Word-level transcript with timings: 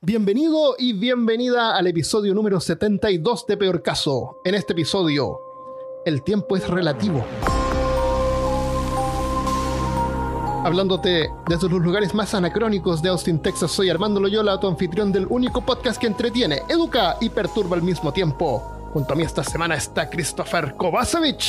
Bienvenido 0.00 0.76
y 0.78 0.92
bienvenida 0.92 1.76
al 1.76 1.88
episodio 1.88 2.32
número 2.32 2.60
72 2.60 3.46
de 3.48 3.56
Peor 3.56 3.82
Caso. 3.82 4.36
En 4.44 4.54
este 4.54 4.72
episodio, 4.72 5.40
el 6.04 6.22
tiempo 6.22 6.56
es 6.56 6.68
relativo. 6.68 7.24
Hablándote 10.64 11.28
desde 11.48 11.68
los 11.68 11.80
lugares 11.82 12.14
más 12.14 12.32
anacrónicos 12.34 13.02
de 13.02 13.08
Austin, 13.08 13.40
Texas, 13.42 13.72
soy 13.72 13.90
Armando 13.90 14.20
Loyola, 14.20 14.60
tu 14.60 14.68
anfitrión 14.68 15.10
del 15.10 15.26
único 15.30 15.62
podcast 15.62 16.00
que 16.00 16.06
entretiene, 16.06 16.62
educa 16.68 17.16
y 17.20 17.28
perturba 17.30 17.74
al 17.76 17.82
mismo 17.82 18.12
tiempo. 18.12 18.62
Junto 18.92 19.14
a 19.14 19.16
mí 19.16 19.24
esta 19.24 19.42
semana 19.42 19.74
está 19.74 20.08
Christopher 20.08 20.74
Kovacevic. 20.76 21.42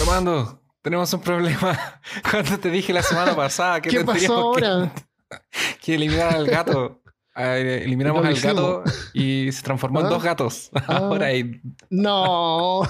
Armando, 0.00 0.60
tenemos 0.82 1.12
un 1.12 1.20
problema. 1.20 1.78
Cuando 2.30 2.58
te 2.58 2.70
dije 2.70 2.92
la 2.92 3.04
semana 3.04 3.36
pasada 3.36 3.80
que 3.80 3.90
¿Qué 3.90 4.04
pasó 4.04 4.18
que- 4.52 4.64
ahora? 4.66 4.92
que, 5.82 5.94
eliminar 5.94 6.34
al 6.34 6.46
gato. 6.46 7.00
Eh, 7.38 7.82
Eliminamos 7.84 8.24
al 8.24 8.34
gato 8.40 8.82
y 9.12 9.52
se 9.52 9.60
transformó 9.60 10.00
en 10.00 10.06
Ah. 10.06 10.08
dos 10.08 10.22
gatos. 10.22 10.70
Ah. 10.74 10.96
Ahora 10.96 11.26
hay 11.26 11.60
No. 11.90 12.80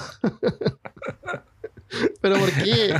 ¿Pero 2.21 2.37
por 2.39 2.51
qué? 2.53 2.93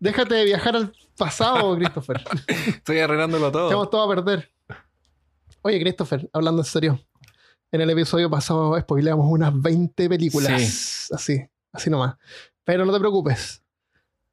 Déjate 0.00 0.34
de 0.36 0.44
viajar 0.44 0.76
al 0.76 0.92
pasado, 1.16 1.76
Christopher. 1.76 2.22
estoy 2.68 2.98
arreglándolo 3.00 3.50
todo. 3.50 3.68
Echamos 3.68 3.90
todo 3.90 4.02
a 4.10 4.14
perder. 4.14 4.50
Oye, 5.62 5.80
Christopher, 5.80 6.28
hablando 6.32 6.62
en 6.62 6.66
serio. 6.66 7.00
En 7.70 7.80
el 7.80 7.90
episodio 7.90 8.28
pasado 8.28 8.78
spoileamos 8.80 9.26
unas 9.28 9.60
20 9.60 10.08
películas. 10.08 11.08
Así, 11.12 11.44
así 11.72 11.88
nomás. 11.90 12.16
Pero 12.64 12.84
no 12.84 12.92
te 12.92 12.98
preocupes. 12.98 13.61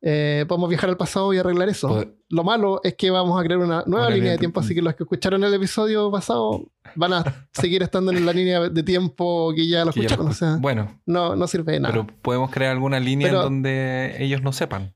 Eh, 0.02 0.46
podemos 0.48 0.70
viajar 0.70 0.90
al 0.90 0.96
pasado 0.98 1.34
y 1.34 1.38
arreglar 1.40 1.68
eso. 1.68 1.90
Pod- 1.90 2.14
Lo 2.30 2.44
malo 2.46 2.80
es 2.86 2.96
que 2.96 3.12
vamos 3.12 3.38
a 3.40 3.44
crear 3.44 3.60
una 3.60 3.84
nueva 3.86 4.08
Una 4.08 4.16
línea 4.16 4.32
de 4.32 4.38
tiempo, 4.38 4.62
así 4.62 4.74
que 4.74 4.82
los 4.82 4.96
que 4.96 5.04
escucharon 5.04 5.44
el 5.44 5.54
episodio 5.54 6.10
pasado 6.10 6.72
van 6.96 7.14
a 7.14 7.24
seguir 7.54 7.84
estando 7.84 8.12
en 8.12 8.26
la 8.26 8.32
línea 8.32 8.70
de 8.70 8.84
tiempo 8.84 9.52
que 9.54 9.68
ya 9.68 9.84
lo 9.84 9.92
que 9.92 10.00
ya 10.02 10.06
escucharon. 10.06 10.26
lo- 10.28 10.32
O 10.32 10.36
sea, 10.36 10.56
Bueno, 10.60 11.02
no, 11.06 11.36
no 11.36 11.48
sirve 11.48 11.74
de 11.74 11.80
nada. 11.82 11.94
pero 11.94 12.08
podemos 12.22 12.50
crear 12.50 12.72
alguna 12.72 13.00
línea 13.00 13.28
Pero- 13.28 13.40
en 13.40 13.44
donde 13.44 14.16
ellos 14.24 14.42
no 14.42 14.54
sepan. 14.54 14.96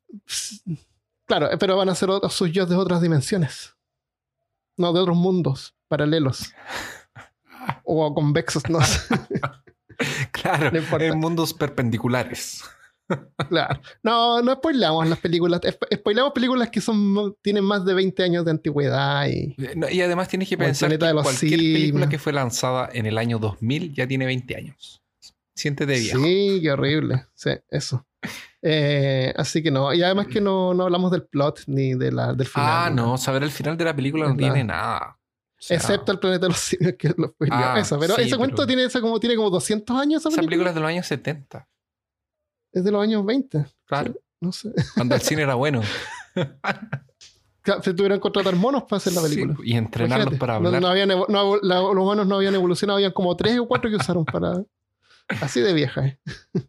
Claro, 1.26 1.50
pero 1.60 1.76
van 1.76 1.90
a 1.90 1.96
ser 1.96 2.10
otros 2.10 2.34
sus 2.34 2.52
yo 2.52 2.66
de 2.66 2.76
otras 2.76 3.02
dimensiones. 3.02 3.76
No, 4.78 4.94
de 4.94 5.00
otros 5.02 5.18
mundos 5.18 5.76
paralelos. 5.88 6.54
O 7.86 8.14
convexos, 8.14 8.64
no 8.70 8.82
sé. 8.82 9.02
Claro, 10.32 10.70
No 10.72 10.98
en 11.00 11.20
mundos 11.20 11.54
perpendiculares. 11.54 12.62
Claro. 13.50 13.80
No, 14.04 14.42
no 14.42 14.54
spoilamos 14.56 15.08
las 15.08 15.20
películas. 15.20 15.62
Spo- 15.62 15.88
Spoilamos 15.96 16.32
películas 16.34 16.70
que 16.70 16.82
son 16.82 17.36
tienen 17.42 17.64
más 17.64 17.86
de 17.86 17.94
20 17.94 18.24
años 18.24 18.46
de 18.46 18.52
antigüedad 18.52 19.28
y. 19.28 19.56
Eh, 19.58 19.74
no, 19.76 19.90
y 19.90 20.02
además 20.02 20.28
tienes 20.28 20.48
que 20.50 20.58
pensar 20.58 20.90
que 20.90 20.98
planeta 20.98 21.08
de 21.08 21.14
los 21.14 21.24
cualquier 21.24 21.60
película 21.60 22.10
que 22.10 22.20
fue 22.20 22.34
lanzada 22.34 22.90
en 22.94 23.06
el 23.06 23.18
año 23.18 23.40
2000 23.40 23.94
ya 23.94 24.08
tiene 24.08 24.26
20 24.26 24.56
años. 24.56 25.02
Siéntete 25.56 26.00
viejo. 26.00 26.20
Sí, 26.24 26.60
qué 26.62 26.72
horrible. 26.72 27.28
Sí, 27.36 27.52
eso. 27.70 28.06
Eh, 28.62 29.34
así 29.36 29.62
que 29.62 29.70
no. 29.72 29.94
Y 29.94 30.02
además 30.02 30.28
que 30.28 30.40
no, 30.42 30.74
no 30.74 30.84
hablamos 30.84 31.12
del 31.12 31.24
plot 31.24 31.64
ni 31.68 31.94
de 31.96 32.12
la, 32.12 32.34
del 32.34 32.48
final. 32.48 32.70
Ah, 32.88 32.90
no, 32.90 33.18
saber 33.18 33.44
el 33.44 33.52
final 33.52 33.78
de 33.78 33.84
la 33.86 33.96
película 33.96 34.28
no 34.28 34.36
tiene 34.38 34.64
nada. 34.64 35.18
O 35.20 35.66
sea, 35.66 35.78
Excepto 35.78 36.12
el 36.12 36.20
planeta 36.20 36.46
de 36.48 36.50
los 36.50 36.60
simios 36.60 36.96
que 36.98 37.10
lo. 37.18 37.36
Ah, 37.52 37.82
pero 38.00 38.16
sí, 38.16 38.22
ese 38.24 38.36
cuento 38.38 38.56
pero- 38.58 38.68
tiene, 38.68 38.84
esa 38.86 39.00
como, 39.02 39.20
tiene 39.20 39.36
como 39.36 39.50
200 39.50 39.98
años. 39.98 40.22
Esa 40.22 40.30
Esa 40.30 40.38
película. 40.38 40.50
película 40.50 40.70
es 40.72 40.76
de 40.76 40.82
los 40.82 40.90
años 40.90 41.06
70. 41.08 41.68
Es 42.74 42.84
de 42.84 42.92
los 42.92 43.02
años 43.02 43.26
20. 43.26 43.66
Claro. 43.86 44.14
No 44.42 44.52
sé. 44.52 44.74
Cuando 44.96 45.16
el 45.16 45.22
cine 45.22 45.44
era 45.44 45.56
bueno. 45.56 45.82
Claro, 47.62 47.82
Se 47.82 47.94
tuvieron 47.94 48.18
que 48.18 48.22
contratar 48.22 48.56
monos 48.58 48.84
para 48.84 48.98
hacer 48.98 49.14
la 49.14 49.22
película. 49.22 49.56
Sí, 49.56 49.62
y 49.72 49.74
entrenarlos 49.78 50.26
Imagínate. 50.28 50.40
para 50.40 50.56
hablar. 50.56 50.82
no 50.82 50.88
habían 50.90 51.10
evo- 51.12 51.28
no, 51.30 51.58
la- 51.62 51.80
los 51.80 51.96
humanos 51.98 52.28
no 52.28 52.36
habían 52.36 52.56
evolucionado, 52.56 52.98
habían 52.98 53.14
como 53.14 53.38
tres 53.38 53.58
o 53.60 53.68
cuatro 53.68 53.90
que 53.90 53.96
usaron 53.96 54.26
para. 54.26 54.64
Así 55.42 55.62
de 55.62 55.74
vieja. 55.74 56.06
¿eh? 56.08 56.20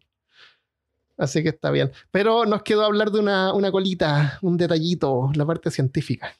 Así 1.17 1.43
que 1.43 1.49
está 1.49 1.71
bien. 1.71 1.91
Pero 2.11 2.45
nos 2.45 2.61
quedó 2.63 2.83
hablar 2.85 3.11
de 3.11 3.19
una, 3.19 3.53
una 3.53 3.71
colita, 3.71 4.37
un 4.41 4.57
detallito, 4.57 5.31
la 5.35 5.45
parte 5.45 5.71
científica. 5.71 6.33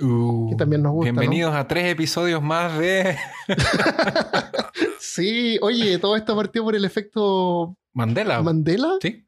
Uh, 0.00 0.50
que 0.50 0.56
también 0.56 0.82
nos 0.82 0.92
gusta, 0.92 1.10
Bienvenidos 1.10 1.54
a 1.54 1.66
tres 1.66 1.90
episodios 1.90 2.40
más 2.42 2.78
de 2.78 3.16
Sí, 5.00 5.58
oye, 5.60 5.98
todo 5.98 6.16
esto 6.16 6.36
partió 6.36 6.62
por 6.62 6.76
el 6.76 6.84
efecto 6.84 7.76
Mandela. 7.92 8.40
Mandela 8.42 8.96
sí. 9.02 9.26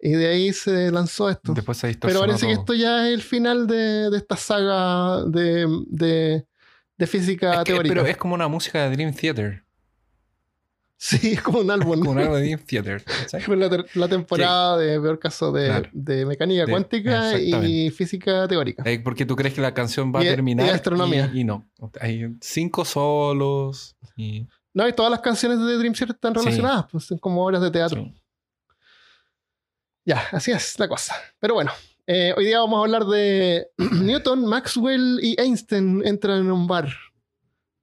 y 0.00 0.10
de 0.10 0.28
ahí 0.28 0.52
se 0.52 0.90
lanzó 0.92 1.28
esto. 1.28 1.52
Después 1.54 1.78
se 1.78 1.94
Pero 1.94 2.20
parece 2.20 2.46
que 2.46 2.52
esto 2.52 2.74
ya 2.74 3.08
es 3.08 3.14
el 3.14 3.22
final 3.22 3.66
de, 3.66 4.10
de 4.10 4.16
esta 4.16 4.36
saga 4.36 5.24
de, 5.24 5.66
de, 5.88 6.46
de 6.96 7.06
física 7.06 7.52
Es 7.54 7.58
que- 7.64 7.72
teórica. 7.72 7.94
pero 7.96 8.06
es 8.06 8.16
como 8.16 8.34
una 8.34 8.46
música 8.48 8.88
de 8.88 8.90
Dream 8.96 9.12
Theater. 9.12 9.64
Sí, 10.98 11.32
es 11.34 11.42
como 11.42 11.58
un 11.60 11.70
álbum. 11.70 12.00
Como 12.02 12.18
algo 12.18 12.36
de 12.36 12.42
Dream 12.44 12.60
Theater. 12.66 13.04
la, 13.48 13.84
la 13.94 14.08
temporada 14.08 14.78
de 14.78 14.98
peor 15.00 15.18
caso 15.18 15.52
de, 15.52 15.66
Claro. 15.66 15.90
de 15.92 16.24
mecánica 16.26 16.64
De- 16.64 16.70
cuántica 16.72 17.38
y 17.38 17.90
física 17.90 18.48
teórica. 18.48 18.82
Eh, 18.86 19.00
Porque 19.00 19.26
tú 19.26 19.36
crees 19.36 19.54
que 19.54 19.60
la 19.60 19.74
canción 19.74 20.10
va 20.14 20.24
Y- 20.24 20.28
a 20.28 20.32
y 20.32 20.34
terminar. 20.34 20.70
astronomía. 20.70 21.30
Y, 21.34 21.40
y 21.40 21.44
no. 21.44 21.68
Hay 22.00 22.34
cinco 22.40 22.84
solos. 22.86 23.94
Y, 24.16 24.46
No, 24.72 24.88
y 24.88 24.92
todas 24.94 25.10
las 25.10 25.20
canciones 25.20 25.58
de 25.58 25.76
Dream 25.76 25.92
Theater 25.94 26.14
están 26.14 26.32
Sí. 26.34 26.40
relacionadas, 26.40 26.86
pues 26.90 27.04
son 27.04 27.18
como 27.18 27.44
obras 27.44 27.60
de 27.62 27.70
teatro. 27.70 28.02
sí. 28.02 28.14
Ya, 30.04 30.22
así 30.32 30.52
es 30.52 30.78
la 30.78 30.88
cosa. 30.88 31.14
Pero 31.40 31.54
bueno, 31.54 31.72
eh, 32.06 32.32
hoy 32.36 32.44
día 32.46 32.60
vamos 32.60 32.78
a 32.78 32.82
hablar 32.82 33.04
de 33.06 33.68
Newton, 33.78 34.46
Maxwell 34.46 35.18
y 35.20 35.34
Einstein 35.40 36.02
entran 36.06 36.38
en 36.40 36.52
un 36.52 36.66
bar. 36.66 36.88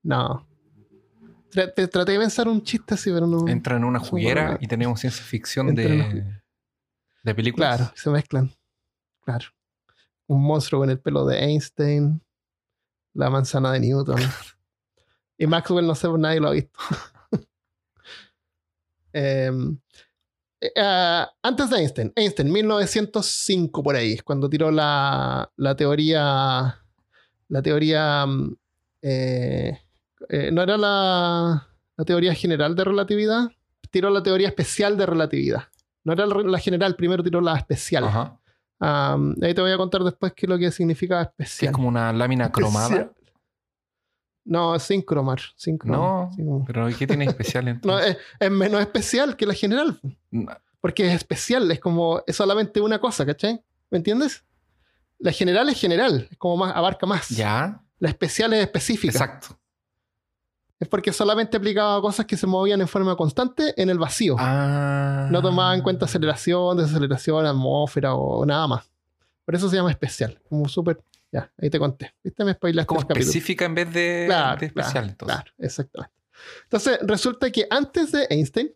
No. 0.04 0.48
Traté 1.54 1.88
de 1.88 2.20
pensar 2.20 2.48
un 2.48 2.64
chiste 2.64 2.96
así, 2.96 3.12
pero 3.12 3.28
no. 3.28 3.48
Entra 3.48 3.78
en 3.78 3.84
una 3.84 4.00
juguera 4.00 4.58
y 4.60 4.68
tenemos 4.68 5.00
ciencia 5.00 5.24
ficción 5.24 5.70
Entra 5.70 5.84
de, 5.84 6.42
de 7.24 7.36
películas. 7.36 7.78
Claro, 7.78 7.94
se 7.96 8.10
mezclan. 8.10 8.52
Claro. 9.22 9.46
Un 10.28 10.44
monstruo 10.44 10.82
con 10.82 10.90
el 10.90 11.00
pelo 11.00 11.26
de 11.26 11.40
Einstein, 11.40 12.22
la 13.14 13.30
manzana 13.30 13.72
de 13.72 13.80
Newton. 13.82 14.20
y 15.38 15.48
Maxwell, 15.48 15.86
no 15.86 15.96
sé, 15.96 16.08
nadie 16.18 16.40
lo 16.40 16.50
ha 16.50 16.52
visto. 16.52 16.80
Em, 19.16 19.78
eh, 20.60 20.72
ah, 20.76 21.32
antes 21.44 21.70
de 21.70 21.78
Einstein, 21.78 22.12
Einstein, 22.16 22.52
1905 22.52 23.84
por 23.84 23.96
ahí, 23.96 24.18
cuando 24.18 24.50
tiró 24.50 24.72
la, 24.72 25.52
la 25.56 25.76
teoría, 25.76 26.84
la 27.48 27.62
teoría, 27.62 28.26
mm, 28.26 28.58
eh, 29.04 29.83
eh, 30.30 30.52
no 30.52 30.62
era 30.62 30.78
la, 30.78 31.68
la 31.98 32.06
teoría 32.06 32.34
general 32.34 32.76
de 32.76 32.84
relatividad, 32.84 33.52
tiró 33.92 34.10
la 34.10 34.24
teoría 34.24 34.48
especial 34.48 34.98
de 34.98 35.06
relatividad. 35.06 35.64
No 36.04 36.14
era 36.14 36.26
la, 36.26 36.36
la 36.44 36.60
general, 36.60 36.96
primero 36.96 37.24
tiró 37.24 37.40
la 37.42 37.56
especial. 37.56 38.06
Ajá. 38.06 38.40
Ahí 38.80 39.54
te 39.54 39.62
voy 39.62 39.72
a 39.72 39.78
contar 39.78 40.04
después 40.04 40.34
qué 40.36 40.46
es 40.46 40.50
lo 40.50 40.58
que 40.58 40.70
significa 40.72 41.22
especial. 41.22 41.70
es 41.70 41.76
como 41.76 41.88
una 41.88 42.12
lámina 42.12 42.52
cromada. 42.52 42.88
Especial. 42.88 43.12
No, 44.46 44.78
sin 44.78 45.02
cromar. 45.02 45.40
Sin 45.56 45.78
cromar. 45.78 46.30
No, 46.38 46.64
pero 46.68 46.88
¿qué 46.98 47.08
tiene 47.08 47.24
especial 47.26 47.64
No, 47.66 47.72
entonces? 47.72 48.12
es, 48.12 48.18
es 48.40 48.52
menos 48.52 48.82
especial 48.82 49.38
que 49.38 49.46
la 49.46 49.54
general. 49.54 50.00
Porque 50.82 51.08
es 51.08 51.14
especial, 51.14 51.72
es 51.72 51.80
como, 51.80 52.22
es 52.28 52.36
solamente 52.36 52.82
una 52.82 53.00
cosa, 53.00 53.26
¿cachai? 53.26 53.64
¿Me 53.90 54.00
entiendes? 54.00 54.44
La 55.20 55.32
general 55.32 55.70
es 55.70 55.80
general, 55.80 56.28
es 56.30 56.38
como 56.38 56.58
más, 56.58 56.76
abarca 56.76 57.06
más. 57.06 57.30
Ya, 57.30 57.82
La 58.00 58.10
especial 58.10 58.52
es 58.52 58.64
específica. 58.64 59.12
exacto. 59.14 59.58
Es 60.80 60.88
porque 60.88 61.14
solamente 61.14 61.56
aplicaba 61.58 62.02
cosas 62.02 62.26
que 62.26 62.36
se 62.36 62.46
movían 62.48 62.82
en 62.82 62.88
forma 62.88 63.16
constante 63.16 63.74
en 63.82 63.90
el 63.90 63.98
vacío. 63.98 64.36
Ah. 64.40 65.28
No 65.32 65.42
tomaba 65.42 65.74
en 65.76 65.82
cuenta 65.82 66.06
aceleración, 66.06 66.78
desaceleración, 66.78 67.46
atmósfera 67.46 68.16
o 68.16 68.46
nada 68.46 68.68
más. 68.68 68.90
Por 69.46 69.56
eso 69.56 69.70
se 69.70 69.76
llama 69.78 69.92
especial. 69.92 70.40
Como 70.50 70.68
súper. 70.68 71.02
Ya, 71.32 71.52
ahí 71.62 71.70
te 71.70 71.80
conté. 71.80 72.14
¿Viste? 72.24 72.44
Me 72.44 72.54
spoilaste 72.54 72.88
Como 72.88 73.02
capítulo. 73.02 73.22
específica 73.22 73.66
en 73.66 73.76
vez 73.76 73.94
de, 73.94 74.24
Claro, 74.28 74.60
de 74.60 74.66
especial. 74.68 74.92
claro, 74.94 75.08
entonces. 75.10 75.36
claro, 75.38 75.52
exactamente. 75.58 76.14
Entonces, 76.64 77.00
resulta 77.04 77.52
que 77.52 77.66
antes 77.70 78.12
de 78.12 78.28
Einstein, 78.30 78.72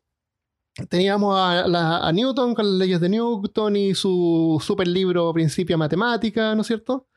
teníamos 0.89 1.35
a, 1.37 1.67
la- 1.67 2.07
a 2.07 2.11
Newton 2.11 2.53
con 2.55 2.65
las 2.65 2.75
leyes 2.75 2.99
de 3.01 3.09
Newton 3.09 3.75
y 3.75 3.95
su 3.95 4.61
super 4.63 4.87
libro 4.87 5.33
Principia 5.33 5.75
Matemática, 5.77 6.53
¿no 6.55 6.61
es 6.61 6.67
cierto? 6.67 7.07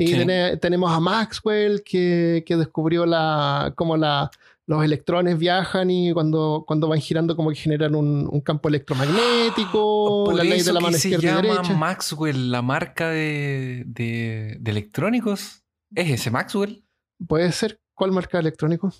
Y 0.00 0.58
tenemos 0.60 0.90
a 0.92 1.00
Maxwell 1.00 1.82
que, 1.82 2.44
que 2.46 2.56
descubrió 2.56 3.04
la, 3.06 3.72
cómo 3.76 3.96
la, 3.96 4.30
los 4.66 4.84
electrones 4.84 5.38
viajan 5.38 5.90
y 5.90 6.12
cuando, 6.12 6.64
cuando 6.66 6.88
van 6.88 7.00
girando 7.00 7.34
como 7.36 7.50
que 7.50 7.56
generan 7.56 7.94
un, 7.94 8.28
un 8.30 8.40
campo 8.40 8.68
electromagnético, 8.68 10.24
Por 10.26 10.34
la 10.34 10.44
ley 10.44 10.62
de 10.62 10.72
la 10.72 10.80
mano 10.80 10.96
se 10.96 11.08
izquierda 11.08 11.40
y 11.40 11.42
llama 11.46 11.54
derecha. 11.62 11.74
Maxwell, 11.76 12.50
la 12.50 12.62
marca 12.62 13.08
de, 13.10 13.84
de, 13.86 14.56
de 14.60 14.70
electrónicos. 14.70 15.62
¿Es 15.94 16.10
ese 16.10 16.30
Maxwell? 16.30 16.84
Puede 17.26 17.50
ser, 17.52 17.80
¿cuál 17.94 18.12
marca 18.12 18.38
electrónico? 18.38 18.92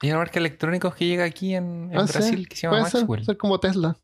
Hay 0.00 0.08
una 0.10 0.18
marca 0.18 0.34
de 0.34 0.40
electrónicos 0.40 0.94
que 0.94 1.06
llega 1.06 1.24
aquí 1.24 1.54
en, 1.54 1.90
en 1.92 1.98
Ah, 1.98 2.06
sí, 2.06 2.12
Brasil 2.18 2.48
que 2.48 2.56
se 2.56 2.62
llama 2.62 2.78
Puede 2.78 2.90
ser, 2.90 3.00
Maxwell. 3.02 3.24
ser 3.24 3.36
como 3.36 3.60
Tesla. 3.60 3.96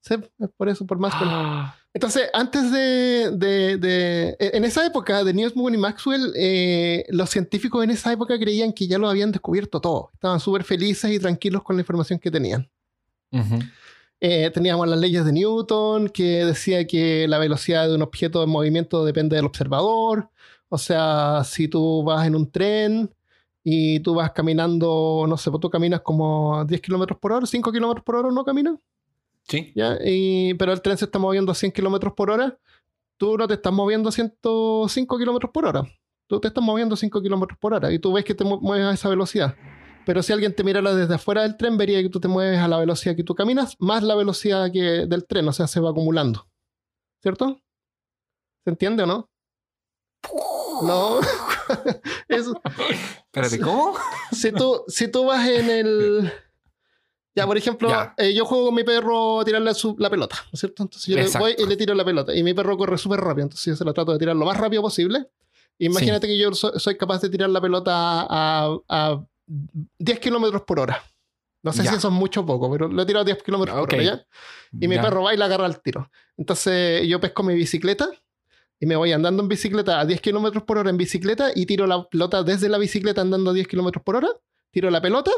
Sí, 0.00 0.14
es 0.38 0.50
por 0.56 0.68
eso, 0.68 0.86
por 0.86 0.98
Maxwell. 0.98 1.28
Ah, 1.32 1.74
Entonces, 1.94 2.28
antes 2.32 2.72
de, 2.72 3.30
de- 3.30 3.76
de- 3.78 4.36
e, 4.40 4.50
En 4.56 4.64
esa 4.64 4.84
época 4.84 5.22
de 5.22 5.32
Newsboom 5.32 5.74
y 5.74 5.78
Maxwell, 5.78 6.32
eh, 6.36 7.04
los 7.10 7.30
científicos 7.30 7.84
en 7.84 7.90
esa 7.90 8.12
época 8.12 8.36
creían 8.38 8.72
que 8.72 8.88
ya 8.88 8.98
lo 8.98 9.08
habían 9.08 9.30
descubierto 9.30 9.80
todo. 9.80 10.10
Estaban 10.12 10.40
súper 10.40 10.64
felices 10.64 11.10
y 11.12 11.20
tranquilos 11.20 11.62
con 11.62 11.76
la 11.76 11.82
información 11.82 12.18
que 12.18 12.30
tenían. 12.32 12.68
Eh, 14.20 14.50
teníamos 14.52 14.88
las 14.88 14.98
leyes 14.98 15.24
de 15.24 15.32
Newton, 15.32 16.08
que 16.08 16.44
decía 16.44 16.84
que 16.86 17.28
la 17.28 17.38
velocidad 17.38 17.88
de 17.88 17.94
un 17.94 18.02
objeto 18.02 18.42
en 18.42 18.50
movimiento 18.50 19.04
depende 19.04 19.36
del 19.36 19.44
observador. 19.44 20.30
O 20.68 20.78
sea, 20.78 21.42
si 21.44 21.68
tú 21.68 22.02
vas 22.02 22.26
en 22.26 22.34
un 22.34 22.50
tren 22.50 23.08
y 23.62 24.00
tú 24.00 24.14
vas 24.14 24.32
caminando, 24.32 25.26
no 25.28 25.36
sé, 25.36 25.50
pues 25.50 25.60
tú 25.60 25.70
caminas 25.70 26.00
como 26.00 26.64
10 26.64 26.80
kilómetros 26.80 27.18
por 27.20 27.32
hora, 27.32 27.46
5 27.46 27.70
kilómetros 27.70 28.04
por 28.04 28.16
hora, 28.16 28.30
¿no 28.32 28.44
caminas? 28.44 28.74
Sí. 29.48 29.72
¿ya? 29.74 29.98
Y, 30.04 30.54
pero 30.54 30.72
el 30.72 30.80
tren 30.82 30.96
se 30.96 31.04
está 31.04 31.18
moviendo 31.18 31.52
a 31.52 31.54
100 31.54 31.72
kilómetros 31.72 32.14
por 32.14 32.30
hora, 32.30 32.58
tú 33.18 33.36
no 33.36 33.46
te 33.46 33.54
estás 33.54 33.72
moviendo 33.72 34.08
a 34.08 34.12
105 34.12 35.18
kilómetros 35.18 35.50
por 35.52 35.66
hora. 35.66 35.82
Tú 36.26 36.40
te 36.40 36.48
estás 36.48 36.64
moviendo 36.64 36.94
a 36.94 36.96
5 36.96 37.20
kilómetros 37.20 37.58
por 37.58 37.74
hora 37.74 37.92
y 37.92 37.98
tú 37.98 38.12
ves 38.12 38.24
que 38.24 38.34
te 38.34 38.44
mu- 38.44 38.60
mueves 38.60 38.86
a 38.86 38.92
esa 38.94 39.08
velocidad. 39.10 39.54
Pero 40.06 40.22
si 40.22 40.32
alguien 40.32 40.54
te 40.54 40.64
mirara 40.64 40.94
desde 40.94 41.14
afuera 41.14 41.42
del 41.42 41.56
tren, 41.56 41.76
vería 41.76 42.02
que 42.02 42.08
tú 42.08 42.20
te 42.20 42.28
mueves 42.28 42.58
a 42.58 42.68
la 42.68 42.78
velocidad 42.78 43.14
que 43.16 43.24
tú 43.24 43.34
caminas, 43.34 43.76
más 43.78 44.02
la 44.02 44.14
velocidad 44.14 44.70
que 44.72 45.06
del 45.06 45.26
tren, 45.26 45.46
o 45.48 45.52
sea, 45.52 45.66
se 45.66 45.80
va 45.80 45.90
acumulando. 45.90 46.46
¿Cierto? 47.22 47.60
¿Se 48.64 48.70
entiende 48.70 49.02
o 49.02 49.06
no? 49.06 49.30
No. 50.82 51.20
Eso, 52.28 52.60
Espérate, 53.26 53.60
¿cómo? 53.60 53.94
si 54.32 54.50
tú, 54.50 54.82
si 54.88 55.06
tú 55.08 55.26
vas 55.26 55.46
en 55.48 55.70
el. 55.70 56.32
Ya, 57.36 57.46
por 57.46 57.56
ejemplo, 57.58 57.88
Ya. 57.88 58.14
eh, 58.16 58.32
yo 58.32 58.44
juego 58.44 58.66
con 58.66 58.74
mi 58.76 58.84
perro 58.84 59.40
a 59.40 59.44
tirarle 59.44 59.74
su- 59.74 59.96
la 59.98 60.08
pelota, 60.08 60.36
¿no 60.44 60.50
es 60.52 60.60
cierto? 60.60 60.82
Entonces 60.84 61.06
yo 61.08 61.16
le 61.16 61.22
Exacto. 61.22 61.44
voy 61.46 61.56
y 61.58 61.66
le 61.66 61.76
tiro 61.76 61.92
la 61.94 62.04
pelota. 62.04 62.34
Y 62.34 62.42
mi 62.44 62.54
perro 62.54 62.76
corre 62.78 62.96
súper 62.96 63.20
rápido, 63.20 63.44
entonces 63.44 63.64
yo 63.66 63.76
se 63.76 63.84
la 63.84 63.92
trato 63.92 64.12
de 64.12 64.18
tirar 64.18 64.36
lo 64.36 64.44
más 64.44 64.56
rápido 64.56 64.82
posible. 64.82 65.26
Imagínate 65.78 66.26
que 66.28 66.38
yo 66.38 66.52
so- 66.54 66.78
soy 66.78 66.96
capaz 66.96 67.20
de 67.22 67.28
tirar 67.30 67.50
la 67.50 67.60
pelota 67.60 67.92
a, 68.28 68.76
a 68.88 69.24
10 69.98 70.20
kilómetros 70.20 70.62
por 70.62 70.78
hora. 70.78 71.02
No 71.64 71.72
sé 71.72 71.82
Ya. 71.82 71.90
si 71.90 71.96
eso 71.96 72.08
es 72.08 72.14
mucho 72.14 72.42
o 72.42 72.46
poco, 72.46 72.70
pero 72.70 72.88
lo 72.88 73.02
he 73.02 73.06
tirado 73.06 73.22
a 73.22 73.24
10 73.24 73.42
kilómetros 73.42 73.76
Ok. 73.78 73.90
por 73.90 73.94
hora, 73.98 74.04
¿ya? 74.04 74.26
Y 74.78 74.86
mi 74.86 74.96
perro 74.98 75.22
va 75.24 75.34
y 75.34 75.36
la 75.36 75.46
agarra 75.46 75.64
al 75.66 75.80
tiro. 75.80 76.08
Entonces 76.36 77.06
yo 77.08 77.20
pesco 77.20 77.42
mi 77.42 77.54
bicicleta 77.54 78.08
y 78.78 78.86
me 78.86 78.96
voy 78.96 79.12
andando 79.12 79.42
en 79.42 79.48
bicicleta 79.48 79.98
a 79.98 80.04
10 80.04 80.20
kilómetros 80.20 80.62
por 80.64 80.78
hora 80.78 80.90
en 80.90 80.96
bicicleta 80.98 81.50
y 81.54 81.64
tiro 81.66 81.86
la 81.86 82.04
pelota 82.06 82.42
desde 82.42 82.68
la 82.68 82.78
bicicleta 82.78 83.22
andando 83.22 83.50
a 83.50 83.54
10 83.54 83.66
kilómetros 83.66 84.04
por 84.04 84.16
hora. 84.16 84.28
Tiro 84.70 84.90
la 84.90 85.00
pelota 85.00 85.30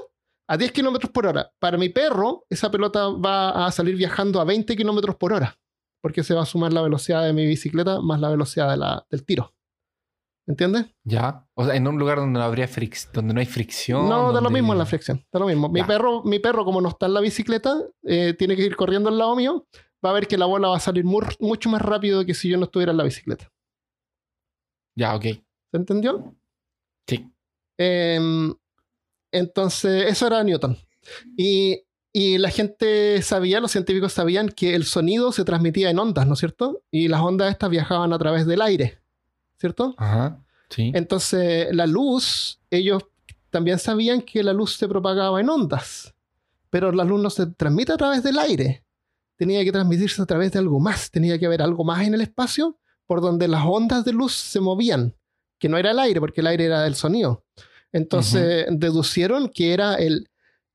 a 0.49 0.57
10 0.57 0.73
kilómetros 0.73 1.11
por 1.11 1.27
hora. 1.27 1.51
Para 1.59 1.77
mi 1.79 1.89
perro, 1.89 2.45
esa 2.51 2.71
pelota 2.71 3.09
va 3.09 3.67
a 3.67 3.73
salir 3.73 3.97
viajando 3.97 4.41
a 4.41 4.45
20 4.45 4.77
kilómetros 4.77 5.17
por 5.17 5.33
hora 5.33 5.59
porque 6.03 6.23
se 6.23 6.35
va 6.35 6.43
a 6.43 6.47
sumar 6.47 6.73
la 6.73 6.83
velocidad 6.83 7.25
de 7.25 7.33
mi 7.33 7.47
bicicleta 7.47 8.01
más 8.01 8.21
la 8.21 8.29
velocidad 8.31 8.71
de 8.71 8.77
la- 8.77 9.05
del 9.11 9.25
tiro. 9.25 9.53
¿Entiendes? 10.49 10.87
Ya. 11.03 11.45
O 11.55 11.65
sea, 11.65 11.75
en 11.75 11.89
un 11.89 11.99
lugar 11.99 12.19
donde 12.19 12.39
no 12.39 12.45
habría 12.45 12.69
fric- 12.69 13.11
donde 13.13 13.35
no 13.35 13.41
hay 13.41 13.47
fricción. 13.47 14.09
No, 14.09 14.33
da 14.33 14.41
lo 14.41 14.49
mismo 14.51 14.73
en 14.73 14.79
la 14.79 14.87
fricción. 14.87 15.27
Da 15.33 15.41
lo 15.41 15.47
mismo. 15.47 15.69
Mi 15.69 15.83
perro, 15.83 16.23
mi 16.23 16.39
perro, 16.39 16.65
como 16.65 16.81
no 16.81 16.91
está 16.91 17.07
en 17.07 17.15
la 17.15 17.21
bicicleta, 17.21 17.77
eh, 18.05 18.33
tiene 18.39 18.55
que 18.55 18.63
ir 18.63 18.77
corriendo 18.77 19.09
al 19.09 19.19
lado 19.19 19.35
mío. 19.35 19.67
Va 20.05 20.11
a 20.11 20.13
ver 20.13 20.29
que 20.29 20.39
la 20.39 20.47
bola 20.47 20.69
va 20.69 20.77
a 20.77 20.81
salir 20.81 21.05
mu- 21.05 21.19
mucho 21.41 21.69
más 21.69 21.83
rápido 21.83 22.25
que 22.25 22.35
si 22.35 22.49
yo 22.49 22.57
no 22.59 22.67
estuviera 22.67 22.93
en 22.93 22.99
la 22.99 23.03
bicicleta. 23.05 23.51
Ya, 24.97 25.17
ok. 25.17 25.23
¿Se 25.25 25.41
entendió? 25.73 26.33
Sí. 27.09 27.29
Em, 27.79 28.55
entonces, 29.37 30.07
eso 30.09 30.27
era 30.27 30.43
Newton. 30.43 30.77
Y, 31.37 31.83
y 32.13 32.39
la 32.39 32.51
gente 32.51 33.23
sabía, 33.23 33.61
los 33.61 33.73
científicos 33.73 34.13
sabían 34.13 34.49
que 34.49 34.75
el 34.75 34.85
sonido 34.85 35.33
se 35.33 35.45
transmitía 35.45 35.91
en 35.91 35.99
ondas, 35.99 36.27
¿no 36.27 36.35
es 36.35 36.39
cierto? 36.39 36.83
Y 36.91 37.09
las 37.09 37.21
ondas 37.21 37.51
estas 37.51 37.71
viajaban 37.71 38.13
a 38.13 38.19
través 38.19 38.47
del 38.47 38.63
aire, 38.63 38.99
¿cierto? 39.59 39.95
Ajá. 39.99 40.43
Sí. 40.69 40.91
Entonces, 40.95 41.69
la 41.75 41.87
luz, 41.87 42.59
ellos 42.71 43.05
también 43.51 43.79
sabían 43.79 44.21
que 44.21 44.43
la 44.43 44.53
luz 44.53 44.77
se 44.77 44.89
propagaba 44.89 45.41
en 45.41 45.49
ondas, 45.49 46.15
pero 46.71 46.91
la 46.93 47.05
luz 47.05 47.23
no 47.23 47.31
se 47.31 47.47
transmite 47.47 47.93
a 47.93 47.97
través 47.97 48.23
del 48.23 48.39
aire. 48.39 48.85
Tenía 49.37 49.63
que 49.65 49.73
transmitirse 49.73 50.21
a 50.21 50.27
través 50.27 50.53
de 50.53 50.59
algo 50.59 50.81
más, 50.81 51.11
tenía 51.11 51.39
que 51.39 51.47
haber 51.47 51.63
algo 51.63 51.85
más 51.85 52.07
en 52.07 52.15
el 52.15 52.23
espacio 52.23 52.79
por 53.07 53.21
donde 53.21 53.49
las 53.49 53.65
ondas 53.65 54.05
de 54.05 54.13
luz 54.13 54.35
se 54.35 54.61
movían, 54.61 55.15
que 55.59 55.69
no 55.69 55.79
era 55.79 55.93
el 55.93 55.99
aire, 55.99 56.21
porque 56.21 56.41
el 56.41 56.49
aire 56.49 56.65
era 56.65 56.83
del 56.83 56.97
sonido. 56.97 57.45
Entonces, 57.97 58.67
deducieron 58.71 59.49
que 59.49 59.73
era 59.73 59.95
el 59.97 60.29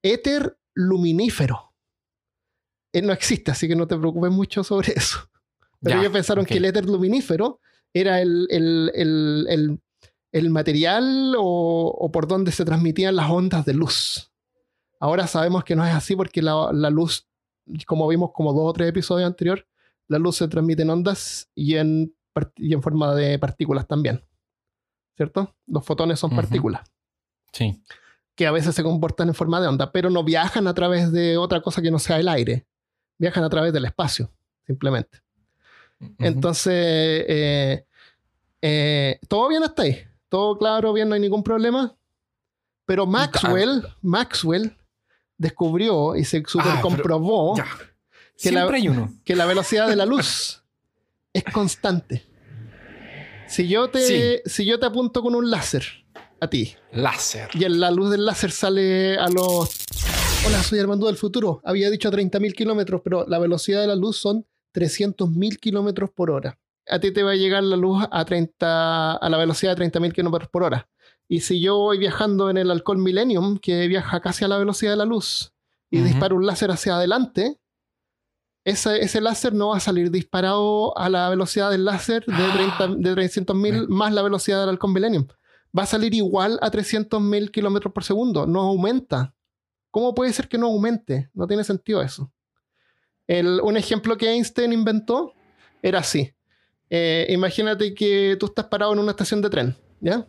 éter 0.03 0.57
luminífero. 0.73 1.73
Él 2.93 3.07
no 3.07 3.13
existe, 3.13 3.51
así 3.51 3.67
que 3.67 3.75
no 3.75 3.87
te 3.87 3.97
preocupes 3.97 4.31
mucho 4.31 4.63
sobre 4.63 4.93
eso. 4.95 5.19
Pero 5.81 5.95
Ya, 5.95 6.01
ellos 6.01 6.13
pensaron 6.13 6.45
que 6.45 6.57
el 6.57 6.65
éter 6.65 6.85
luminífero 6.85 7.59
era 7.93 8.21
el, 8.21 8.47
el- 8.49 8.91
el- 8.95 9.45
el- 9.49 9.81
el 10.33 10.49
material 10.49 11.35
o, 11.37 11.93
o 11.99 12.11
por 12.11 12.25
donde 12.27 12.51
se 12.53 12.63
transmitían 12.63 13.15
las 13.17 13.29
ondas 13.29 13.65
de 13.65 13.73
luz. 13.73 14.31
Ahora 14.99 15.27
sabemos 15.27 15.63
que 15.65 15.75
no 15.75 15.85
es 15.85 15.93
así 15.93 16.15
porque 16.15 16.41
la, 16.41 16.69
la 16.71 16.89
luz, 16.89 17.27
como 17.85 18.07
vimos 18.07 18.31
como 18.33 18.53
dos 18.53 18.69
o 18.69 18.73
tres 18.73 18.87
episodios 18.89 19.27
anteriores, 19.27 19.65
la 20.07 20.19
luz 20.19 20.37
se 20.37 20.47
transmite 20.47 20.83
en 20.83 20.89
ondas 20.91 21.49
y 21.53 21.75
en, 21.75 22.15
y 22.55 22.73
en 22.73 22.81
forma 22.81 23.13
de 23.13 23.37
partículas 23.39 23.85
también. 23.87 24.23
¿Cierto? 25.17 25.53
Los 25.67 25.83
fotones 25.85 26.17
son 26.19 26.29
partículas 26.37 26.81
Sí. 27.53 27.81
que 28.35 28.47
a 28.47 28.51
veces 28.51 28.73
se 28.73 28.81
comportan 28.81 29.27
en 29.27 29.35
forma 29.35 29.59
de 29.61 29.67
onda, 29.67 29.91
pero 29.91 30.09
no 30.09 30.23
viajan 30.23 30.67
a 30.67 30.73
través 30.73 31.11
de 31.11 31.37
otra 31.37 31.61
cosa 31.61 31.81
que 31.81 31.91
no 31.91 31.99
sea 31.99 32.19
el 32.19 32.27
aire. 32.29 32.65
Viajan 33.19 33.43
a 33.43 33.49
través 33.49 33.71
del 33.73 33.85
espacio, 33.85 34.31
simplemente. 34.65 35.19
Entonces, 36.17 36.73
eh, 37.27 37.85
eh, 38.61 39.19
todo 39.27 39.49
bien 39.49 39.63
hasta 39.63 39.83
ahí. 39.83 40.01
Todo 40.29 40.57
claro, 40.57 40.93
bien, 40.93 41.09
no 41.09 41.15
hay 41.15 41.21
ningún 41.21 41.43
problema. 41.43 41.95
Pero 42.85 43.05
Maxwell, 43.05 43.83
Maxwell 44.01 44.75
descubrió 45.37 46.15
y 46.15 46.23
se 46.23 46.43
super 46.47 46.67
Ah, 46.67 46.71
pero- 46.77 46.81
comprobó 46.81 47.53
que 47.55 47.61
la- 48.51 48.61
Siempre 48.61 48.77
hay 48.77 48.87
uno. 48.89 49.13
que 49.23 49.35
la 49.35 49.45
velocidad 49.45 49.87
de 49.87 49.95
la 49.95 50.05
luz 50.05 50.63
es 51.33 51.43
constante. 51.43 52.25
Si 53.47 53.67
yo, 53.67 53.89
te, 53.89 53.99
Sí. 53.99 54.49
si 54.49 54.65
yo 54.65 54.79
te 54.79 54.85
apunto 54.87 55.21
con 55.21 55.35
un 55.35 55.51
láser 55.51 55.83
a 56.41 56.47
ti 56.47 56.75
Láser. 56.91 57.49
y 57.53 57.63
en 57.63 57.79
la 57.79 57.91
luz 57.91 58.09
del 58.11 58.25
láser 58.25 58.51
sale 58.51 59.15
a 59.17 59.29
los... 59.29 59.69
Hola, 60.45 60.63
soy 60.63 60.79
Armando 60.79 61.05
del 61.05 61.15
futuro. 61.17 61.61
Había 61.63 61.91
dicho 61.91 62.09
30.000 62.11 62.53
kilómetros, 62.55 63.01
pero 63.03 63.25
la 63.27 63.37
velocidad 63.37 63.81
de 63.81 63.87
la 63.87 63.95
luz 63.95 64.17
son 64.17 64.47
300.000 64.73 65.59
kilómetros 65.59 66.09
por 66.09 66.31
hora. 66.31 66.57
A 66.89 66.99
ti 66.99 67.11
te 67.13 67.21
va 67.21 67.31
a 67.31 67.35
llegar 67.35 67.63
la 67.63 67.77
luz 67.77 68.03
a, 68.09 68.25
30, 68.25 69.13
a 69.13 69.29
la 69.29 69.37
velocidad 69.37 69.77
de 69.77 69.85
30.000 69.85 70.13
kilómetros 70.13 70.49
por 70.49 70.63
hora. 70.63 70.89
Y 71.27 71.41
si 71.41 71.61
yo 71.61 71.77
voy 71.77 71.99
viajando 71.99 72.49
en 72.49 72.57
el 72.57 72.71
Alcohol 72.71 72.97
Millennium, 72.97 73.59
que 73.59 73.87
viaja 73.87 74.19
casi 74.19 74.43
a 74.43 74.47
la 74.47 74.57
velocidad 74.57 74.93
de 74.93 74.97
la 74.97 75.05
luz, 75.05 75.53
y 75.91 75.99
disparo 76.01 76.35
un 76.35 76.45
láser 76.47 76.71
hacia 76.71 76.95
adelante, 76.95 77.59
ese, 78.65 79.01
ese 79.03 79.21
láser 79.21 79.53
no 79.53 79.69
va 79.69 79.77
a 79.77 79.79
salir 79.79 80.09
disparado 80.09 80.97
a 80.97 81.07
la 81.09 81.29
velocidad 81.29 81.69
del 81.69 81.85
láser 81.85 82.25
de, 82.25 82.33
Ah. 82.33 82.75
30 82.77 82.87
de 82.97 83.15
300.000 83.15 83.87
más 83.89 84.11
la 84.13 84.23
velocidad 84.23 84.61
del 84.61 84.69
Halcón 84.69 84.93
Millennium. 84.93 85.27
Va 85.77 85.83
a 85.83 85.85
salir 85.85 86.13
igual 86.13 86.59
a 86.61 86.69
300.000 86.69 87.49
kilómetros 87.51 87.93
por 87.93 88.03
segundo. 88.03 88.45
No 88.45 88.61
aumenta. 88.61 89.33
¿Cómo 89.89 90.13
puede 90.13 90.33
ser 90.33 90.47
que 90.47 90.57
no 90.57 90.67
aumente? 90.67 91.29
No 91.33 91.47
tiene 91.47 91.63
sentido 91.63 92.01
eso. 92.01 92.31
El- 93.27 93.61
un 93.61 93.77
ejemplo 93.77 94.17
que 94.17 94.29
Einstein 94.31 94.73
inventó 94.73 95.33
era 95.81 95.99
así. 95.99 96.33
Eh, 96.89 97.25
imagínate 97.29 97.93
que 97.93 98.35
tú 98.39 98.47
estás 98.47 98.65
parado 98.65 98.91
en 98.93 98.99
una 98.99 99.11
estación 99.11 99.41
de 99.41 99.49
tren, 99.49 99.77
¿ya? 100.01 100.21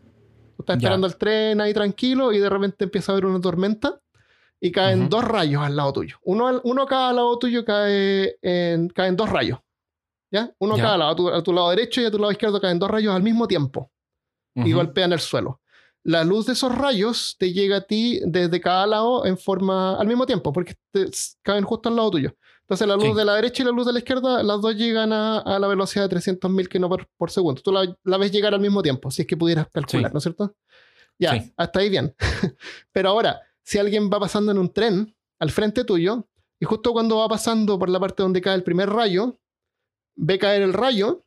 Tú 0.56 0.62
estás 0.62 0.76
esperando 0.76 1.06
el 1.08 1.16
tren 1.16 1.60
ahí 1.60 1.74
tranquilo 1.74 2.32
y 2.32 2.38
de 2.38 2.48
repente 2.48 2.84
empieza 2.84 3.10
a 3.10 3.14
haber 3.14 3.26
una 3.26 3.40
tormenta 3.40 4.00
y 4.60 4.70
caen 4.70 5.08
dos 5.08 5.24
rayos 5.24 5.62
al 5.62 5.74
lado 5.74 5.92
tuyo. 5.92 6.16
Uno, 6.22 6.46
al- 6.46 6.60
uno 6.62 6.86
cada 6.86 7.12
lado 7.12 7.36
tuyo 7.38 7.64
cae 7.64 8.36
en, 8.42 8.88
caen 8.90 9.16
dos 9.16 9.28
rayos. 9.28 9.58
¿Ya? 10.30 10.52
Uno 10.60 10.76
Ya. 10.76 10.82
cada 10.84 10.98
lado. 10.98 11.10
A 11.10 11.16
tu, 11.16 11.28
a 11.28 11.42
tu 11.42 11.52
lado 11.52 11.70
derecho 11.70 12.00
y 12.00 12.04
a 12.04 12.10
tu 12.10 12.18
lado 12.18 12.30
izquierdo 12.32 12.60
caen 12.60 12.78
dos 12.78 12.90
rayos 12.90 13.14
al 13.14 13.22
mismo 13.22 13.46
tiempo 13.48 13.90
y 14.54 14.60
Ujú. 14.72 14.76
golpean 14.76 15.12
el 15.12 15.20
suelo. 15.20 15.60
La 16.04 16.24
luz 16.24 16.46
de 16.46 16.54
esos 16.54 16.74
rayos 16.76 17.36
te 17.38 17.52
llega 17.52 17.76
a 17.76 17.80
ti 17.82 18.20
desde 18.26 18.60
cada 18.60 18.86
lado 18.86 19.24
en 19.24 19.38
forma 19.38 19.96
al 19.98 20.06
mismo 20.08 20.26
tiempo, 20.26 20.52
porque 20.52 20.74
te- 20.90 21.08
caen 21.42 21.64
justo 21.64 21.88
al 21.88 21.96
lado 21.96 22.10
tuyo. 22.10 22.34
Entonces 22.62 22.88
la 22.88 22.96
luz 22.96 23.04
Sí. 23.06 23.14
de 23.14 23.24
la 23.24 23.34
derecha 23.34 23.62
y 23.62 23.66
la 23.66 23.72
luz 23.72 23.86
de 23.86 23.92
la 23.92 23.98
izquierda, 24.00 24.42
las 24.42 24.60
dos 24.60 24.74
llegan 24.74 25.12
a, 25.12 25.38
a 25.38 25.58
la 25.58 25.66
velocidad 25.68 26.04
de 26.04 26.08
300.000 26.16 26.68
kilómetros 26.68 27.08
por 27.16 27.30
segundo. 27.30 27.60
Tú 27.62 27.70
la, 27.72 27.94
la 28.04 28.16
ves 28.18 28.32
llegar 28.32 28.52
al 28.54 28.60
mismo 28.60 28.82
tiempo, 28.82 29.10
si 29.10 29.22
es 29.22 29.28
que 29.28 29.36
pudieras 29.36 29.68
calcular, 29.72 30.10
Sí. 30.10 30.12
¿no 30.12 30.18
es 30.18 30.22
cierto? 30.24 30.56
Ya, 31.18 31.32
Sí. 31.40 31.52
hasta 31.56 31.80
ahí 31.80 31.88
bien. 31.90 32.14
Pero 32.92 33.10
ahora, 33.10 33.40
si 33.62 33.78
alguien 33.78 34.10
va 34.12 34.18
pasando 34.18 34.50
en 34.52 34.58
un 34.58 34.72
tren 34.72 35.14
al 35.38 35.50
frente 35.50 35.84
tuyo, 35.84 36.26
y 36.58 36.64
justo 36.64 36.92
cuando 36.92 37.18
va 37.18 37.28
pasando 37.28 37.78
por 37.78 37.88
la 37.90 38.00
parte 38.00 38.22
donde 38.22 38.40
cae 38.40 38.54
el 38.54 38.62
primer 38.64 38.88
rayo, 38.90 39.38
ve 40.16 40.38
caer 40.38 40.62
el 40.62 40.72
rayo 40.72 41.24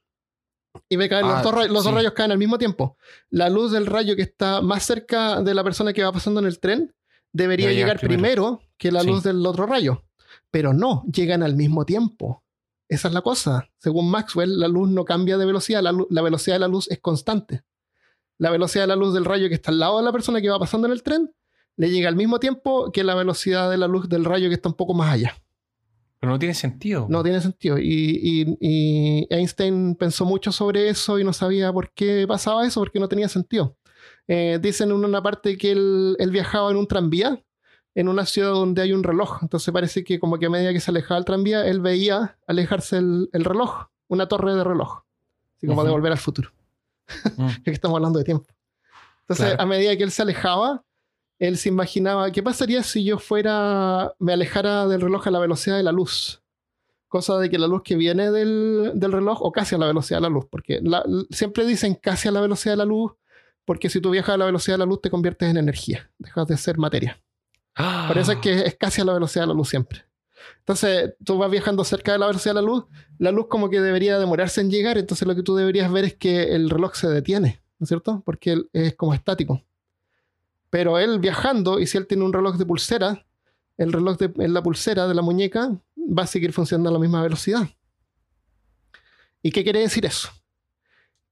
y 0.89 0.95
ve 0.95 1.09
caer 1.09 1.25
Ah, 1.25 1.29
los, 1.35 1.43
dos 1.43 1.53
rayos, 1.53 1.71
los 1.71 1.83
dos 1.83 1.93
rayos 1.93 2.13
caen 2.13 2.31
al 2.31 2.37
mismo 2.37 2.57
tiempo. 2.57 2.97
La 3.29 3.49
luz 3.49 3.71
del 3.71 3.85
rayo 3.85 4.15
que 4.15 4.21
está 4.23 4.61
más 4.61 4.83
cerca 4.83 5.41
de 5.41 5.53
la 5.53 5.63
persona 5.63 5.93
que 5.93 6.03
va 6.03 6.11
pasando 6.11 6.39
en 6.39 6.45
el 6.45 6.59
tren 6.59 6.93
debería 7.33 7.67
Debe 7.67 7.75
llegar 7.77 7.97
llegar 7.97 8.07
primero. 8.07 8.43
primero. 8.57 8.61
que 8.77 8.91
la 8.91 9.01
Sí. 9.01 9.07
luz 9.07 9.23
del 9.23 9.45
otro 9.45 9.65
rayo. 9.65 10.03
Pero 10.51 10.73
no, 10.73 11.03
llegan 11.11 11.43
al 11.43 11.55
mismo 11.55 11.85
tiempo. 11.85 12.43
Esa 12.89 13.07
es 13.07 13.13
la 13.13 13.21
cosa. 13.21 13.67
Según 13.79 14.09
Maxwell, 14.11 14.59
la 14.59 14.67
luz 14.67 14.89
no 14.89 15.05
cambia 15.05 15.37
de 15.37 15.45
velocidad, 15.45 15.81
la 15.81 16.21
velocidad 16.21 16.55
de 16.55 16.59
la 16.59 16.67
luz 16.67 16.89
es 16.91 16.99
constante. 16.99 17.63
La 18.37 18.51
velocidad 18.51 18.83
de 18.83 18.87
la 18.87 18.95
luz 18.95 19.13
del 19.13 19.25
rayo 19.25 19.47
que 19.49 19.55
está 19.55 19.71
al 19.71 19.79
lado 19.79 19.97
de 19.97 20.03
la 20.03 20.11
persona 20.11 20.41
que 20.41 20.49
va 20.49 20.59
pasando 20.59 20.87
en 20.87 20.93
el 20.93 21.01
tren 21.03 21.33
le 21.77 21.89
llega 21.89 22.09
al 22.09 22.15
mismo 22.15 22.39
tiempo 22.39 22.91
que 22.91 23.03
la 23.03 23.15
velocidad 23.15 23.69
de 23.71 23.77
la 23.77 23.87
luz 23.87 24.07
del 24.09 24.23
rayo 24.25 24.49
que 24.49 24.55
está 24.55 24.69
un 24.69 24.75
poco 24.75 24.93
más 24.93 25.11
allá. 25.13 25.35
Pero 26.25 26.33
no 26.33 26.39
tiene 26.39 26.53
sentido. 26.55 27.05
No 27.09 27.23
tiene 27.23 27.39
sentido. 27.41 27.77
Y, 27.77 28.19
y- 28.21 28.57
y 28.59 29.27
Einstein 29.29 29.95
pensó 29.95 30.25
mucho 30.25 30.51
sobre 30.51 30.89
eso 30.89 31.19
y 31.19 31.23
no 31.23 31.33
sabía 31.33 31.71
por 31.71 31.91
qué 31.91 32.25
pasaba 32.27 32.65
eso, 32.65 32.81
porque 32.81 32.99
no 32.99 33.07
tenía 33.07 33.29
sentido. 33.29 33.77
Eh, 34.27 34.59
dicen 34.61 34.89
en 34.89 35.05
una 35.05 35.21
parte 35.21 35.57
que 35.57 35.71
él, 35.71 36.15
él 36.19 36.31
viajaba 36.31 36.71
en 36.71 36.77
un 36.77 36.87
tranvía 36.87 37.41
en 37.93 38.09
una 38.09 38.25
ciudad 38.25 38.49
donde 38.49 38.81
hay 38.81 38.91
un 38.91 39.03
reloj. 39.03 39.37
Entonces 39.41 39.71
parece 39.73 40.03
que 40.03 40.19
como 40.19 40.37
que 40.37 40.47
a 40.47 40.49
medida 40.49 40.73
que 40.73 40.79
se 40.81 40.91
alejaba 40.91 41.17
el 41.17 41.25
tranvía, 41.25 41.65
él 41.65 41.79
veía 41.79 42.37
alejarse 42.47 42.97
el, 42.97 43.29
el 43.31 43.45
reloj, 43.45 43.85
una 44.09 44.27
torre 44.27 44.53
de 44.55 44.63
reloj. 44.63 45.03
Así 45.57 45.67
como 45.67 45.83
de 45.83 45.89
Ujú. 45.89 45.97
volver 45.97 46.11
al 46.11 46.17
futuro. 46.17 46.51
Mm. 47.37 47.63
Que 47.63 47.71
estamos 47.71 47.95
hablando 47.97 48.17
de 48.19 48.25
tiempo. 48.25 48.47
Entonces, 49.21 49.45
Claro. 49.47 49.61
a 49.61 49.65
medida 49.67 49.95
que 49.95 50.03
él 50.03 50.11
se 50.11 50.23
alejaba, 50.23 50.83
él 51.39 51.57
se 51.57 51.69
imaginaba, 51.69 52.31
¿qué 52.31 52.41
pasaría 52.41 52.81
si 52.83 53.03
yo 53.03 53.17
fuera, 53.19 54.13
me 54.19 54.33
alejara 54.33 54.87
del 54.87 55.01
reloj 55.01 55.27
a 55.27 55.31
la 55.31 55.39
velocidad 55.39 55.77
de 55.77 55.83
la 55.83 55.91
luz? 55.91 56.41
Cosa 57.07 57.37
de 57.37 57.49
que 57.49 57.57
la 57.59 57.67
luz 57.67 57.81
que 57.83 57.95
viene 57.95 58.31
del, 58.31 58.91
del 58.95 59.11
reloj, 59.11 59.41
o 59.41 59.51
casi 59.51 59.75
a 59.75 59.77
la 59.77 59.87
velocidad 59.87 60.17
de 60.17 60.23
la 60.23 60.29
luz, 60.29 60.45
porque 60.49 60.79
la- 60.81 61.05
siempre 61.29 61.65
dicen 61.65 61.95
casi 61.95 62.27
a 62.27 62.31
la 62.31 62.41
velocidad 62.41 62.73
de 62.73 62.77
la 62.77 62.85
luz, 62.85 63.13
porque 63.65 63.89
si 63.89 63.99
tú 64.01 64.11
viajas 64.11 64.35
a 64.35 64.37
la 64.37 64.45
velocidad 64.45 64.75
de 64.75 64.79
la 64.79 64.85
luz 64.85 65.01
te 65.01 65.09
conviertes 65.09 65.49
en 65.49 65.57
energía, 65.57 66.11
dejas 66.19 66.47
de 66.47 66.57
ser 66.57 66.77
materia. 66.77 67.21
Ah. 67.75 68.05
Por 68.07 68.17
eso 68.17 68.31
es 68.33 68.37
que 68.39 68.53
es 68.65 68.75
casi 68.75 69.01
a 69.01 69.05
la 69.05 69.13
velocidad 69.13 69.43
de 69.43 69.47
la 69.47 69.53
luz 69.53 69.69
siempre. 69.69 70.05
Entonces, 70.59 71.13
tú 71.23 71.37
vas 71.37 71.49
viajando 71.49 71.83
cerca 71.83 72.11
de 72.11 72.19
la 72.19 72.27
velocidad 72.27 72.53
de 72.55 72.61
la 72.61 72.67
luz, 72.67 72.85
la 73.17 73.31
luz 73.31 73.47
como 73.49 73.69
que 73.69 73.81
debería 73.81 74.19
demorarse 74.19 74.61
en 74.61 74.69
llegar, 74.69 74.97
entonces 74.97 75.27
lo 75.27 75.35
que 75.35 75.41
tú 75.43 75.55
deberías 75.55 75.91
ver 75.91 76.05
es 76.05 76.15
que 76.15 76.55
el 76.55 76.69
reloj 76.69 76.93
se 76.95 77.07
detiene, 77.07 77.61
¿no 77.79 77.85
es 77.85 77.87
cierto? 77.87 78.21
Porque 78.25 78.61
es 78.73 78.95
como 78.95 79.13
estático. 79.13 79.61
Pero 80.75 80.99
él 80.99 81.19
viajando, 81.19 81.79
y 81.79 81.87
si 81.87 81.97
él 81.97 82.05
tiene 82.05 82.25
un 82.25 82.33
reloj 82.33 82.57
de 82.57 82.65
pulsera, 82.65 83.25
el 83.77 83.93
reloj 83.93 84.17
de, 84.17 84.43
en 84.43 84.53
la 84.53 84.61
pulsera 84.61 85.07
de 85.07 85.15
la 85.15 85.21
muñeca 85.21 85.71
va 85.97 86.23
a 86.23 86.27
seguir 86.27 86.51
funcionando 86.51 86.89
a 86.89 86.91
la 86.93 86.99
misma 86.99 87.21
velocidad. 87.23 87.69
¿Y 89.41 89.51
qué 89.51 89.63
quiere 89.63 89.79
decir 89.79 90.05
eso? 90.05 90.29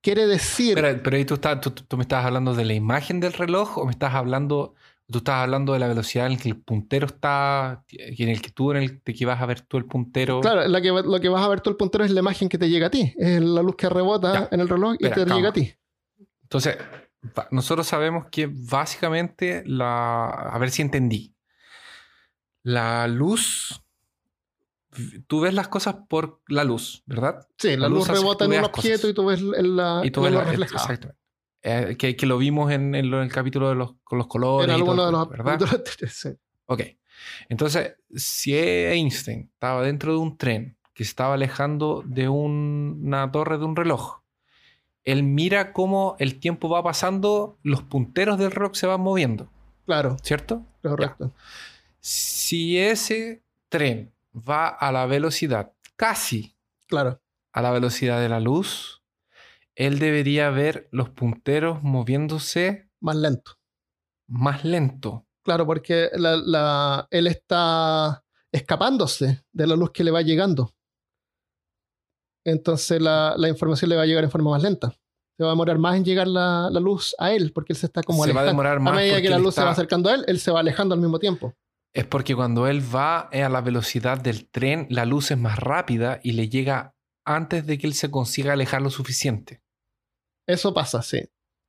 Quiere 0.02 0.28
decir... 0.28 0.76
Pero, 0.76 1.04
pero 1.04 1.18
ahí 1.18 1.26
tú, 1.26 1.34
estás- 1.34 1.60
tú, 1.60 1.72
tú 1.72 1.98
me 1.98 2.04
estabas 2.04 2.26
hablando 2.26 2.54
de 2.54 2.64
la 2.64 2.74
imagen 2.74 3.20
del 3.20 3.34
reloj 3.34 3.78
o 3.80 3.86
me 3.86 3.92
estás 3.92 4.14
hablando, 4.14 4.76
tú 5.12 5.18
estás 5.18 5.36
hablando 5.36 5.74
de 5.74 5.80
la 5.80 5.90
velocidad 5.90 6.28
en 6.28 6.34
la 6.34 6.40
que 6.40 6.48
el 6.48 6.58
puntero 6.62 7.08
está, 7.08 7.84
en 7.90 8.30
el 8.30 8.42
que 8.42 8.50
tú, 8.52 8.72
en 8.72 8.78
el 8.78 9.02
que 9.02 9.26
vas 9.26 9.42
a 9.42 9.46
ver 9.46 9.60
tú 9.60 9.76
el 9.76 9.84
puntero. 9.86 10.40
Claro, 10.40 10.66
la 10.68 10.82
que, 10.82 10.88
lo 10.90 11.20
que 11.20 11.28
vas 11.28 11.44
a 11.44 11.50
ver 11.50 11.60
tú 11.60 11.70
el 11.70 11.76
puntero 11.76 12.06
es 12.06 12.12
la 12.12 12.22
imagen 12.22 12.48
que 12.48 12.58
te 12.58 12.70
llega 12.70 12.88
a 12.88 12.92
ti. 12.92 13.14
Es 13.18 13.42
la 13.42 13.62
luz 13.62 13.76
que 13.76 13.90
rebota 13.90 14.34
Ya. 14.34 14.48
en 14.52 14.62
el 14.62 14.70
reloj 14.70 14.94
y 15.00 15.06
Espera, 15.06 15.16
te 15.16 15.22
calma. 15.24 15.36
llega 15.36 15.50
a 15.50 15.54
ti. 15.54 15.74
Entonces, 16.44 16.78
nosotros 17.52 17.88
sabemos 17.88 18.26
que 18.32 18.50
básicamente 18.52 19.64
la. 19.66 20.26
A 20.30 20.58
ver 20.58 20.72
si 20.72 20.82
entendí. 20.82 21.34
La 22.64 23.08
luz. 23.08 23.82
Tú 25.28 25.42
ves 25.42 25.54
las 25.56 25.68
cosas 25.70 25.96
por 26.08 26.42
la 26.48 26.64
luz, 26.64 27.02
¿verdad? 27.08 27.48
Sí, 27.58 27.70
la, 27.72 27.84
La 27.84 27.90
luz, 27.90 28.08
rebota 28.08 28.46
en 28.46 28.52
un 28.52 28.58
objeto 28.66 28.94
cosas. 29.08 29.10
y 29.10 29.14
tú 29.14 29.26
ves 29.26 29.42
la, 29.42 30.02
Y 30.04 30.12
tú 30.12 30.22
la 30.22 30.30
ves 30.30 30.36
la- 30.38 30.44
reflejada. 30.44 30.82
Exactamente. 30.84 31.20
Eh, 31.66 31.96
que, 31.98 32.16
que 32.16 32.26
lo 32.28 32.38
vimos 32.38 32.72
en, 32.72 32.94
en 32.94 33.10
lo- 33.10 33.18
en 33.18 33.24
el 33.24 33.32
capítulo 33.32 33.70
de 33.70 33.76
los, 33.76 33.96
con 34.04 34.18
los 34.20 34.28
colores. 34.28 34.68
En 34.70 34.76
alguno 34.76 35.06
de 35.06 35.12
los 35.12 35.30
¿verdad? 35.30 35.60
sí. 36.12 36.30
Ok. 36.68 36.82
Entonces, 37.50 37.96
si 38.14 38.54
Einstein 38.56 39.50
estaba 39.54 39.82
dentro 39.82 40.12
de 40.12 40.20
un 40.20 40.38
tren 40.38 40.78
que 40.94 41.04
se 41.06 41.10
estaba 41.10 41.34
alejando 41.36 42.04
de 42.06 42.30
un- 42.30 43.02
una 43.04 43.32
torre 43.32 43.58
de 43.58 43.66
un 43.66 43.76
reloj, 43.76 44.20
él 45.06 45.24
mira 45.24 45.74
cómo 45.74 46.16
el 46.20 46.40
tiempo 46.40 46.70
va 46.70 46.84
pasando, 46.84 47.58
los 47.64 47.84
punteros 47.84 48.38
del 48.38 48.52
reloj 48.52 48.74
se 48.76 48.88
van 48.88 49.02
moviendo, 49.02 49.50
Claro, 49.86 50.18
¿cierto? 50.24 50.66
correcto. 50.82 51.34
Si 52.00 52.78
ese 52.80 53.44
tren 53.70 54.14
va 54.34 54.68
a 54.68 54.92
la 54.92 55.06
velocidad, 55.06 55.74
casi 55.96 56.56
Claro, 56.88 57.22
a 57.52 57.62
la 57.62 57.72
velocidad 57.72 58.20
de 58.22 58.30
la 58.30 58.40
luz, 58.40 59.02
él 59.76 60.00
debería 60.00 60.50
ver 60.50 60.88
los 60.92 61.10
punteros 61.10 61.82
moviéndose 61.84 62.90
más 63.00 63.16
lento. 63.16 63.54
más 64.28 64.64
lento. 64.64 65.26
Claro, 65.44 65.66
porque 65.66 66.10
la- 66.14 66.38
la- 66.38 67.08
él 67.12 67.28
está 67.28 68.24
escapándose 68.52 69.44
de 69.52 69.68
la 69.68 69.76
luz 69.76 69.92
que 69.92 70.04
le 70.04 70.12
va 70.12 70.22
llegando. 70.22 70.74
Entonces 72.46 73.02
la, 73.02 73.36
la 73.38 73.50
información 73.50 73.90
le 73.90 73.96
va 73.96 74.04
a 74.04 74.06
llegar 74.06 74.24
en 74.24 74.32
forma 74.32 74.52
más 74.52 74.62
lenta. 74.62 74.96
Se 75.38 75.44
va 75.44 75.50
a 75.50 75.54
demorar 75.54 75.80
más 75.80 75.96
en 75.96 76.06
llegar 76.06 76.28
la, 76.28 76.70
la 76.72 76.80
luz 76.80 77.16
a 77.18 77.32
él, 77.32 77.52
porque 77.54 77.74
él 77.74 77.78
se 77.78 77.88
está 77.88 78.04
como 78.04 78.24
se 78.24 78.32
va 78.34 78.42
a 78.42 78.44
alejando. 78.44 78.52
demorar 78.52 78.78
A 78.78 78.80
más 78.80 78.96
medida 78.96 79.14
porque 79.14 79.24
que 79.24 79.30
la 79.30 79.40
luz 79.40 79.56
se 79.56 79.64
va 79.64 79.72
acercando 79.72 80.10
a 80.10 80.14
él, 80.16 80.26
él 80.28 80.40
se 80.40 80.52
va 80.52 80.60
alejando 80.60 80.94
al 80.94 81.02
mismo 81.02 81.18
tiempo. 81.20 81.56
Es 81.96 82.06
porque 82.06 82.36
cuando 82.36 82.68
él 82.68 82.82
va 82.94 83.20
a 83.20 83.50
la 83.50 83.62
velocidad 83.62 84.20
del 84.20 84.50
tren, 84.50 84.88
la 84.90 85.06
luz 85.06 85.32
es 85.32 85.38
más 85.38 85.58
rápida 85.60 86.20
y 86.24 86.34
le 86.34 86.50
llega 86.50 86.96
antes 87.26 87.66
de 87.66 87.78
que 87.78 87.88
él 87.88 87.94
se 87.94 88.12
consiga 88.12 88.54
alejar 88.54 88.82
lo 88.82 88.90
suficiente. 88.90 89.62
Eso 90.48 90.74
pasa, 90.74 91.02
sí. 91.02 91.22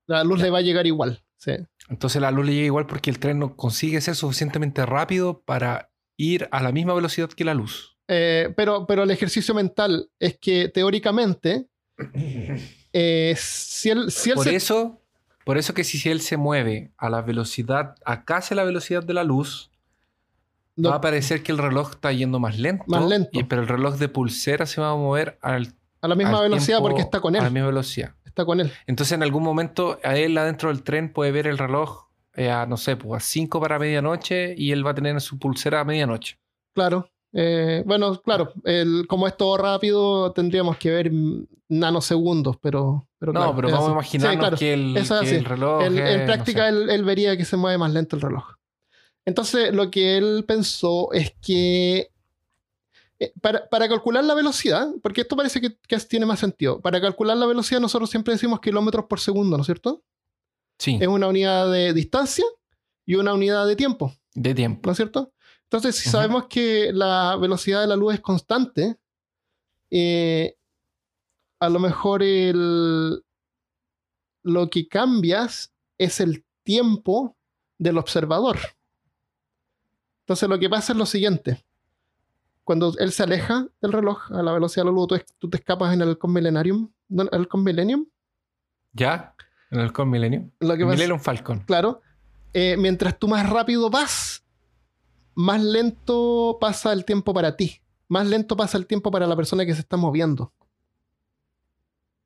La 0.07 0.25
luz 0.25 0.41
le 0.41 0.51
va 0.51 0.59
a 0.59 0.63
llegar 0.63 0.87
igual, 0.87 1.25
sí. 1.39 1.53
Entonces 1.89 2.21
la 2.21 2.31
luz 2.31 2.47
le 2.47 2.55
llega 2.55 2.67
igual 2.67 2.87
porque 2.87 3.11
el 3.11 3.19
tren 3.19 3.39
no 3.39 3.57
consigue 3.57 4.01
ser 4.01 4.15
suficientemente 4.15 4.85
rápido 4.85 5.43
para 5.43 5.91
ir 6.19 6.49
a 6.51 6.63
la 6.63 6.73
misma 6.73 6.95
velocidad 6.95 7.31
que 7.31 7.45
la 7.45 7.55
luz. 7.55 7.94
Eh, 8.09 8.53
pero, 8.57 8.87
pero 8.87 9.03
el 9.05 9.11
ejercicio 9.11 9.55
mental 9.55 10.11
es 10.19 10.37
que 10.39 10.69
teóricamente, 10.69 11.67
eh, 12.93 13.35
si 13.39 13.91
él, 13.91 14.11
si 14.11 14.31
él 14.31 14.37
Por 14.37 14.45
se- 14.45 14.55
eso, 14.57 15.01
por 15.45 15.59
eso 15.59 15.75
que 15.75 15.85
si, 15.85 15.99
si 15.99 16.11
él 16.11 16.21
se 16.21 16.37
mueve 16.37 16.93
a 16.97 17.09
la 17.11 17.23
velocidad, 17.23 17.97
a 18.05 18.25
casi 18.25 18.55
la 18.55 18.65
velocidad 18.65 19.03
de 19.03 19.15
la 19.15 19.25
luz, 19.25 19.71
no- 20.77 20.91
va 20.91 20.97
a 20.97 21.01
parecer 21.01 21.43
que 21.43 21.53
el 21.53 21.59
reloj 21.59 21.91
está 21.93 22.13
yendo 22.13 22.39
más 22.39 22.59
lento. 22.59 22.85
Más 22.89 23.05
lento. 23.07 23.31
y- 23.33 23.45
pero 23.45 23.63
el 23.63 23.69
reloj 23.69 23.97
de 23.97 24.09
pulsera 24.09 24.67
se 24.67 24.81
va 24.81 24.91
a 24.91 24.97
mover 24.97 25.39
al, 25.41 25.73
a 26.01 26.09
la 26.09 26.15
misma 26.15 26.41
velocidad 26.43 26.79
tiempo- 26.79 26.89
porque 26.89 27.03
está 27.03 27.21
con 27.21 27.35
A 27.37 27.41
la 27.41 27.47
él. 27.47 27.53
misma 27.53 27.69
velocidad. 27.69 28.15
Está 28.25 28.45
con 28.45 28.61
él. 28.61 28.73
Entonces, 28.89 29.13
en 29.13 29.23
algún 29.23 29.45
momento, 29.45 29.99
a 30.03 30.17
él 30.17 30.37
adentro 30.37 30.69
del 30.71 30.83
tren 30.83 31.13
puede 31.13 31.31
ver 31.31 31.47
el 31.47 31.57
reloj 31.57 32.09
eh, 32.37 32.51
a, 32.51 32.67
no 32.67 32.77
sé, 32.77 32.97
pues 32.97 33.23
a 33.23 33.25
5 33.25 33.61
para 33.61 33.79
medianoche 33.79 34.55
y 34.59 34.73
él 34.73 34.85
va 34.85 34.91
a 34.91 34.95
tener 34.97 35.21
su 35.21 35.39
pulsera 35.39 35.79
a 35.81 35.85
medianoche. 35.85 36.37
Claro. 36.75 37.09
Eh, 37.37 37.83
bueno, 37.85 38.21
claro, 38.23 38.53
el- 38.63 39.07
como 39.09 39.27
es 39.27 39.37
todo 39.37 39.57
rápido, 39.57 40.31
tendríamos 40.33 40.77
que 40.77 40.91
ver 40.91 41.11
nanosegundos, 41.69 42.57
pero, 42.59 43.09
pero 43.19 43.33
no, 43.33 43.41
claro, 43.41 43.57
pero 43.57 43.71
vamos 43.71 43.89
a 43.89 43.93
imaginarnos 43.93 44.35
Sí, 44.35 44.39
claro. 44.39 44.57
que, 44.57 44.73
el, 44.75 44.97
Eso 44.97 45.15
es 45.17 45.21
que 45.23 45.27
así. 45.27 45.37
el 45.37 45.45
reloj. 45.45 45.83
Él- 45.83 45.99
es, 45.99 46.11
en 46.11 46.21
no 46.21 46.27
práctica, 46.27 46.63
sé. 46.63 46.69
él, 46.69 46.91
él 46.91 47.05
vería 47.05 47.37
que 47.37 47.45
se 47.45 47.57
mueve 47.57 47.77
más 47.79 47.93
lento 47.93 48.15
el 48.17 48.23
reloj. 48.23 48.45
Entonces, 49.27 49.75
lo 49.75 49.91
que 49.91 50.17
él 50.19 50.45
pensó 50.47 51.13
es 51.13 51.35
que 51.43 52.11
eh, 53.19 53.33
para, 53.41 53.69
para 53.69 53.89
calcular 53.89 54.23
la 54.25 54.35
velocidad, 54.35 54.89
porque 55.03 55.23
esto 55.23 55.37
parece 55.37 55.61
que, 55.61 55.77
que 55.89 55.97
tiene 56.01 56.27
más 56.27 56.39
sentido, 56.41 56.81
para 56.81 57.01
calcular 57.01 57.37
la 57.37 57.47
velocidad 57.47 57.81
nosotros 57.81 58.11
siempre 58.11 58.35
decimos 58.35 58.61
kilómetros 58.61 59.07
por 59.07 59.19
segundo, 59.21 59.57
¿no 59.57 59.63
es 59.63 59.67
cierto? 59.67 60.03
Sí, 60.79 60.99
Es 61.01 61.09
una 61.09 61.29
unidad 61.29 61.71
de 61.71 61.93
distancia 61.95 62.45
y 63.07 63.15
una 63.15 63.33
unidad 63.35 63.67
de 63.67 63.77
tiempo. 63.77 64.13
de 64.35 64.55
tiempo. 64.55 64.81
¿no 64.87 64.93
es 64.93 64.97
cierto? 64.97 65.33
Entonces, 65.77 65.97
si 66.03 66.09
sabemos 66.09 66.45
que 66.49 66.93
la 66.93 67.37
velocidad 67.37 67.81
de 67.81 67.87
la 67.89 67.97
luz 67.97 68.15
es 68.15 68.21
constante, 68.21 68.97
eh, 69.91 70.57
a 71.61 71.69
lo 71.69 71.79
mejor 71.81 72.23
el- 72.23 73.23
lo 74.43 74.69
que 74.71 74.87
cambias 74.87 75.73
es 75.99 76.21
el 76.21 76.45
tiempo 76.63 77.37
del 77.79 77.99
observador. 77.99 78.59
Entonces, 80.21 80.49
lo 80.49 80.59
que 80.59 80.71
pasa 80.71 80.93
es 80.93 80.99
lo 80.99 81.07
siguiente. 81.07 81.65
Cuando 82.63 82.95
él 82.99 83.13
se 83.13 83.23
aleja 83.25 83.67
del 83.83 83.93
reloj 83.93 84.31
a 84.33 84.43
la 84.43 84.53
velocidad 84.53 84.85
de 84.85 84.91
la 84.91 84.95
luz, 84.97 85.09
tú, 85.09 85.21
tú 85.39 85.51
te 85.51 85.57
escapas 85.59 85.93
en 85.93 86.01
el. 86.03 86.17
¿no? 87.09 87.23
¿El 87.23 87.29
Halcón 87.33 87.63
Millennium? 87.65 88.07
¿Ya? 88.93 89.35
En 89.71 89.79
el 89.81 89.85
Halcón 89.87 90.09
Millennium. 90.09 90.51
Lo 90.61 90.77
que 90.77 90.85
pasa- 90.85 90.95
Millennium 90.95 91.19
Falcon. 91.21 91.61
claro, 91.67 92.01
eh, 92.53 92.77
mientras 92.79 93.19
tú 93.19 93.27
más 93.29 93.49
rápido 93.51 93.91
vas, 93.91 94.44
más 95.35 95.63
lento 95.63 96.59
pasa 96.61 96.93
el 96.93 97.05
tiempo 97.05 97.33
para 97.35 97.57
ti. 97.57 97.81
Más 98.09 98.27
lento 98.27 98.57
pasa 98.57 98.77
el 98.79 98.87
tiempo 98.87 99.11
para 99.11 99.27
la 99.27 99.35
persona 99.37 99.65
que 99.67 99.75
se 99.75 99.81
está 99.81 99.97
moviendo. 99.97 100.53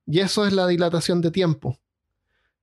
Y 0.07 0.21
eso 0.21 0.47
es 0.47 0.53
la 0.53 0.67
dilatación 0.67 1.21
de 1.21 1.31
tiempo. 1.31 1.79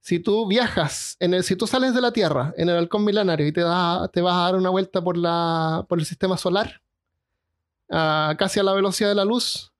Si 0.02 0.20
tú 0.20 0.48
viajas, 0.48 1.16
en 1.20 1.34
el, 1.34 1.44
si 1.44 1.56
tú 1.56 1.66
sales 1.68 1.94
de 1.96 2.02
la 2.02 2.12
Tierra 2.12 2.54
en 2.58 2.70
el 2.70 2.78
halcón 2.78 3.04
milenario 3.04 3.48
y 3.48 3.52
te, 3.52 3.62
da- 3.62 4.08
te 4.10 4.22
vas 4.22 4.36
a 4.36 4.42
dar 4.42 4.56
una 4.56 4.70
vuelta 4.70 5.04
por, 5.04 5.18
la, 5.18 5.86
por 5.90 6.00
el 6.00 6.06
sistema 6.06 6.38
solar, 6.38 6.82
a 7.90 8.36
casi 8.38 8.60
a 8.60 8.64
la 8.64 8.74
velocidad 8.74 9.10
de 9.10 9.16
la 9.16 9.26
luz, 9.26 9.72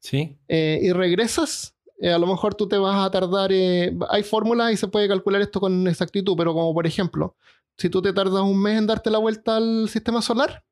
Sí. 0.00 0.36
eh, 0.48 0.78
y 0.82 0.92
regresas, 0.92 1.74
eh, 2.00 2.10
a 2.10 2.18
lo 2.18 2.26
mejor 2.26 2.54
tú 2.54 2.66
te 2.68 2.78
vas 2.78 3.04
a 3.04 3.10
tardar. 3.10 3.50
eh, 3.52 3.96
hay 4.08 4.22
fórmulas 4.22 4.72
y 4.72 4.76
se 4.76 4.88
puede 4.88 5.06
calcular 5.08 5.42
esto 5.42 5.60
con 5.60 5.86
exactitud, 5.86 6.34
pero 6.36 6.52
como 6.54 6.72
por 6.72 6.86
ejemplo, 6.86 7.36
si 7.80 7.88
tú 7.88 8.02
te 8.02 8.12
tardas 8.12 8.42
un 8.42 8.60
mes 8.60 8.76
en 8.76 8.86
darte 8.86 9.08
la 9.08 9.16
vuelta 9.16 9.56
al 9.56 9.88
sistema 9.88 10.20
solar, 10.20 10.62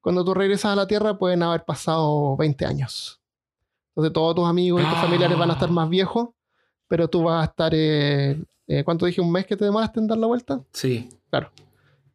cuando 0.00 0.24
tú 0.24 0.32
regresas 0.32 0.66
a 0.66 0.76
la 0.76 0.86
Tierra 0.86 1.18
pueden 1.18 1.42
haber 1.42 1.64
pasado 1.64 2.36
20 2.36 2.64
años. 2.64 3.20
Entonces 3.88 4.12
todos 4.12 4.36
tus 4.36 4.46
amigos 4.46 4.80
y 4.80 4.84
tus 4.84 4.98
familiares 4.98 5.36
van 5.36 5.50
a 5.50 5.54
estar 5.54 5.72
más 5.72 5.88
viejos, 5.88 6.28
pero 6.86 7.08
tú 7.08 7.24
vas 7.24 7.42
a 7.42 7.50
estar, 7.50 7.72
eh, 7.74 8.40
eh, 8.68 8.84
¿cuánto 8.84 9.06
dije? 9.06 9.20
¿Un 9.20 9.32
mes 9.32 9.44
que 9.44 9.56
te 9.56 9.64
demoraste 9.64 9.98
en 9.98 10.06
dar 10.06 10.18
la 10.18 10.28
vuelta? 10.28 10.62
Sí. 10.72 11.08
Claro. 11.30 11.50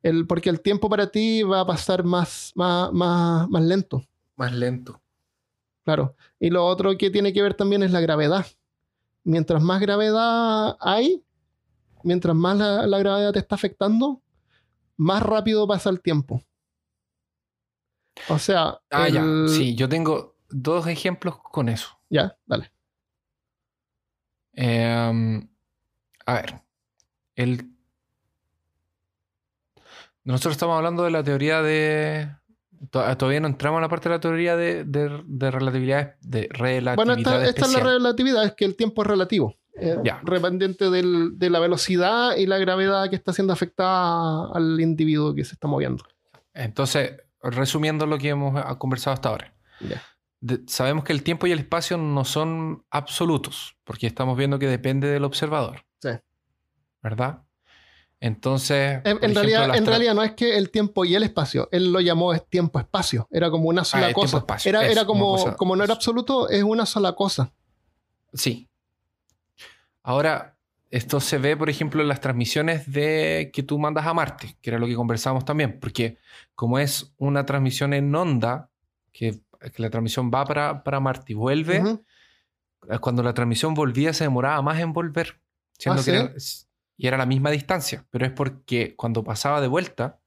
El, 0.01 0.25
porque 0.25 0.49
el 0.49 0.61
tiempo 0.61 0.89
para 0.89 1.07
ti 1.07 1.43
va 1.43 1.59
a 1.59 1.67
pasar 1.67 2.05
más, 2.05 2.53
más, 2.55 2.93
más, 2.93 3.49
más 3.49 3.63
lento. 3.63 4.01
Más 4.37 4.53
lento. 4.53 5.01
Claro. 5.83 6.15
Y 6.39 6.51
lo 6.51 6.65
otro 6.65 6.97
que 6.97 7.09
tiene 7.09 7.33
que 7.33 7.41
ver 7.41 7.53
también 7.53 7.83
es 7.83 7.91
la 7.91 7.99
gravedad. 7.99 8.45
Mientras 9.25 9.61
más 9.61 9.81
gravedad 9.81 10.77
hay, 10.79 11.21
mientras 12.01 12.33
más 12.33 12.57
la, 12.57 12.87
la 12.87 12.99
gravedad 12.99 13.33
te 13.33 13.39
está 13.39 13.55
afectando, 13.55 14.21
más 14.97 15.21
rápido 15.23 15.67
pasa 15.67 15.89
el 15.89 16.01
tiempo. 16.01 16.41
O 18.29 18.39
sea, 18.39 18.79
Ah, 18.89 19.07
ya. 19.09 19.23
Sí, 19.47 19.75
yo 19.75 19.87
tengo 19.87 20.35
dos 20.49 20.87
ejemplos 20.87 21.37
con 21.39 21.69
eso. 21.69 21.89
Ya, 22.09 22.35
dale. 22.45 22.71
Eh, 24.53 25.47
a 26.25 26.33
ver, 26.33 26.61
el... 27.35 27.69
nosotros 30.23 30.53
estamos 30.53 30.75
hablando 30.77 31.03
de 31.03 31.11
la 31.11 31.23
teoría 31.23 31.61
de... 31.61 32.29
to- 32.89 33.17
Todavía 33.17 33.39
no 33.39 33.47
entramos 33.47 33.77
en 33.77 33.81
la 33.83 33.89
parte 33.89 34.09
de 34.09 34.15
la 34.15 34.19
teoría 34.19 34.55
de, 34.55 34.83
de- 34.83 35.23
de 35.25 35.51
relatividad, 35.51 36.15
de 36.21 36.47
relatividad 36.51 36.95
Bueno, 36.95 37.13
esta, 37.13 37.45
esta 37.45 37.65
es 37.65 37.73
la 37.73 37.79
relatividad, 37.91 38.45
es 38.45 38.53
que 38.55 38.65
el 38.65 38.75
tiempo 38.75 39.03
es 39.03 39.07
relativo. 39.07 39.55
Eh. 39.79 39.97
Dependiente 40.23 40.89
del- 40.89 41.37
de 41.37 41.49
la 41.49 41.59
velocidad 41.59 42.35
y 42.35 42.45
la 42.45 42.57
gravedad 42.57 43.09
que 43.09 43.15
está 43.15 43.33
siendo 43.33 43.53
afectada 43.53 44.49
al 44.53 44.79
individuo 44.79 45.33
que 45.35 45.43
se 45.45 45.53
está 45.53 45.67
moviendo. 45.67 46.03
Entonces, 46.53 47.17
resumiendo 47.41 48.05
lo 48.05 48.17
que 48.17 48.29
hemos 48.29 48.55
ah, 48.63 48.77
conversado 48.79 49.13
hasta 49.13 49.29
ahora. 49.29 49.53
Ya. 49.79 50.01
De- 50.39 50.61
sabemos 50.67 51.03
que 51.03 51.13
el 51.13 51.23
tiempo 51.23 51.47
y 51.47 51.51
el 51.51 51.59
espacio 51.59 51.97
no 51.97 52.25
son 52.25 52.83
absolutos, 52.89 53.75
porque 53.83 54.07
estamos 54.07 54.37
viendo 54.37 54.59
que 54.59 54.67
depende 54.67 55.07
del 55.07 55.23
observador. 55.23 55.81
Sí. 56.01 56.09
¿Verdad? 57.01 57.43
Entonces. 58.19 59.01
En, 59.03 59.11
en 59.11 59.17
ejemplo, 59.17 59.41
realidad, 59.43 59.75
en 59.77 59.85
realidad 59.85 60.13
no 60.15 60.23
es 60.23 60.31
que 60.33 60.57
el 60.57 60.71
tiempo 60.71 61.05
y 61.05 61.13
el 61.15 61.21
espacio, 61.23 61.69
él 61.71 61.91
lo 61.93 61.99
llamó 62.01 62.33
es 62.33 62.43
tiempo-espacio, 62.49 63.27
era 63.29 63.51
como 63.51 63.69
una 63.69 63.83
sola 63.83 64.07
Ah, 64.07 64.13
cosa. 64.13 64.43
Era, 64.65 64.87
era 64.87 65.05
como, 65.05 65.33
cosa- 65.37 65.55
como 65.55 65.75
no 65.75 65.83
era 65.83 65.93
absoluto, 65.93 66.49
es 66.49 66.63
una 66.63 66.85
sola 66.87 67.13
cosa. 67.13 67.53
Sí. 68.33 68.66
Ahora, 70.07 70.57
esto 70.89 71.19
se 71.19 71.37
ve, 71.37 71.57
por 71.57 71.69
ejemplo, 71.69 72.01
en 72.01 72.07
las 72.07 72.21
transmisiones 72.21 72.89
de 72.89 73.51
que 73.53 73.61
tú 73.61 73.77
mandas 73.77 74.05
a 74.05 74.13
Marte, 74.13 74.55
que 74.61 74.69
era 74.69 74.79
lo 74.79 74.87
que 74.87 74.95
conversábamos 74.95 75.43
también, 75.43 75.79
porque 75.81 76.17
como 76.55 76.79
es 76.79 77.13
una 77.17 77.45
transmisión 77.45 77.93
en 77.93 78.15
onda, 78.15 78.69
que, 79.11 79.41
que 79.73 79.81
la 79.81 79.89
transmisión 79.89 80.31
va 80.33 80.45
para, 80.45 80.83
para 80.83 81.01
Marte 81.01 81.33
y 81.33 81.35
vuelve, 81.35 81.83
eh, 82.89 82.99
cuando 82.99 83.21
la 83.21 83.33
transmisión 83.33 83.73
volvía 83.73 84.13
se 84.13 84.23
demoraba 84.23 84.61
más 84.61 84.79
en 84.79 84.93
volver. 84.93 85.41
siendo 85.77 85.99
¿Ah, 86.01 86.05
que 86.05 86.11
sí? 86.11 86.17
era- 86.17 86.33
y 86.99 87.07
era 87.07 87.17
la 87.17 87.25
misma 87.25 87.51
distancia, 87.51 88.07
pero 88.09 88.25
es 88.25 88.31
porque 88.31 88.95
cuando 88.95 89.23
pasaba 89.25 89.59
de 89.61 89.67
vuelta, 89.67 90.19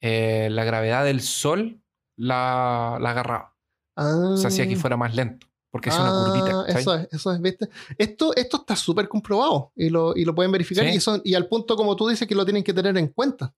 eh, 0.00 0.48
la 0.50 0.62
gravedad 0.64 1.04
del 1.04 1.20
Sol 1.20 1.82
la, 2.16 2.96
la 3.00 3.10
agarraba. 3.10 3.56
Ah, 3.96 4.30
O 4.34 4.36
sea, 4.36 4.48
hacía 4.48 4.68
que 4.68 4.76
fuera 4.76 4.96
más 4.96 5.14
lento, 5.16 5.48
porque 5.70 5.88
es 5.90 5.94
una 5.96 6.08
ah, 6.08 6.24
curvita. 6.26 6.66
¿cachai? 6.66 6.80
Eso 6.80 6.94
es, 6.94 7.08
eso 7.12 7.32
es, 7.32 7.40
¿viste? 7.40 7.68
Esto, 7.96 8.34
esto 8.34 8.56
está 8.58 8.74
súper 8.76 9.08
comprobado 9.08 9.72
y 9.76 9.88
lo, 9.88 10.16
y 10.16 10.24
lo 10.24 10.34
pueden 10.34 10.50
verificar 10.52 10.84
Sí. 10.84 10.96
y, 10.96 11.00
son, 11.00 11.20
y 11.24 11.34
al 11.34 11.46
punto 11.46 11.76
como 11.76 11.94
tú 11.96 12.08
dices 12.08 12.26
que 12.26 12.34
lo 12.34 12.44
tienen 12.44 12.64
que 12.64 12.72
tener 12.74 12.96
en 12.98 13.08
cuenta. 13.08 13.54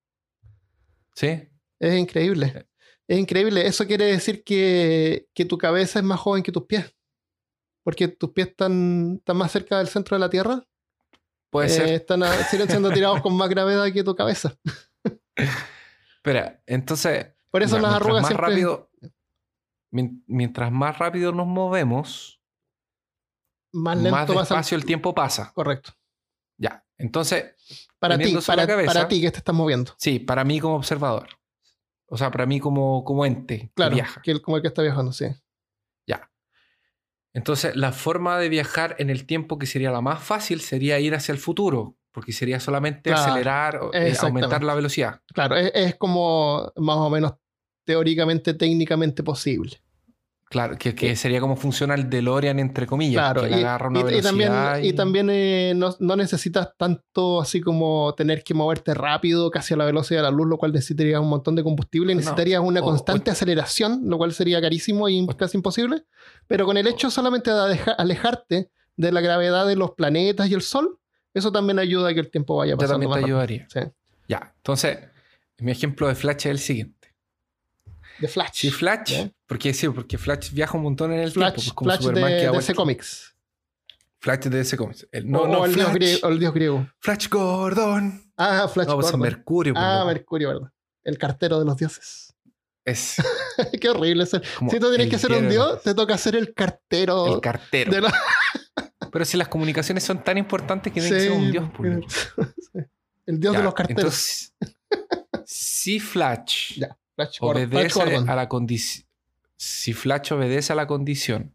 Sí, 1.14 1.48
Es 1.78 1.98
increíble. 1.98 2.66
Es 3.08 3.18
increíble. 3.18 3.66
Eso 3.66 3.86
quiere 3.86 4.04
decir 4.06 4.44
que, 4.44 5.28
que 5.34 5.44
tu 5.44 5.58
cabeza 5.58 5.98
es 5.98 6.04
más 6.04 6.20
joven 6.20 6.42
que 6.42 6.52
tus 6.52 6.64
pies. 6.66 6.94
Porque 7.82 8.08
tus 8.08 8.30
pies 8.30 8.48
están, 8.48 9.16
están 9.18 9.36
más 9.36 9.50
cerca 9.50 9.78
del 9.78 9.88
centro 9.88 10.14
de 10.16 10.20
la 10.20 10.30
Tierra. 10.30 10.64
puede 11.50 11.66
eh, 11.66 11.70
ser. 11.70 11.88
Están 11.88 12.22
a- 12.22 12.32
siguen 12.50 12.68
siendo 12.68 12.90
tirados 12.90 13.20
con 13.20 13.36
más 13.36 13.48
gravedad 13.48 13.92
que 13.92 14.04
tu 14.04 14.14
cabeza. 14.14 14.56
Espera, 16.16 16.62
entonces. 16.66 17.26
Por 17.50 17.62
eso 17.62 17.76
ya, 17.76 17.82
las 17.82 17.94
arrugas 17.94 18.22
más 18.22 18.28
siempre... 18.28 18.48
rápido. 18.48 18.90
Mien- 19.92 20.24
Mientras 20.26 20.72
más 20.72 20.98
rápido 20.98 21.30
nos 21.32 21.46
movemos, 21.46 22.40
más 23.72 23.96
más, 23.96 24.02
lento 24.02 24.32
el- 24.32 24.38
despacio 24.40 24.76
el 24.76 24.84
tiempo 24.84 25.14
pasa. 25.14 25.52
Correcto. 25.54 25.92
Ya. 26.58 26.84
Entonces, 26.98 27.54
Para 27.98 28.18
ti, 28.18 28.36
para, 28.46 28.66
cabeza- 28.66 28.92
para 28.92 29.08
ti 29.08 29.20
que 29.20 29.30
te 29.30 29.38
estás 29.38 29.54
moviendo. 29.54 29.94
sí, 29.98 30.18
para 30.18 30.44
mí 30.44 30.60
como 30.60 30.76
observador. 30.76 31.28
O 32.06 32.16
sea, 32.18 32.30
para 32.30 32.44
mí 32.46 32.60
como, 32.60 33.04
como 33.04 33.24
ente 33.24 33.58
que 33.60 33.72
Claro, 33.74 33.94
viaja. 33.94 34.20
que 34.22 34.30
el- 34.32 34.42
como 34.42 34.56
el 34.56 34.62
que 34.62 34.68
está 34.68 34.82
viajando, 34.82 35.12
sí. 35.12 35.26
Ya. 36.06 36.30
Entonces, 37.32 37.74
la 37.76 37.92
forma 37.92 38.38
de 38.38 38.48
viajar 38.50 38.96
en 38.98 39.08
el 39.08 39.24
tiempo 39.26 39.58
que 39.58 39.66
sería 39.66 39.90
la 39.90 40.02
más 40.02 40.22
fácil 40.22 40.60
sería 40.60 41.00
ir 41.00 41.14
hacia 41.14 41.32
el 41.32 41.38
futuro, 41.38 41.96
porque 42.10 42.32
sería 42.32 42.60
solamente 42.60 43.08
Claro, 43.10 43.22
acelerar 43.22 43.76
o 43.76 43.90
eh, 43.94 44.14
aumentar 44.20 44.62
la 44.62 44.74
velocidad. 44.74 45.22
Claro, 45.32 45.56
es, 45.56 45.72
es 45.74 45.94
como 45.96 46.70
más 46.76 46.96
o 46.98 47.08
menos 47.08 47.32
teóricamente, 47.84 48.52
técnicamente 48.54 49.22
posible. 49.22 49.81
Claro, 50.52 50.76
que, 50.76 50.94
que 50.94 51.16
sería 51.16 51.40
como 51.40 51.56
funciona 51.56 51.94
el 51.94 52.10
DeLorean, 52.10 52.58
entre 52.58 52.86
comillas, 52.86 53.14
Claro, 53.22 53.40
que 53.42 53.48
y, 53.48 53.54
agarra 53.54 53.88
una 53.88 54.00
y- 54.12 54.18
y 54.18 54.20
también, 54.20 54.52
y 54.82 54.92
también 54.92 55.30
eh, 55.30 55.72
no, 55.74 55.96
no 55.98 56.14
necesitas 56.14 56.68
tanto 56.76 57.40
así 57.40 57.62
como 57.62 58.14
tener 58.14 58.44
que 58.44 58.52
moverte 58.52 58.92
rápido, 58.92 59.50
casi 59.50 59.72
a 59.72 59.78
la 59.78 59.86
velocidad 59.86 60.18
de 60.20 60.24
la 60.24 60.30
luz, 60.30 60.46
lo 60.46 60.58
cual 60.58 60.72
necesitarías 60.72 61.20
un 61.22 61.30
montón 61.30 61.56
de 61.56 61.62
combustible 61.64 62.12
No. 62.14 62.18
necesitarías 62.20 62.60
una 62.62 62.80
O- 62.80 62.84
constante 62.84 63.30
aceleración, 63.30 64.02
lo 64.04 64.18
cual 64.18 64.34
sería 64.34 64.60
carísimo 64.60 65.08
y 65.08 65.26
casi 65.38 65.56
imposible. 65.56 66.04
Pero 66.46 66.66
con 66.66 66.76
el 66.76 66.86
hecho 66.86 67.10
solamente 67.10 67.50
de 67.50 67.68
deja- 67.70 67.92
alejarte 67.92 68.70
de 68.96 69.10
la 69.10 69.22
gravedad 69.22 69.66
de 69.66 69.76
los 69.76 69.92
planetas 69.92 70.50
y 70.50 70.54
el 70.54 70.60
Sol, 70.60 70.98
eso 71.32 71.50
también 71.50 71.78
ayuda 71.78 72.10
a 72.10 72.12
que 72.14 72.20
el 72.20 72.30
tiempo 72.30 72.56
vaya 72.56 72.72
Ya 72.72 72.76
pasando 72.76 72.92
también 72.92 73.08
más 73.10 73.16
te 73.16 73.20
rápido. 73.22 73.36
ayudaría. 73.40 73.66
Sí. 73.72 73.80
Ya, 74.28 74.52
entonces, 74.58 74.98
mi 75.60 75.72
ejemplo 75.72 76.08
de 76.08 76.14
Flash 76.14 76.36
es 76.40 76.46
el 76.46 76.58
siguiente. 76.58 77.01
De 78.22 78.28
Flash. 78.28 78.50
Si 78.54 78.70
Flash, 78.70 79.26
porque 79.46 79.74
sí, 79.74 79.88
porque 79.88 80.16
Flash 80.16 80.52
viaja 80.52 80.76
un 80.78 80.84
montón 80.84 81.12
en 81.12 81.18
el 81.20 81.32
Flash, 81.32 81.54
tiempo, 81.54 81.62
pues 81.62 81.72
como 81.72 81.90
Flash 81.90 81.98
de, 81.98 82.04
Superman 82.06 82.30
que 82.30 82.48
de 82.50 82.56
ese 82.58 82.74
cómics. 82.74 83.34
Flash 84.20 84.38
de 84.44 84.60
ese 84.60 84.76
cómic. 84.76 85.08
El- 85.10 85.28
No, 85.28 85.40
o, 85.42 85.48
no, 85.48 85.58
o 85.60 85.64
el 85.66 85.74
dios 85.74 85.92
griego, 85.92 86.26
o 86.28 86.30
el 86.30 86.38
dios 86.38 86.54
griego. 86.54 86.86
Flash 87.00 87.28
Gordon. 87.28 88.32
Ah, 88.36 88.68
Flash 88.72 88.86
No, 88.86 88.94
pues 88.94 89.06
es 89.06 89.12
Gordon. 89.12 89.20
Mercurio. 89.20 89.74
pues, 89.74 89.84
Ah, 89.84 89.94
loco. 89.98 90.06
Mercurio, 90.06 90.48
¿verdad? 90.48 90.72
El 91.02 91.18
cartero 91.18 91.58
de 91.58 91.64
los 91.64 91.76
dioses. 91.76 92.32
Es 92.84 93.16
Qué 93.80 93.88
horrible 93.90 94.24
ser. 94.26 94.42
como 94.58 94.70
Si 94.70 94.78
tú 94.78 94.88
tienes 94.88 95.08
que 95.08 95.18
ser 95.18 95.32
un 95.32 95.48
dios, 95.48 95.82
te 95.82 95.94
toca 95.94 96.16
ser 96.16 96.36
el 96.36 96.54
cartero 96.54 97.34
El 97.34 97.40
cartero. 97.40 97.90
de 97.90 98.00
la... 98.02 98.12
Pero 99.12 99.24
si 99.24 99.36
las 99.36 99.48
comunicaciones 99.48 100.04
son 100.04 100.22
tan 100.22 100.38
importantes 100.38 100.92
que 100.92 101.00
tiene 101.00 101.16
que 101.16 101.20
Sí, 101.22 101.28
ser 101.28 101.36
un 101.36 101.50
dios. 101.50 101.68
pues, 101.76 101.98
sí. 102.72 102.78
El 103.26 103.40
dios 103.40 103.56
de 103.56 103.62
los 103.64 103.74
carteros. 103.74 104.00
entonces, 104.00 104.54
si 105.44 105.98
Flash 106.00 106.78
Ya, 106.78 106.96
Flash 107.26 107.38
obedece 107.40 108.04
Gordon. 108.04 108.28
a 108.28 108.34
la 108.34 108.48
condición. 108.48 109.06
Si 109.56 109.92
Flash 109.92 110.32
obedece 110.32 110.72
a 110.72 110.76
la 110.76 110.86
condición 110.86 111.54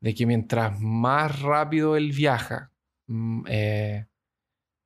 de 0.00 0.14
que 0.14 0.26
mientras 0.26 0.78
más 0.80 1.40
rápido 1.40 1.96
él 1.96 2.12
viaja, 2.12 2.72
mm, 3.06 3.44
eh, 3.48 4.06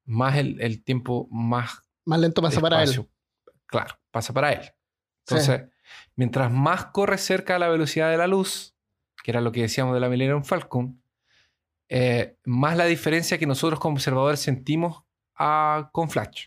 más 0.05 0.37
el, 0.37 0.61
el 0.61 0.83
tiempo 0.85 1.29
más 1.31 1.83
Más 2.05 2.21
lento 2.21 2.43
pasa 2.43 2.61
para 2.61 2.83
él. 2.83 3.09
Claro, 3.67 3.99
pasa 4.11 4.33
para 4.33 4.53
él. 4.53 4.71
Entonces, 5.27 5.63
mientras 6.17 6.51
más 6.51 6.87
corre 6.87 7.19
cerca 7.19 7.55
de 7.55 7.59
la 7.61 7.69
velocidad 7.69 8.11
de 8.11 8.17
la 8.17 8.27
luz, 8.27 8.75
que 9.23 9.31
era 9.31 9.41
lo 9.41 9.53
que 9.53 9.63
decíamos 9.63 9.95
de 9.95 10.01
la 10.01 10.09
Millennium 10.09 10.45
Falcon, 10.45 11.03
eh, 11.89 12.39
más 12.45 12.77
la 12.77 12.87
diferencia 12.87 13.39
que 13.39 13.47
nosotros 13.47 13.79
como 13.79 13.95
observadores 13.95 14.41
sentimos 14.41 15.05
ah, 15.37 15.91
con 15.93 16.11
Flash. 16.11 16.47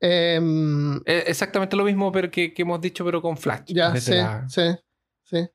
Em, 0.00 0.96
Eh, 1.06 1.24
exactamente 1.26 1.76
lo 1.76 1.84
mismo 1.84 2.10
pero 2.12 2.30
que, 2.30 2.52
que 2.52 2.62
hemos 2.62 2.80
dicho, 2.80 3.04
pero 3.04 3.22
con 3.22 3.36
Flash. 3.36 3.62
ya, 3.68 3.94
sí, 3.96 4.10
la- 4.12 4.48
sí, 4.48 4.62
sí. 5.24 5.48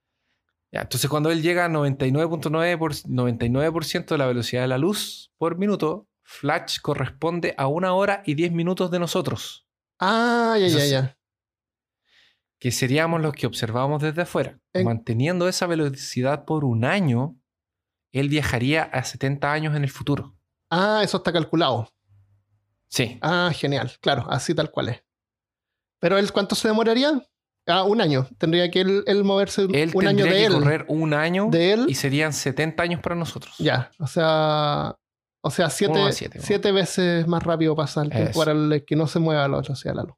Ya, 0.72 0.82
entonces, 0.82 1.10
cuando 1.10 1.32
él 1.32 1.42
llega 1.42 1.66
a 1.66 1.70
99.9% 1.70 2.78
por- 2.78 2.94
99% 3.10 4.14
de 4.14 4.18
la 4.20 4.28
velocidad 4.28 4.62
de 4.62 4.68
la 4.68 4.78
luz 4.78 5.32
por 5.38 5.58
minuto, 5.58 6.08
Flash 6.24 6.78
corresponde 6.82 7.56
a 7.58 7.66
una 7.68 7.94
hora 7.94 8.22
y 8.26 8.36
10 8.36 8.52
minutos 8.52 8.92
de 8.92 9.00
nosotros, 9.00 9.68
Ah, 10.00 10.56
ya, 10.60 10.68
ya, 10.68 10.86
ya. 10.86 11.18
que 12.60 12.72
seríamos 12.72 13.20
los 13.22 13.34
que 13.34 13.48
observamos 13.48 14.02
desde 14.02 14.22
afuera. 14.22 14.60
En- 14.74 14.86
Manteniendo 14.86 15.48
esa 15.48 15.66
velocidad 15.66 16.46
por 16.46 16.66
un 16.66 16.86
año, 16.86 17.36
él 18.12 18.30
viajaría 18.30 18.84
a 18.84 19.04
70 19.04 19.52
años 19.52 19.76
en 19.76 19.84
el 19.84 19.90
futuro. 19.90 20.36
Ah, 20.70 21.02
eso 21.04 21.18
está 21.18 21.32
calculado. 21.34 21.90
Sí, 22.90 23.18
Ah, 23.22 23.52
genial. 23.54 23.92
Claro, 24.02 24.26
así 24.30 24.54
tal 24.56 24.72
cual 24.72 24.90
es. 24.90 25.04
Pero 26.00 26.18
él, 26.18 26.32
¿cuánto 26.32 26.56
se 26.56 26.68
demoraría? 26.68 27.22
Ah, 27.68 27.84
un 27.84 28.02
año. 28.02 28.28
Tendría 28.38 28.72
que 28.72 28.82
él, 28.82 29.04
él 29.06 29.24
moverse 29.24 29.62
él 29.64 29.92
un 29.94 30.08
año 30.08 30.26
de 30.26 30.32
que 30.32 30.46
él. 30.46 30.54
correr 30.54 30.86
un 30.88 31.14
año 31.14 31.48
De 31.52 31.74
él. 31.74 31.86
y 31.88 31.94
serían 31.96 32.34
70 32.34 32.82
años 32.82 33.02
para 33.02 33.16
nosotros. 33.16 33.56
Ya, 33.60 33.92
o 34.00 34.08
sea, 34.08 34.96
o 35.42 35.52
sea, 35.52 35.70
siete, 35.70 36.12
siete, 36.12 36.40
siete 36.42 36.72
veces 36.72 37.28
más 37.28 37.44
rápido 37.44 37.76
pasa 37.76 38.02
el 38.02 38.10
tiempo 38.10 38.40
para 38.40 38.54
el 38.54 38.84
que 38.88 38.96
no 38.96 39.06
se 39.08 39.20
mueva 39.20 39.48
la 39.48 39.58
velocidad 39.62 39.94
de 39.94 39.98
la 39.98 40.04
luz. 40.04 40.16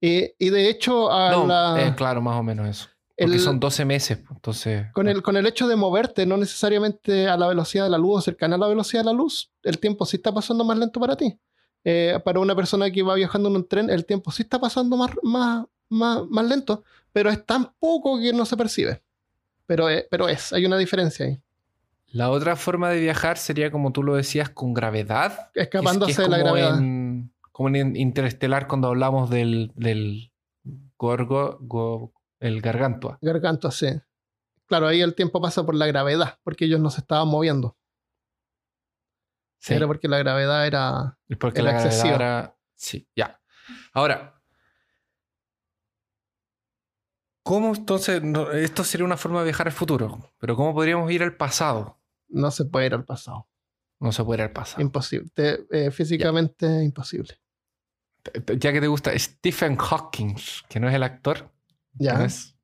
Y, 0.00 0.32
y 0.38 0.50
de 0.50 0.68
hecho, 0.70 1.12
a 1.12 1.30
No, 1.30 1.46
la- 1.46 1.86
eh, 1.86 1.94
claro, 1.94 2.20
más 2.20 2.36
o 2.36 2.42
menos 2.42 2.66
eso. 2.68 2.88
Porque 3.16 3.34
El- 3.34 3.40
son 3.40 3.60
12 3.60 3.84
meses. 3.84 4.16
pues, 4.18 4.30
Entonces. 4.36 4.86
con, 4.92 5.08
el, 5.08 5.22
con 5.22 5.36
el 5.36 5.46
hecho 5.46 5.68
de 5.68 5.76
moverte, 5.76 6.24
no 6.26 6.36
necesariamente 6.36 7.28
a 7.28 7.36
la 7.36 7.48
velocidad 7.48 7.84
de 7.84 7.90
la 7.90 7.98
luz 7.98 8.18
o 8.18 8.20
cercana 8.22 8.56
a 8.56 8.58
la 8.58 8.66
velocidad 8.68 9.02
de 9.02 9.06
la 9.06 9.12
luz, 9.12 9.52
el 9.62 9.78
tiempo 9.78 10.04
sí 10.06 10.16
está 10.16 10.32
pasando 10.32 10.64
más 10.64 10.78
lento 10.78 10.98
para 10.98 11.16
ti. 11.16 11.38
Eh, 11.90 12.20
para 12.22 12.38
una 12.40 12.54
persona 12.54 12.90
que 12.90 13.02
va 13.02 13.14
viajando 13.14 13.48
en 13.48 13.56
un 13.56 13.66
tren, 13.66 13.88
el 13.88 14.04
tiempo 14.04 14.30
sí 14.30 14.42
está 14.42 14.58
pasando 14.60 14.96
más, 14.98 15.10
más, 15.22 15.64
más, 15.88 16.22
más 16.28 16.44
lento, 16.46 16.84
pero 17.12 17.30
es 17.30 17.46
tan 17.46 17.72
poco 17.78 18.18
que 18.20 18.30
no 18.34 18.44
se 18.44 18.56
percibe. 18.58 19.02
Pero, 19.64 19.88
eh, 19.88 20.06
pero 20.10 20.28
es, 20.28 20.52
hay 20.52 20.66
una 20.66 20.76
diferencia 20.76 21.24
ahí. 21.24 21.38
La 22.08 22.28
otra 22.30 22.56
forma 22.56 22.90
de 22.90 23.00
viajar 23.00 23.38
sería, 23.38 23.70
como 23.70 23.90
tú 23.92 24.02
lo 24.02 24.16
decías, 24.16 24.50
con 24.50 24.74
gravedad. 24.74 25.50
es- 25.54 25.62
Escapándose 25.64 26.12
es 26.12 26.18
de 26.18 26.28
la 26.28 26.38
gravedad. 26.38 26.78
en- 26.78 27.32
como 27.52 27.68
en 27.74 27.96
Interestelar 27.96 28.66
cuando 28.68 28.88
hablamos 28.88 29.30
del, 29.30 29.72
del 29.74 30.30
gorgo, 30.98 31.56
go- 31.62 32.12
el 32.38 32.60
gargantua. 32.60 33.18
Gargantua, 33.22 33.70
sí. 33.70 33.88
Claro, 34.66 34.88
ahí 34.88 35.00
el 35.00 35.14
tiempo 35.14 35.40
pasa 35.40 35.64
por 35.64 35.74
la 35.74 35.86
gravedad, 35.86 36.38
porque 36.44 36.66
ellos 36.66 36.80
no 36.80 36.90
se 36.90 37.00
estaban 37.00 37.28
moviendo. 37.28 37.76
Sí. 39.58 39.74
Era 39.74 39.86
porque 39.86 40.08
la 40.08 40.18
gravedad 40.18 40.66
era. 40.66 41.18
Porque 41.38 41.60
era 41.60 41.64
la 41.66 41.72
gravedad 41.72 41.86
excesiva. 41.92 42.14
era- 42.14 42.56
Sí, 42.74 43.08
ya. 43.16 43.40
Ahora, 43.92 44.40
¿cómo 47.42 47.74
entonces? 47.74 48.22
no, 48.22 48.50
esto 48.52 48.84
sería 48.84 49.04
una 49.04 49.16
forma 49.16 49.40
de 49.40 49.46
viajar 49.46 49.66
al 49.68 49.72
futuro, 49.72 50.32
pero 50.38 50.54
¿cómo 50.56 50.74
podríamos 50.74 51.10
ir 51.10 51.22
al 51.22 51.36
pasado? 51.36 51.98
No 52.28 52.50
se 52.50 52.64
puede 52.66 52.86
ir 52.86 52.94
al 52.94 53.04
pasado. 53.04 53.48
No 54.00 54.12
se 54.12 54.22
puede 54.24 54.38
ir 54.40 54.42
al 54.44 54.52
pasado. 54.52 54.82
Imposible. 54.82 55.28
Te- 55.34 55.66
eh, 55.70 55.90
físicamente 55.90 56.84
imposible. 56.84 57.40
Ya 58.58 58.72
que 58.72 58.80
te 58.80 58.86
gusta 58.86 59.16
Stephen 59.18 59.76
Hawking, 59.76 60.36
que 60.68 60.78
no 60.80 60.88
es 60.88 60.94
el 60.94 61.02
actor, 61.02 61.50
que 61.98 62.04
no 62.04 62.18
Ya, 62.18 62.24
es, 62.24 62.54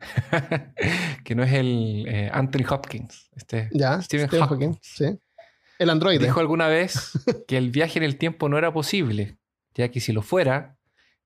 que 1.24 1.34
no 1.34 1.42
es 1.42 1.52
el 1.52 2.04
eh, 2.08 2.30
Anthony 2.32 2.64
Hopkins. 2.70 3.28
Este, 3.34 3.68
ya. 3.72 4.00
Stephen 4.00 4.28
Stephen 4.28 4.46
Hawking. 4.48 4.68
Hawking, 4.72 4.78
sí. 4.82 5.18
El 5.82 5.90
androide. 5.90 6.24
Dijo 6.24 6.40
alguna 6.40 6.68
vez 6.68 7.12
que 7.48 7.56
el 7.58 7.70
viaje 7.70 7.98
en 7.98 8.04
el 8.04 8.16
tiempo 8.18 8.48
no 8.48 8.56
era 8.58 8.72
posible, 8.72 9.38
ya 9.74 9.90
que 9.90 10.00
si 10.00 10.12
lo 10.12 10.22
fuera, 10.22 10.76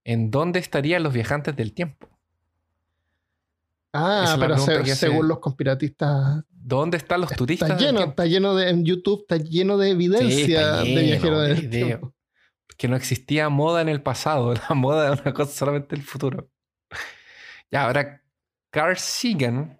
¿en 0.05 0.31
dónde 0.31 0.59
estarían 0.59 1.03
los 1.03 1.13
viajantes 1.13 1.55
del 1.57 1.73
tiempo? 1.75 2.09
ah, 3.93 4.37
pero 4.39 4.59
se- 4.59 4.85
según 4.95 5.29
los 5.29 5.39
conspiratistas, 5.39 6.45
¿Dónde 6.51 6.97
están 6.97 7.21
los 7.21 7.31
turistas? 7.31 7.71
está 7.71 7.81
lleno, 7.81 8.01
está 8.01 8.27
lleno 8.27 8.55
de, 8.57 8.71
en 8.71 8.85
YouTube 8.85 9.21
está 9.23 9.37
lleno 9.37 9.79
de 9.79 9.91
evidencia 9.91 10.79
de 10.83 11.03
viajeros 11.03 11.43
de 11.43 11.49
del 11.55 11.69
video. 11.69 11.87
tiempo. 11.87 12.15
Que 12.77 12.89
no 12.89 12.97
existía 12.97 13.49
moda 13.49 13.81
en 13.81 13.89
el 13.89 14.03
pasado, 14.03 14.53
la 14.69 14.75
moda 14.75 15.13
era 15.13 15.23
una 15.23 15.33
cosa 15.33 15.53
solamente 15.53 15.95
del 15.97 16.05
futuro. 16.05 16.49
Ya, 17.71 17.85
ahora, 17.87 18.23
Carl 18.71 18.97
Sagan, 18.97 19.79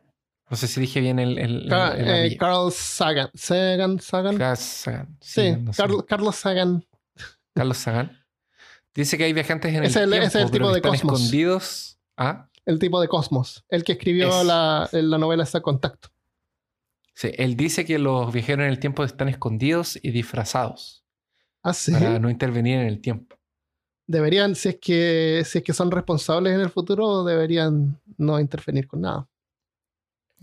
no 0.51 0.57
sé 0.57 0.67
si 0.69 0.81
dije 0.81 1.01
bien 1.01 1.19
el... 1.19 1.39
el, 1.39 1.67
Ca- 1.69 1.95
el- 1.97 2.09
el 2.09 2.33
eh. 2.33 2.37
Carl 2.37 2.71
Sagan. 2.73 3.31
Sagan, 3.35 4.01
Sagan. 4.01 4.37
Carl 4.39 4.57
Sagan. 4.57 5.17
sí, 5.21 5.53
no. 5.61 5.73
Carl- 5.73 6.05
Carlos 6.07 6.37
Sagan. 6.37 6.85
Carlos 7.55 7.79
Sagan. 7.79 8.19
Dice 8.95 9.19
que 9.19 9.25
hay 9.25 9.33
viajantes 9.33 9.71
en 9.75 9.79
el 9.79 9.85
es 9.85 9.97
el- 9.97 10.11
tiempo, 10.11 10.27
es 10.27 10.35
el 10.35 10.51
tipo 10.51 10.71
de 10.71 10.77
están 10.79 10.93
Cosmos. 10.93 11.21
escondidos. 11.21 11.99
¿Ah? 12.17 12.49
El 12.65 12.79
tipo 12.79 13.01
de 13.01 13.09
Cosmos. 13.09 13.65
El 13.69 13.85
que 13.85 13.93
escribió 13.93 14.41
Es. 14.41 14.47
la, 14.47 14.89
la 14.93 15.19
novela 15.19 15.43
esa 15.45 15.61
Contacto. 15.61 16.09
Sí, 17.15 17.31
él 17.37 17.57
dice 17.57 17.85
que 17.85 17.99
los 17.99 18.33
viajeros 18.33 18.65
en 18.65 18.71
el 18.71 18.79
tiempo 18.79 19.03
están 19.05 19.29
escondidos 19.29 19.99
y 20.03 20.11
disfrazados 20.11 21.03
Ah, 21.63 21.73
sí. 21.73 21.91
para 21.93 22.19
no 22.19 22.29
intervenir 22.31 22.79
en 22.79 22.87
el 22.87 23.01
tiempo. 23.01 23.37
Deberían, 24.07 24.55
si 24.55 24.69
es 24.71 24.79
que 24.81 25.43
si 25.45 25.59
es 25.59 25.65
que 25.65 25.73
son 25.73 25.91
responsables 25.91 26.55
en 26.55 26.61
el 26.61 26.71
futuro, 26.71 27.25
deberían 27.25 28.01
no 28.19 28.39
intervenir 28.39 28.87
con 28.87 29.01
nada. 29.01 29.27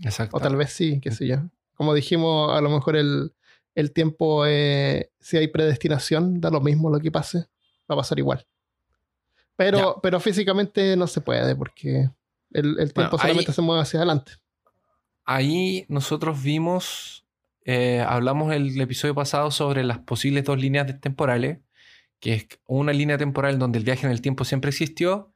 Exacto. 0.00 0.36
O 0.36 0.40
tal 0.40 0.56
vez 0.56 0.72
sí, 0.72 1.00
qué 1.00 1.10
sé 1.10 1.26
yo. 1.26 1.36
Como 1.74 1.94
dijimos, 1.94 2.52
a 2.56 2.60
lo 2.60 2.70
mejor 2.70 2.96
el, 2.96 3.32
el 3.74 3.92
tiempo, 3.92 4.44
eh, 4.46 5.10
si 5.20 5.36
hay 5.36 5.48
predestinación, 5.48 6.40
da 6.40 6.50
lo 6.50 6.60
mismo 6.60 6.90
lo 6.90 7.00
que 7.00 7.10
pase, 7.10 7.38
va 7.90 7.94
a 7.94 7.96
pasar 7.96 8.18
igual. 8.18 8.46
Pero, 9.56 10.00
pero 10.02 10.18
físicamente 10.20 10.96
no 10.96 11.06
se 11.06 11.20
puede 11.20 11.54
porque 11.54 12.10
el, 12.52 12.78
el 12.78 12.92
tiempo 12.92 13.16
solamente 13.18 13.52
se 13.52 13.62
mueve 13.62 13.82
hacia 13.82 13.98
adelante. 14.00 14.32
Ahí 15.24 15.86
nosotros 15.88 16.42
vimos, 16.42 17.24
eh, 17.64 18.04
hablamos 18.06 18.52
el 18.52 18.78
episodio 18.80 19.14
pasado 19.14 19.50
sobre 19.50 19.84
las 19.84 19.98
posibles 20.00 20.44
dos 20.44 20.58
líneas 20.58 20.86
de- 20.86 20.94
temporales, 20.94 21.58
que 22.20 22.34
es 22.34 22.46
una 22.66 22.92
línea 22.92 23.16
temporal 23.16 23.58
donde 23.58 23.78
el 23.78 23.84
viaje 23.84 24.06
en 24.06 24.12
el 24.12 24.20
tiempo 24.20 24.44
siempre 24.44 24.70
existió 24.70 25.33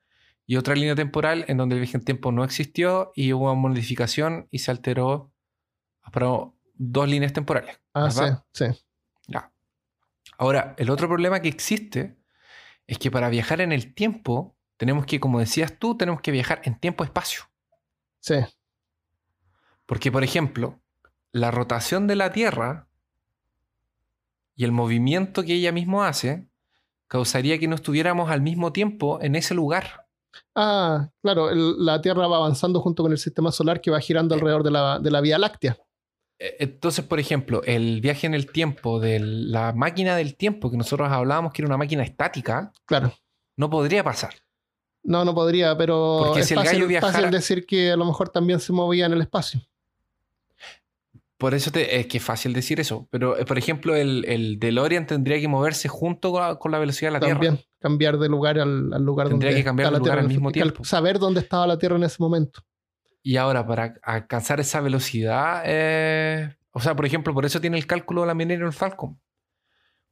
y 0.50 0.56
otra 0.56 0.74
línea 0.74 0.94
temporal 0.94 1.44
en 1.46 1.58
donde 1.58 1.74
el 1.74 1.82
viaje 1.82 1.98
en 1.98 2.04
tiempo 2.04 2.32
no 2.32 2.42
existió 2.42 3.12
y 3.14 3.34
hubo 3.34 3.52
una 3.52 3.54
modificación 3.54 4.48
y 4.50 4.60
se 4.60 4.70
alteró 4.70 5.30
para 6.10 6.26
dos 6.74 7.06
líneas 7.08 7.34
temporales. 7.34 7.78
Ah, 7.92 8.10
sí, 8.10 8.22
sí. 8.52 8.64
Ya. 9.26 9.52
Ahora, 10.38 10.74
el 10.78 10.88
otro 10.88 11.06
problema 11.06 11.42
que 11.42 11.50
existe 11.50 12.16
es 12.86 12.98
que 12.98 13.10
para 13.10 13.28
viajar 13.28 13.60
en 13.60 13.72
el 13.72 13.92
tiempo 13.94 14.56
tenemos 14.78 15.04
que, 15.04 15.20
como 15.20 15.38
decías 15.38 15.78
tú, 15.78 15.98
tenemos 15.98 16.22
que 16.22 16.30
viajar 16.30 16.62
en 16.64 16.80
tiempo-espacio. 16.80 17.42
Sí. 18.20 18.36
Porque, 19.84 20.10
por 20.10 20.24
ejemplo, 20.24 20.80
la 21.30 21.50
rotación 21.50 22.06
de 22.06 22.16
la 22.16 22.32
Tierra 22.32 22.88
y 24.54 24.64
el 24.64 24.72
movimiento 24.72 25.44
que 25.44 25.52
ella 25.52 25.72
misma 25.72 26.08
hace 26.08 26.48
causaría 27.06 27.58
que 27.58 27.68
no 27.68 27.74
estuviéramos 27.74 28.30
al 28.30 28.40
mismo 28.40 28.72
tiempo 28.72 29.20
en 29.20 29.34
ese 29.34 29.54
lugar. 29.54 30.07
Ah, 30.56 31.08
claro, 31.22 31.50
el- 31.50 31.84
la 31.84 32.00
Tierra 32.00 32.26
va 32.26 32.36
avanzando 32.36 32.80
junto 32.80 33.02
con 33.02 33.12
el 33.12 33.18
sistema 33.18 33.50
solar 33.52 33.80
que 33.80 33.90
va 33.90 34.00
girando 34.00 34.34
alrededor 34.34 34.62
de 34.62 34.70
la, 34.70 34.98
de 34.98 35.10
la 35.10 35.20
Vía 35.20 35.38
Láctea. 35.38 35.76
Eh, 36.40 36.56
Entonces, 36.60 37.04
por 37.04 37.18
ejemplo, 37.20 37.62
el 37.64 38.00
viaje 38.00 38.26
en 38.26 38.34
el 38.34 38.50
tiempo 38.50 39.00
de 39.00 39.20
la 39.20 39.72
máquina 39.72 40.16
del 40.16 40.36
tiempo 40.36 40.70
que 40.70 40.76
nosotros 40.76 41.08
hablábamos 41.10 41.52
que 41.52 41.62
era 41.62 41.66
una 41.68 41.76
máquina 41.78 42.02
estática, 42.02 42.72
Claro. 42.86 43.12
no 43.56 43.70
podría 43.70 44.04
pasar. 44.04 44.34
No, 45.04 45.24
no 45.24 45.34
podría, 45.34 45.76
pero 45.78 46.22
Porque 46.26 46.40
es 46.40 46.46
si 46.48 46.54
el 46.54 46.60
fácil, 46.60 46.78
gallo 46.78 46.88
viajara- 46.88 47.12
fácil 47.12 47.30
decir 47.30 47.66
que 47.66 47.92
a 47.92 47.96
lo 47.96 48.04
mejor 48.04 48.28
también 48.28 48.60
se 48.60 48.72
movía 48.72 49.06
en 49.06 49.12
el 49.12 49.20
espacio. 49.22 49.60
Por 51.38 51.54
eso 51.54 51.70
te- 51.70 52.00
es 52.00 52.06
que 52.08 52.18
es 52.18 52.22
fácil 52.24 52.52
decir 52.52 52.80
eso. 52.80 53.06
Pero, 53.10 53.38
eh, 53.38 53.44
por 53.44 53.56
ejemplo, 53.58 53.94
el, 53.94 54.24
el 54.26 54.58
DeLorean 54.58 55.06
tendría 55.06 55.40
que 55.40 55.46
moverse 55.48 55.88
junto 55.88 56.32
con 56.32 56.42
la, 56.42 56.56
con 56.56 56.72
la 56.72 56.78
velocidad 56.80 57.08
de 57.08 57.12
la 57.12 57.20
Tierra. 57.20 57.34
También 57.40 57.60
cambiar 57.80 58.18
de 58.18 58.28
lugar 58.28 58.58
al, 58.58 58.92
al 58.92 59.02
lugar 59.04 59.28
Tendría 59.28 59.50
donde 59.50 59.60
que 59.60 59.64
cambiar 59.64 59.86
está 59.86 59.90
de 59.90 59.92
la 59.92 59.98
lugar 59.98 60.12
Tierra 60.16 60.20
al 60.22 60.28
mismo 60.28 60.50
tiempo. 60.52 60.84
Saber 60.84 61.18
dónde 61.20 61.40
estaba 61.40 61.66
la 61.66 61.78
Tierra 61.78 61.96
en 61.96 62.02
ese 62.02 62.16
momento. 62.18 62.62
Y 63.22 63.36
ahora, 63.36 63.64
para 63.66 63.94
alcanzar 64.02 64.58
esa 64.58 64.80
velocidad, 64.80 65.62
eh, 65.64 66.56
o 66.72 66.80
sea, 66.80 66.96
por 66.96 67.06
ejemplo, 67.06 67.32
por 67.34 67.44
eso 67.46 67.60
tiene 67.60 67.76
el 67.78 67.86
cálculo 67.86 68.22
de 68.22 68.26
la 68.26 68.34
Millennium 68.34 68.72
Falcon. 68.72 69.20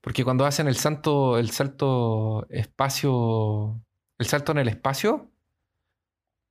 Porque 0.00 0.22
cuando 0.22 0.46
hacen 0.46 0.68
el 0.68 0.76
salto, 0.76 1.38
el 1.38 1.50
salto 1.50 2.46
espacio, 2.50 3.80
el 4.18 4.26
salto 4.26 4.52
en 4.52 4.58
el 4.58 4.68
espacio, 4.68 5.32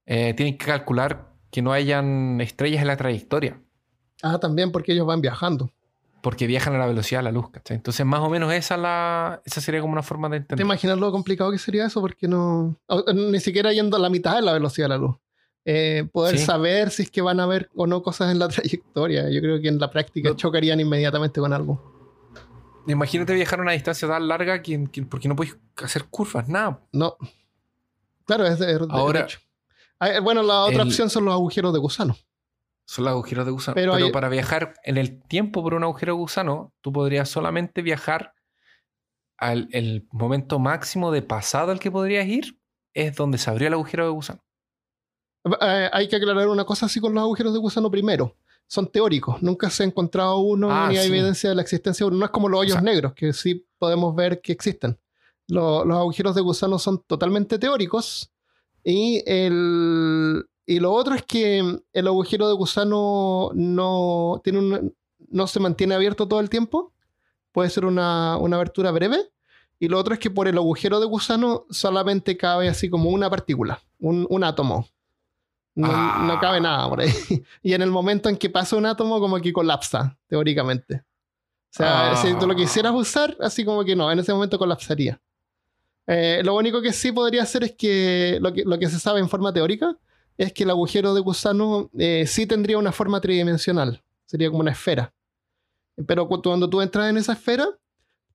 eh, 0.05 0.33
tienen 0.33 0.57
que 0.57 0.65
calcular 0.65 1.31
que 1.51 1.61
no 1.61 1.71
hayan 1.71 2.41
estrellas 2.41 2.81
en 2.81 2.88
la 2.88 2.97
trayectoria, 2.97 3.61
Ah, 4.27 4.39
también 4.39 4.71
porque 4.71 4.91
ellos 4.93 5.05
van 5.05 5.21
viajando. 5.21 5.69
porque 6.21 6.47
viajan 6.47 6.73
a 6.73 6.79
la 6.79 6.88
velocidad 6.88 7.19
de 7.19 7.23
la 7.25 7.31
luz. 7.31 7.51
¿cachai? 7.51 7.77
Entonces, 7.77 8.03
más 8.03 8.19
o 8.21 8.29
menos 8.31 8.51
esa, 8.51 8.75
la, 8.77 9.41
esa 9.45 9.61
sería 9.61 9.79
como 9.81 9.93
una 9.93 10.01
forma 10.01 10.27
de 10.29 10.38
¿Te 10.39 10.41
entender. 10.43 10.65
imaginas 10.65 10.97
lo 10.97 11.11
complicado 11.11 11.51
que 11.51 11.59
sería 11.59 11.85
eso? 11.85 12.01
Porque 12.01 12.27
no. 12.27 12.75
Ni 13.13 13.39
siquiera 13.39 13.71
yendo 13.71 13.95
a 13.97 13.99
la 13.99 14.09
mitad 14.09 14.35
de 14.35 14.41
la 14.41 14.51
velocidad 14.53 14.85
de 14.85 14.89
la 14.89 14.97
luz. 14.97 15.15
Eh, 15.65 16.07
poder 16.11 16.38
Sí. 16.39 16.45
saber 16.45 16.89
si 16.89 17.03
es 17.03 17.11
que 17.11 17.21
van 17.21 17.39
a 17.39 17.43
haber 17.43 17.69
o 17.75 17.85
no 17.85 18.01
cosas 18.01 18.31
en 18.31 18.39
la 18.39 18.47
trayectoria. 18.49 19.29
Yo 19.29 19.39
creo 19.41 19.61
que 19.61 19.67
en 19.67 19.77
la 19.79 19.91
práctica 19.91 20.29
No. 20.29 20.35
chocarían 20.35 20.79
inmediatamente 20.79 21.39
con 21.39 21.53
algo. 21.53 21.93
Imagínate 22.88 23.33
viajar 23.33 23.59
a 23.59 23.61
una 23.63 23.71
distancia 23.73 24.07
tan 24.07 24.27
larga 24.27 24.61
que, 24.61 24.88
que- 24.91 25.03
porque 25.03 25.27
no 25.27 25.35
puedes 25.35 25.55
hacer 25.83 26.05
curvas, 26.05 26.47
nada. 26.47 26.79
No. 26.91 27.17
Claro, 28.25 28.45
es 28.47 28.57
de, 28.59 28.65
de- 28.79 28.88
Ahora, 28.89 29.19
de 29.21 29.25
hecho. 29.25 29.39
Ah, 29.99 30.09
eh, 30.09 30.19
bueno, 30.19 30.41
la 30.43 30.61
otra 30.61 30.81
el- 30.81 30.88
opción 30.88 31.09
son 31.09 31.25
los 31.25 31.33
agujeros 31.33 31.71
de 31.73 31.79
gusano. 31.79 32.15
Son 32.88 33.04
los 33.06 33.12
agujeros 33.12 33.45
de 33.45 33.52
gusano. 33.52 33.76
Pero 33.76 33.93
Pero, 33.93 34.06
hay- 34.06 34.12
para 34.12 34.30
viajar 34.30 34.74
en 34.84 34.98
el 34.98 35.21
tiempo 35.24 35.63
por 35.63 35.74
un 35.74 35.84
agujero 35.84 36.13
de 36.13 36.17
gusano, 36.19 36.74
tú 36.82 36.91
podrías 36.93 37.28
solamente 37.30 37.82
viajar 37.82 38.34
al 39.38 39.67
el 39.71 40.08
momento 40.12 40.60
máximo 40.60 41.12
de 41.12 41.21
pasado 41.21 41.71
al 41.71 41.80
que 41.80 41.91
podrías 41.91 42.26
ir, 42.28 42.60
es 42.93 43.15
donde 43.15 43.38
se 43.38 43.50
abrió 43.50 43.67
el 43.67 43.74
agujero 43.74 44.06
de 44.06 44.12
gusano. 44.12 44.41
Eh, 45.62 45.89
hay 45.91 46.08
que 46.08 46.15
aclarar 46.15 46.48
una 46.48 46.63
cosa 46.65 46.86
así 46.86 47.00
con 47.00 47.13
los 47.13 47.21
agujeros 47.21 47.54
de 47.54 47.60
gusano 47.60 47.91
primero. 47.91 48.36
Son 48.67 48.88
teóricos. 48.91 49.41
Nunca 49.43 49.69
se 49.69 49.84
ha 49.84 49.86
encontrado 49.86 50.39
uno 50.39 50.71
Ah, 50.71 50.88
ni 50.89 50.98
hay 50.98 51.06
sí. 51.08 51.12
evidencia 51.13 51.50
de 51.50 51.56
la 51.56 51.62
existencia 51.62 52.04
de 52.04 52.08
uno. 52.08 52.17
No 52.17 52.26
es 52.26 52.32
como 52.32 52.50
los 52.50 52.60
hoyos 52.62 52.74
sea- 52.74 52.82
negros, 52.82 53.13
que 53.13 53.32
sí 53.34 53.67
podemos 53.78 54.15
ver 54.15 54.41
que 54.41 54.52
existen. 54.54 55.00
Lo- 55.48 55.86
los 55.86 55.98
agujeros 55.98 56.34
de 56.34 56.41
gusano 56.41 56.80
son 56.80 57.04
totalmente 57.04 57.60
teóricos. 57.60 58.32
Y, 58.84 59.21
el, 59.28 60.45
y 60.65 60.80
lo 60.80 60.91
otro 60.93 61.15
es 61.15 61.23
que 61.23 61.80
el 61.93 62.08
agujero 62.08 62.47
de 62.47 62.54
gusano 62.56 63.51
no, 63.54 64.41
tiene 64.43 64.60
un- 64.60 64.95
no 65.30 65.47
se 65.47 65.60
mantiene 65.60 65.95
abierto 65.95 66.28
todo 66.28 66.39
el 66.39 66.49
tiempo. 66.49 66.91
Puede 67.51 67.69
ser 67.69 67.86
una, 67.86 68.38
una 68.38 68.56
abertura 68.58 68.91
breve. 68.91 69.17
Y 69.80 69.88
lo 69.89 69.99
otro 69.99 70.13
es 70.13 70.19
que 70.19 70.30
por 70.32 70.47
el 70.47 70.58
agujero 70.58 70.99
de 70.99 71.06
gusano 71.06 71.65
solamente 71.69 72.38
cabe 72.38 72.69
así 72.69 72.89
como 72.89 73.10
una 73.10 73.30
partícula, 73.30 73.82
un, 73.99 74.25
un 74.30 74.43
átomo. 74.43 74.88
No, 75.75 75.89
Ah. 75.91 76.23
no 76.25 76.39
cabe 76.39 76.62
nada 76.62 76.88
por 76.88 77.01
ahí. 77.01 77.12
Y 77.62 77.73
en 77.73 77.82
el 77.82 77.91
momento 77.91 78.30
en 78.30 78.38
que 78.38 78.49
pasa 78.49 78.75
un 78.78 78.86
átomo, 78.86 79.19
como 79.19 79.39
que 79.41 79.51
colapsa, 79.51 80.17
teóricamente. 80.28 80.95
O 80.95 81.78
sea, 81.78 82.12
Ah. 82.12 82.15
si 82.15 82.34
tú 82.39 82.47
lo 82.47 82.56
quisieras 82.56 82.93
usar, 82.93 83.36
así 83.41 83.65
como 83.65 83.84
que 83.84 83.95
no, 83.95 84.10
en 84.12 84.19
ese 84.19 84.34
momento 84.34 84.58
colapsaría. 84.58 85.19
Eh, 86.08 86.41
lo 86.45 86.56
único 86.56 86.82
que 86.82 86.93
sí 86.93 87.12
podría 87.12 87.43
hacer 87.43 87.63
es 87.65 87.73
que 87.75 88.38
lo, 88.41 88.54
que 88.54 88.63
lo 88.63 88.78
que 88.80 88.88
se 88.88 88.99
sabe 88.99 89.19
en 89.19 89.28
forma 89.28 89.51
teórica 89.51 89.97
es 90.38 90.52
que 90.54 90.63
el 90.63 90.69
agujero 90.69 91.13
de 91.13 91.21
gusano 91.21 91.89
eh, 91.98 92.26
sí 92.28 92.45
tendría 92.45 92.78
una 92.78 92.91
forma 92.91 93.21
tridimensional. 93.21 94.02
Sería 94.26 94.50
como 94.50 94.62
una 94.62 94.71
esfera. 94.71 95.13
Pero 96.08 96.28
cu- 96.28 96.41
cuando 96.41 96.69
tú 96.69 96.82
entras 96.82 97.10
en 97.10 97.17
esa 97.17 97.34
esfera, 97.34 97.67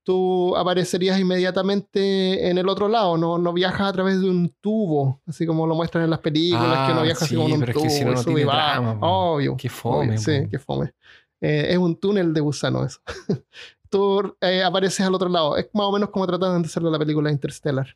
tú 0.03 0.57
aparecerías 0.57 1.19
inmediatamente 1.21 2.49
en 2.49 2.57
el 2.59 2.69
otro 2.69 2.89
lado, 2.89 3.17
no, 3.19 3.37
no 3.39 3.53
viajas 3.53 3.89
a 3.89 3.93
través 3.93 4.21
de 4.21 4.31
un 4.31 4.49
tubo, 4.61 5.21
así 5.27 5.45
como 5.47 5.67
lo 5.67 5.75
muestran 5.75 6.05
en 6.05 6.11
las 6.11 6.21
películas, 6.21 6.65
Ah, 6.67 6.87
que 6.89 6.95
no 6.95 7.03
viajas 7.03 7.23
así 7.25 7.31
sí, 7.31 7.37
como 7.37 7.49
en 7.49 7.55
un 7.55 7.61
pero 7.61 7.71
es 7.73 7.77
tubo, 7.77 7.85
que 7.85 7.91
si 7.91 8.05
no, 8.05 8.13
no 8.13 8.25
tiene 8.25 8.45
drama. 8.45 8.99
Obvio. 9.03 9.57
Qué 9.59 9.69
fome, 9.69 10.09
obvio, 10.09 10.19
sí, 10.19 10.49
qué 10.51 10.59
fome. 10.59 10.95
Eh, 11.41 11.67
es 11.71 11.79
un 11.79 11.97
túnel 11.97 12.33
de 12.33 12.41
gusano 12.41 12.85
eso. 12.85 13.01
tú 13.91 14.37
eh, 14.41 14.63
apareces 14.63 15.01
al 15.07 15.15
otro 15.15 15.29
lado. 15.29 15.57
Es 15.57 15.69
más 15.75 15.85
o 15.87 15.93
menos 15.93 16.09
como 16.11 16.27
trataban 16.27 16.63
de 16.63 16.67
hacerlo 16.67 16.89
en 16.89 16.93
la 16.93 16.99
película 16.99 17.31
Interstellar. 17.31 17.95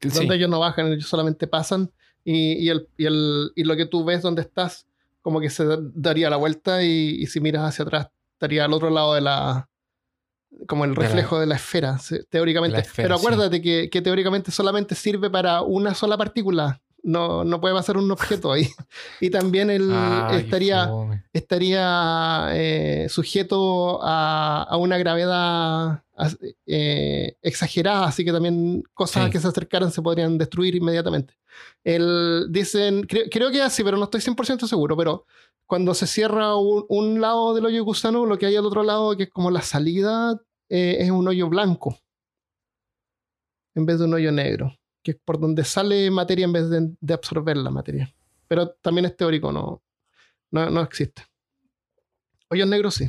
Sí. 0.00 0.08
Donde 0.10 0.34
ellos 0.34 0.50
no 0.50 0.58
bajan, 0.60 0.88
ellos 0.92 1.06
solamente 1.06 1.46
pasan 1.46 1.90
y, 2.24 2.52
y 2.64 2.68
el, 2.68 2.88
y, 2.96 3.06
el, 3.06 3.52
y 3.56 3.64
lo 3.64 3.76
que 3.76 3.86
tú 3.86 4.04
ves 4.04 4.22
donde 4.22 4.42
estás, 4.42 4.86
como 5.22 5.40
que 5.40 5.50
se 5.50 5.64
da- 5.64 5.78
daría 5.80 6.28
la 6.30 6.36
vuelta 6.36 6.82
y, 6.82 7.16
y 7.20 7.26
si 7.26 7.40
miras 7.40 7.64
hacia 7.64 7.84
atrás, 7.84 8.08
estaría 8.34 8.64
al 8.64 8.72
otro 8.72 8.90
lado 8.90 9.14
de 9.14 9.20
la. 9.22 9.68
como 10.66 10.84
el 10.84 10.90
De 10.94 10.96
la- 11.00 11.02
reflejo 11.08 11.40
de 11.40 11.46
la 11.46 11.54
esfera, 11.56 11.98
teóricamente. 12.28 12.76
La 12.76 12.82
esfera, 12.82 13.08
Pero 13.08 13.18
sí. 13.18 13.24
acuérdate 13.26 13.62
que, 13.62 13.88
que 13.90 14.02
teóricamente 14.02 14.50
solamente 14.50 14.94
sirve 14.94 15.30
para 15.30 15.62
una 15.62 15.94
sola 15.94 16.18
partícula. 16.18 16.81
No, 17.04 17.42
no 17.44 17.60
puede 17.60 17.74
pasar 17.74 17.96
un 17.96 18.10
objeto 18.10 18.52
ahí. 18.52 18.68
Y 19.20 19.30
también 19.30 19.70
Ah, 19.92 20.28
qué 20.30 20.36
estaría, 20.38 20.86
fome. 20.86 21.24
estaría 21.32 22.48
eh, 22.52 23.06
sujeto 23.08 24.00
a, 24.02 24.62
a 24.62 24.76
una 24.76 24.98
gravedad 24.98 26.02
eh, 26.66 27.36
exagerada, 27.42 28.06
así 28.06 28.24
que 28.24 28.30
también 28.32 28.84
cosas 28.94 29.24
Sí. 29.24 29.30
que 29.30 29.40
se 29.40 29.48
acercaran 29.48 29.90
se 29.90 30.00
podrían 30.02 30.38
destruir 30.38 30.76
inmediatamente. 30.76 31.34
El, 31.82 32.46
dicen, 32.50 33.02
creo, 33.02 33.24
creo 33.30 33.50
que 33.50 33.58
es 33.58 33.64
así, 33.64 33.82
pero 33.82 33.96
no 33.96 34.04
estoy 34.04 34.20
100% 34.20 34.66
seguro, 34.68 34.96
pero 34.96 35.26
cuando 35.66 35.94
se 35.94 36.06
cierra 36.06 36.54
un, 36.54 36.84
un 36.88 37.20
lado 37.20 37.54
del 37.54 37.66
hoyo 37.66 37.82
gusano, 37.84 38.26
lo 38.26 38.38
que 38.38 38.46
hay 38.46 38.54
al 38.56 38.66
otro 38.66 38.84
lado, 38.84 39.16
que 39.16 39.24
es 39.24 39.30
como 39.30 39.50
la 39.50 39.62
salida, 39.62 40.40
eh, 40.68 40.98
es 41.00 41.10
un 41.10 41.26
hoyo 41.26 41.48
blanco, 41.48 41.98
en 43.74 43.86
vez 43.86 43.98
de 43.98 44.04
un 44.04 44.14
hoyo 44.14 44.30
negro, 44.32 44.76
que 45.02 45.12
es 45.12 45.16
por 45.24 45.38
donde 45.40 45.64
sale 45.64 46.10
materia 46.10 46.44
en 46.44 46.52
vez 46.52 46.68
de, 46.70 46.94
de 47.00 47.14
absorber 47.14 47.56
la 47.56 47.70
materia. 47.70 48.12
Pero 48.48 48.70
también 48.80 49.06
es 49.06 49.16
teórico, 49.16 49.50
no, 49.52 49.82
no, 50.50 50.70
no 50.70 50.80
existe. 50.82 51.22
Hoyos 52.50 52.68
negros 52.68 52.94
sí. 52.94 53.08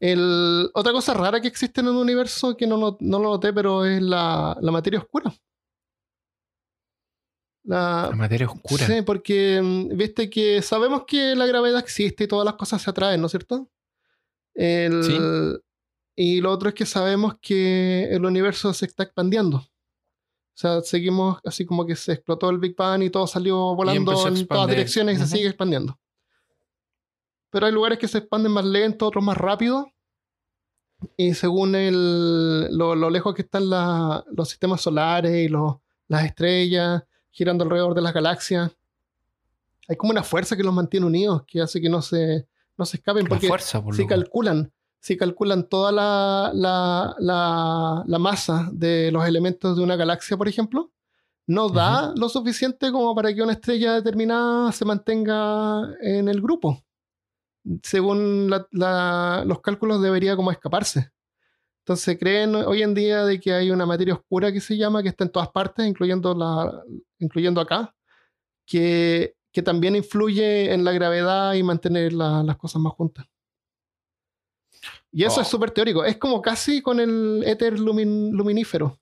El, 0.00 0.70
otra 0.74 0.92
cosa 0.92 1.12
rara 1.14 1.40
que 1.40 1.48
existe 1.48 1.80
en 1.80 1.88
el 1.88 1.94
universo 1.94 2.56
que 2.56 2.66
no, 2.66 2.76
no, 2.78 2.96
no 3.00 3.18
lo 3.18 3.30
noté, 3.30 3.52
pero 3.52 3.84
es 3.84 4.00
la, 4.00 4.56
la 4.60 4.70
materia 4.70 5.00
oscura. 5.00 5.32
La, 7.64 8.08
La 8.10 8.16
materia 8.16 8.46
oscura. 8.46 8.86
Sí, 8.86 9.02
porque 9.02 9.60
mm, 9.62 9.96
viste 9.96 10.30
que 10.30 10.62
sabemos 10.62 11.04
que 11.06 11.34
la 11.34 11.46
gravedad 11.46 11.80
existe 11.80 12.24
y 12.24 12.28
todas 12.28 12.44
las 12.44 12.54
cosas 12.54 12.80
se 12.80 12.88
atraen, 12.90 13.20
¿no 13.20 13.26
es 13.26 13.32
cierto? 13.32 13.68
El- 14.54 15.02
Sí. 15.04 15.18
Y 16.20 16.40
lo 16.40 16.50
otro 16.50 16.68
es 16.68 16.74
que 16.74 16.84
sabemos 16.84 17.36
que 17.40 18.04
el 18.10 18.24
universo 18.24 18.74
se 18.74 18.86
está 18.86 19.04
expandiendo. 19.04 19.64
O 20.58 20.60
sea, 20.60 20.80
seguimos 20.80 21.38
así 21.44 21.64
como 21.64 21.86
que 21.86 21.94
se 21.94 22.14
explotó 22.14 22.50
el 22.50 22.58
Big 22.58 22.74
Bang 22.74 23.00
y 23.04 23.10
todo 23.10 23.28
salió 23.28 23.76
volando 23.76 24.26
en 24.26 24.44
todas 24.48 24.68
direcciones 24.68 25.16
y 25.16 25.20
se 25.20 25.26
sigue 25.28 25.46
expandiendo. 25.46 25.96
Pero 27.50 27.66
hay 27.66 27.72
lugares 27.72 27.96
que 27.96 28.08
se 28.08 28.18
expanden 28.18 28.50
más 28.50 28.64
lento, 28.64 29.06
otros 29.06 29.22
más 29.22 29.36
rápido. 29.36 29.86
Y 31.16 31.34
según 31.34 31.76
el- 31.76 32.76
lo, 32.76 32.96
lo 32.96 33.08
lejos 33.08 33.36
que 33.36 33.42
están 33.42 33.70
la- 33.70 34.24
los 34.32 34.48
sistemas 34.48 34.80
solares 34.80 35.32
y 35.46 35.48
los- 35.48 35.76
las 36.08 36.24
estrellas 36.24 37.04
girando 37.30 37.62
alrededor 37.62 37.94
de 37.94 38.02
las 38.02 38.12
galaxias, 38.12 38.72
hay 39.88 39.94
como 39.96 40.10
una 40.10 40.24
fuerza 40.24 40.56
que 40.56 40.64
los 40.64 40.74
mantiene 40.74 41.06
unidos, 41.06 41.44
que 41.46 41.60
hace 41.62 41.80
que 41.80 41.88
no 41.88 42.02
se, 42.02 42.48
no 42.76 42.84
se 42.84 42.96
escapen. 42.96 43.22
La 43.22 43.28
Porque 43.28 43.46
fuerza, 43.46 43.80
por 43.80 43.94
si 43.94 44.02
loco. 44.02 44.08
calculan, 44.16 44.72
si 45.00 45.16
calculan 45.16 45.68
toda 45.68 45.92
la, 45.92 46.50
la, 46.54 47.14
la- 47.18 48.04
la 48.06 48.18
masa 48.18 48.68
de 48.72 49.10
los 49.12 49.26
elementos 49.26 49.76
de 49.76 49.82
una 49.82 49.96
galaxia, 49.96 50.36
por 50.36 50.48
ejemplo, 50.48 50.92
no 51.46 51.68
da 51.70 52.12
lo 52.16 52.28
suficiente 52.28 52.92
como 52.92 53.14
para 53.14 53.32
que 53.34 53.42
una 53.42 53.52
estrella 53.52 53.94
determinada 53.94 54.70
se 54.72 54.84
mantenga 54.84 55.82
en 56.02 56.28
el 56.28 56.40
grupo. 56.42 56.84
Según 57.82 58.48
los 58.50 59.60
cálculos 59.60 60.00
debería 60.02 60.36
como 60.36 60.50
escaparse. 60.50 61.10
Entonces 61.84 62.18
creen 62.18 62.54
hoy 62.54 62.82
en 62.82 62.92
día 62.94 63.24
de 63.24 63.40
que 63.40 63.52
hay 63.52 63.70
una 63.70 63.86
materia 63.86 64.14
oscura 64.14 64.52
que 64.52 64.60
se 64.60 64.76
llama, 64.76 65.02
que 65.02 65.08
está 65.08 65.24
en 65.24 65.30
todas 65.32 65.48
partes, 65.48 65.86
incluyendo, 65.86 66.34
la, 66.34 66.82
incluyendo 67.18 67.60
acá, 67.62 67.94
que, 68.66 69.34
que 69.52 69.62
también 69.62 69.96
influye 69.96 70.72
en 70.72 70.84
la 70.84 70.92
gravedad 70.92 71.54
y 71.54 71.62
mantener 71.62 72.12
la- 72.12 72.42
las 72.42 72.56
cosas 72.58 72.82
más 72.82 72.92
juntas. 72.92 73.26
Y 75.12 75.24
eso 75.24 75.38
Oh. 75.38 75.42
es 75.42 75.48
súper 75.48 75.70
teórico. 75.70 76.04
Es 76.04 76.16
como 76.18 76.40
casi 76.42 76.82
con 76.82 77.00
el 77.00 77.42
éter 77.46 77.78
lumin- 77.78 78.30
luminífero. 78.32 78.98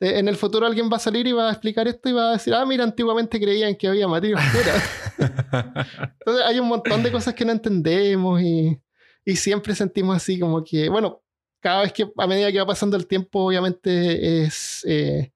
Eh, 0.00 0.18
En 0.20 0.28
el 0.28 0.36
futuro 0.36 0.64
alguien 0.66 0.88
va 0.92 0.96
a 0.96 1.00
salir 1.00 1.26
y 1.26 1.32
va 1.32 1.48
a 1.48 1.52
explicar 1.52 1.88
esto 1.88 2.08
y 2.08 2.12
va 2.12 2.28
a 2.30 2.32
decir, 2.34 2.54
ah, 2.54 2.64
mira, 2.64 2.84
antiguamente 2.84 3.40
creían 3.40 3.74
que 3.74 3.88
había 3.88 4.06
materia 4.06 4.36
oscura. 4.36 4.74
Entonces 6.20 6.44
hay 6.46 6.60
un 6.60 6.68
montón 6.68 7.02
de 7.02 7.10
cosas 7.10 7.34
que 7.34 7.44
no 7.44 7.50
entendemos 7.52 8.40
y, 8.40 8.80
y 9.24 9.36
siempre 9.36 9.74
sentimos 9.74 10.16
así 10.16 10.38
como 10.38 10.62
que, 10.62 10.88
bueno, 10.88 11.20
cada 11.60 11.82
vez 11.82 11.92
que 11.92 12.08
a 12.16 12.26
medida 12.28 12.52
que 12.52 12.60
va 12.60 12.66
pasando 12.66 12.96
el 12.96 13.06
tiempo, 13.08 13.44
obviamente 13.46 14.44
es... 14.44 14.84
eh, 14.86 15.32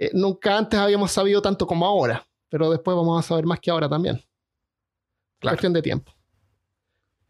eh, 0.00 0.10
nunca 0.12 0.56
antes 0.58 0.78
habíamos 0.78 1.10
sabido 1.10 1.40
tanto 1.42 1.66
como 1.66 1.86
ahora, 1.86 2.24
pero 2.50 2.70
después 2.70 2.94
vamos 2.96 3.18
a 3.18 3.26
saber 3.26 3.46
más 3.46 3.58
que 3.60 3.70
ahora 3.70 3.88
también. 3.88 4.16
Claro. 5.40 5.56
Cuestión 5.56 5.72
de 5.72 5.82
tiempo. 5.82 6.12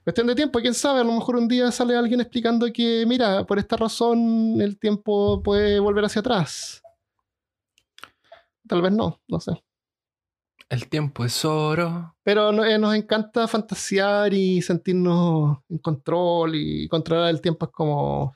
Cuestión 0.08 0.26
de 0.26 0.34
tiempo, 0.34 0.58
quién 0.60 0.72
sabe, 0.72 1.00
a 1.00 1.04
lo 1.04 1.12
mejor 1.12 1.36
un 1.36 1.46
día 1.46 1.70
sale 1.70 1.94
alguien 1.94 2.22
explicando 2.22 2.66
que, 2.72 3.04
mira, 3.06 3.44
por 3.44 3.58
esta 3.58 3.76
razón 3.76 4.58
el 4.58 4.78
tiempo 4.78 5.42
puede 5.42 5.78
volver 5.80 6.02
hacia 6.06 6.20
atrás. 6.20 6.80
Tal 8.66 8.80
vez 8.80 8.90
no, 8.90 9.20
no 9.28 9.38
sé. 9.38 9.52
El 10.70 10.88
tiempo 10.88 11.26
es 11.26 11.44
oro. 11.44 12.16
Pero 12.22 12.52
no- 12.52 12.64
eh, 12.64 12.78
nos 12.78 12.94
encanta 12.94 13.46
fantasear 13.46 14.32
y 14.32 14.62
sentirnos 14.62 15.58
en 15.68 15.76
control 15.76 16.54
y 16.54 16.88
controlar 16.88 17.28
el 17.28 17.42
tiempo 17.42 17.66
es 17.66 17.72
como 17.72 18.34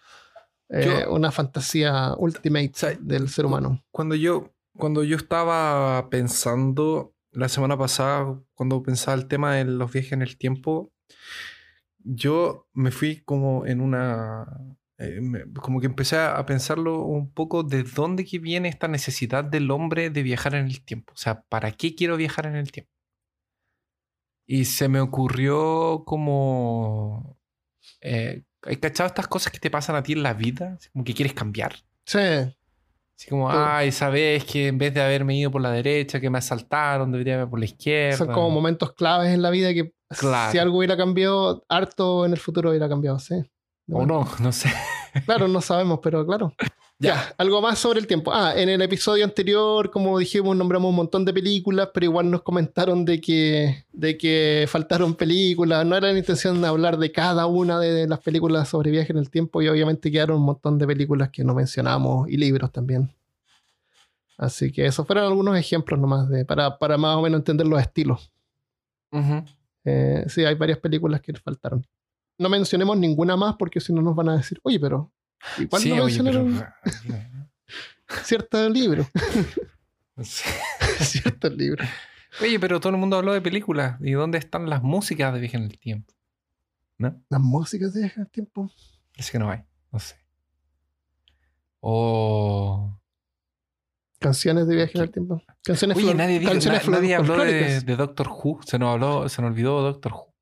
eh, 0.68 0.84
Yo- 1.06 1.14
una 1.14 1.30
fantasía 1.32 2.12
ultimate 2.18 2.70
O 2.74 2.78
sea, 2.78 2.98
del 3.00 3.30
ser 3.30 3.46
humano. 3.46 3.82
Cuando 3.90 4.14
yo, 4.14 4.52
cuando 4.76 5.04
yo 5.04 5.16
estaba 5.16 6.10
pensando 6.10 7.14
la 7.30 7.48
semana 7.48 7.78
pasada, 7.78 8.38
cuando 8.52 8.82
pensaba 8.82 9.14
el 9.16 9.26
tema 9.26 9.54
de 9.54 9.64
los 9.64 9.90
viajes 9.90 10.12
en 10.12 10.20
el 10.20 10.36
tiempo, 10.36 10.92
yo 12.04 12.68
me 12.72 12.90
fui 12.90 13.22
como 13.24 13.66
en 13.66 13.80
una... 13.80 14.46
eh, 14.98 15.20
me- 15.20 15.44
como 15.54 15.80
que 15.80 15.86
empecé 15.86 16.18
a 16.18 16.44
pensarlo 16.46 17.02
un 17.04 17.30
poco 17.32 17.62
de 17.62 17.82
dónde 17.82 18.24
que 18.24 18.38
viene 18.38 18.68
esta 18.68 18.88
necesidad 18.88 19.44
del 19.44 19.70
hombre 19.70 20.10
de 20.10 20.22
viajar 20.22 20.54
en 20.54 20.66
el 20.66 20.84
tiempo. 20.84 21.12
O 21.14 21.16
sea, 21.16 21.42
¿para 21.42 21.72
qué 21.72 21.94
quiero 21.94 22.16
viajar 22.16 22.46
en 22.46 22.56
el 22.56 22.70
tiempo? 22.72 22.90
Y 24.46 24.64
se 24.64 24.88
me 24.88 25.00
ocurrió 25.00 26.02
como... 26.04 27.38
Eh, 28.00 28.42
¿Hay 28.64 28.76
cachado 28.76 29.08
estas 29.08 29.26
cosas 29.28 29.52
que 29.52 29.58
te 29.58 29.70
pasan 29.70 29.96
a 29.96 30.02
ti 30.02 30.12
en 30.12 30.22
la 30.22 30.34
vida? 30.34 30.78
Como 30.92 31.04
que 31.04 31.14
quieres 31.14 31.34
cambiar. 31.34 31.74
Sí, 32.04 32.18
Así 32.18 33.28
como, 33.28 33.48
Todo. 33.50 33.64
ay, 33.64 33.88
esa 33.88 34.08
vez 34.08 34.44
que 34.44 34.68
en 34.68 34.78
vez 34.78 34.92
de 34.94 35.00
haberme 35.02 35.36
ido 35.36 35.50
por 35.50 35.60
la 35.60 35.70
derecha, 35.70 36.20
que 36.20 36.30
me 36.30 36.38
asaltaron, 36.38 37.12
debería 37.12 37.34
haber 37.34 37.48
por 37.48 37.58
la 37.58 37.66
izquierda. 37.66 38.16
son 38.16 38.32
como 38.32 38.50
momentos 38.50 38.94
claves 38.94 39.32
en 39.32 39.42
la 39.42 39.50
vida 39.50 39.72
que 39.74 39.92
Claro. 40.18 40.52
si 40.52 40.58
algo 40.58 40.78
hubiera 40.78 40.96
cambiado, 40.96 41.64
harto 41.68 42.24
en 42.24 42.32
el 42.32 42.38
futuro 42.38 42.70
hubiera 42.70 42.88
cambiado, 42.88 43.18
sí. 43.18 43.34
O 43.90 44.06
no, 44.06 44.26
no 44.40 44.52
sé. 44.52 44.72
Claro, 45.24 45.48
no 45.48 45.60
sabemos, 45.60 46.00
pero 46.02 46.24
claro. 46.26 46.54
Ya. 46.98 47.34
algo 47.36 47.60
más 47.60 47.80
sobre 47.80 47.98
el 47.98 48.06
tiempo. 48.06 48.32
Ah, 48.32 48.54
en 48.56 48.68
el 48.68 48.80
episodio 48.80 49.24
anterior, 49.24 49.90
como 49.90 50.18
dijimos, 50.20 50.56
nombramos 50.56 50.90
un 50.90 50.94
montón 50.94 51.24
de 51.24 51.32
películas, 51.32 51.88
pero 51.92 52.06
igual 52.06 52.30
nos 52.30 52.42
comentaron 52.42 53.04
de 53.04 53.20
que, 53.20 53.84
de 53.92 54.16
que 54.16 54.66
faltaron 54.68 55.14
películas. 55.14 55.84
No 55.84 55.96
era 55.96 56.12
la 56.12 56.18
intención 56.18 56.62
de 56.62 56.68
hablar 56.68 56.98
de 56.98 57.10
cada 57.10 57.46
una 57.46 57.80
de 57.80 58.06
las 58.06 58.20
películas 58.20 58.68
sobre 58.68 58.92
viaje 58.92 59.12
en 59.12 59.18
el 59.18 59.30
tiempo 59.30 59.60
y 59.60 59.68
obviamente 59.68 60.12
quedaron 60.12 60.36
un 60.38 60.44
montón 60.44 60.78
de 60.78 60.86
películas 60.86 61.30
que 61.30 61.42
no 61.42 61.54
mencionamos 61.54 62.28
y 62.28 62.36
libros 62.36 62.70
también. 62.70 63.12
Así 64.38 64.70
que 64.72 64.86
esos 64.86 65.04
fueron 65.04 65.24
algunos 65.24 65.56
ejemplos 65.56 65.98
nomás 65.98 66.28
de, 66.28 66.44
para, 66.44 66.78
para 66.78 66.96
más 66.98 67.16
o 67.16 67.22
menos 67.22 67.40
entender 67.40 67.66
los 67.66 67.80
estilos. 67.80 68.30
Ujú. 69.10 69.44
Eh, 69.84 70.24
sí, 70.28 70.44
hay 70.44 70.54
varias 70.54 70.78
películas 70.78 71.20
que 71.20 71.32
faltaron. 71.34 71.86
No 72.38 72.48
mencionemos 72.48 72.96
ninguna 72.96 73.36
más 73.36 73.56
porque 73.58 73.80
si 73.80 73.92
no 73.92 74.00
nos 74.02 74.14
van 74.16 74.28
a 74.30 74.36
decir, 74.36 74.58
oye, 74.62 74.78
pero 74.80 75.12
igual 75.58 75.82
Sí, 75.82 75.90
no 75.90 76.04
oye, 76.04 76.22
pero- 76.22 76.44
mencionaron 76.44 76.74
cierto 78.24 78.68
libro. 78.68 79.06
Sí. 80.22 80.44
ciertos 81.00 81.52
libros. 81.54 81.88
Oye, 82.42 82.60
pero 82.60 82.78
todo 82.80 82.92
el 82.92 82.98
mundo 82.98 83.16
habló 83.16 83.32
de 83.32 83.40
películas. 83.40 83.98
¿Y 84.02 84.12
dónde 84.12 84.36
están 84.38 84.68
las 84.68 84.82
músicas 84.82 85.32
de 85.32 85.40
Viaje 85.40 85.56
en 85.56 85.62
el 85.64 85.78
Tiempo? 85.78 86.12
¿No? 86.98 87.18
Las 87.30 87.40
músicas 87.40 87.94
de 87.94 88.00
Viaje 88.00 88.16
en 88.20 88.26
el 88.26 88.30
Tiempo. 88.30 88.70
Parece 89.12 89.32
que 89.32 89.38
no 89.38 89.50
hay. 89.50 89.60
No 89.90 89.98
sé. 89.98 90.16
O. 91.80 92.98
Canciones 94.22 94.66
de 94.66 94.74
Viaje 94.76 94.92
en 94.96 95.02
el 95.04 95.10
Tiempo. 95.10 95.42
Canciones 95.64 95.96
Oye, 95.96 96.14
nadie, 96.14 96.38
dijo- 96.38 96.50
canciones 96.52 96.88
na- 96.88 96.96
nadie 96.96 97.14
habló 97.14 97.36
de, 97.44 97.80
de 97.80 97.96
Doctor 97.96 98.28
Who. 98.28 98.60
Se 98.64 98.78
nos 98.78 98.90
habló, 98.94 99.28
se 99.28 99.42
nos 99.42 99.50
olvidó 99.50 99.82
Doctor 99.82 100.12
Who. 100.12 100.32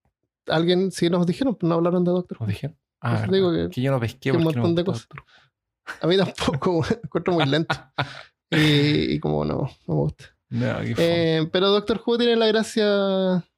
Alguien, 0.49 0.91
sí 0.93 1.11
nos 1.11 1.27
dijeron, 1.27 1.57
no 1.63 1.75
hablaron 1.75 2.05
de 2.05 2.11
Doctor 2.13 2.39
Who. 2.39 2.47
¿Nos 2.47 2.55
dijeron? 2.55 2.77
Ah, 3.01 3.27
digo 3.31 3.53
que- 3.53 3.69
que, 3.71 3.81
yo 3.83 3.91
no 3.91 3.99
pesqué 4.01 4.31
un 4.33 4.39
no 4.39 4.45
montón 4.45 4.75
de 4.75 4.85
cosas. 4.85 5.09
Doctor 5.09 5.25
A 6.03 6.07
mí 6.07 6.17
tampoco, 6.17 6.81
me 6.91 6.97
encuentro 7.05 7.33
muy 7.35 7.47
lento. 7.47 7.75
Y, 8.53 9.13
y 9.15 9.21
como 9.21 9.45
no, 9.45 9.71
no 9.87 9.95
me 9.95 9.95
gusta. 9.95 10.25
No. 10.49 10.79
Eh, 10.83 11.49
pero 11.53 11.69
Doctor 11.69 12.03
Who 12.05 12.19
tiene 12.19 12.35
la 12.35 12.47
gracia. 12.49 12.85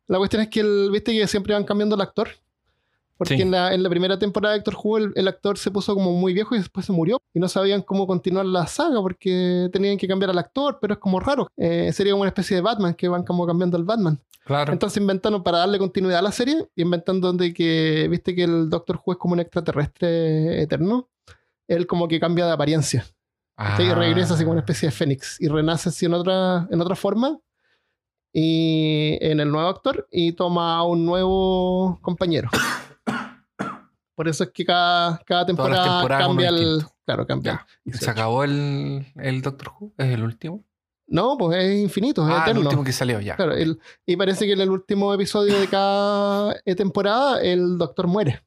La 0.06 0.18
cuestión 0.18 0.42
es 0.42 0.48
que 0.48 0.60
el, 0.60 0.90
viste 0.92 1.12
que 1.12 1.26
siempre 1.26 1.54
van 1.54 1.64
cambiando 1.64 1.94
el 1.94 2.02
actor. 2.02 2.28
Porque 3.22 3.36
Sí. 3.36 3.42
en, 3.42 3.50
la, 3.50 3.72
en 3.74 3.82
la 3.82 3.88
primera 3.88 4.18
temporada 4.18 4.54
de 4.54 4.60
Doctor 4.60 4.76
Who 4.82 4.98
el, 4.98 5.12
el 5.14 5.28
actor 5.28 5.56
se 5.58 5.70
puso 5.70 5.94
como 5.94 6.12
muy 6.12 6.32
viejo 6.34 6.54
y 6.54 6.58
después 6.58 6.86
se 6.86 6.92
murió. 6.92 7.18
Y 7.34 7.40
no 7.40 7.48
sabían 7.48 7.82
cómo 7.82 8.06
continuar 8.06 8.46
la 8.46 8.66
saga 8.66 9.00
porque 9.00 9.68
tenían 9.72 9.96
que 9.98 10.08
cambiar 10.08 10.30
al 10.30 10.38
actor, 10.38 10.78
pero 10.80 10.94
es 10.94 10.98
como 11.00 11.20
raro. 11.20 11.48
Eh, 11.56 11.90
sería 11.92 12.12
como 12.12 12.22
una 12.22 12.28
especie 12.28 12.56
de 12.56 12.60
Batman 12.62 12.94
que 12.94 13.08
van 13.08 13.22
como 13.24 13.46
cambiando 13.46 13.76
al 13.76 13.84
Batman. 13.84 14.18
claro. 14.44 14.72
Entonces 14.72 14.96
inventaron 15.00 15.42
para 15.42 15.58
darle 15.58 15.78
continuidad 15.78 16.18
a 16.18 16.22
la 16.22 16.32
serie, 16.32 16.68
inventando 16.76 17.32
de 17.32 17.54
que, 17.54 18.08
viste 18.10 18.34
que 18.34 18.44
el 18.44 18.68
Doctor 18.68 19.00
Who 19.04 19.12
es 19.12 19.18
como 19.18 19.34
un 19.34 19.40
extraterrestre 19.40 20.60
eterno. 20.62 21.08
Él 21.68 21.86
como 21.86 22.08
que 22.08 22.18
cambia 22.20 22.46
de 22.46 22.52
apariencia. 22.52 23.06
¿cachai? 23.56 23.86
Y 23.86 23.92
regresa 23.94 24.34
así 24.34 24.42
como 24.42 24.52
una 24.52 24.60
Ah. 24.60 24.64
especie 24.64 24.88
de 24.88 24.92
fénix 24.92 25.40
y 25.40 25.46
renace 25.46 25.88
así 25.90 26.06
en 26.06 26.14
otra, 26.14 26.66
en 26.70 26.80
otra 26.80 26.96
forma 26.96 27.38
y 28.32 29.18
en 29.20 29.40
el 29.40 29.50
nuevo 29.50 29.68
actor 29.68 30.08
y 30.10 30.32
toma 30.32 30.76
a 30.76 30.82
un 30.84 31.04
nuevo 31.04 31.98
compañero. 32.02 32.48
Por 34.14 34.28
eso 34.28 34.44
es 34.44 34.50
que 34.50 34.64
cada, 34.64 35.18
cada 35.24 35.46
temporada 35.46 36.06
cambia 36.06 36.48
el. 36.50 36.82
Claro, 37.04 37.26
cambia. 37.26 37.66
¿Se 37.84 37.90
18. 37.90 38.10
acabó 38.10 38.44
el, 38.44 39.06
el 39.16 39.42
Doctor 39.42 39.72
Who? 39.78 39.92
¿Es 39.98 40.08
el 40.12 40.22
último? 40.22 40.62
No, 41.08 41.36
pues 41.36 41.58
es 41.64 41.80
infinito, 41.82 42.26
es 42.26 42.34
Ah, 42.34 42.44
el 42.50 42.58
último 42.58 42.84
que 42.84 42.92
salió 42.92 43.20
ya. 43.20 43.36
Claro, 43.36 43.52
el- 43.54 43.78
y 44.06 44.16
parece 44.16 44.46
que 44.46 44.52
en 44.52 44.60
el 44.60 44.70
último 44.70 45.12
episodio 45.12 45.58
de 45.58 45.66
cada 45.68 46.54
eh, 46.64 46.74
temporada 46.74 47.40
el 47.42 47.76
doctor 47.76 48.06
muere. 48.06 48.42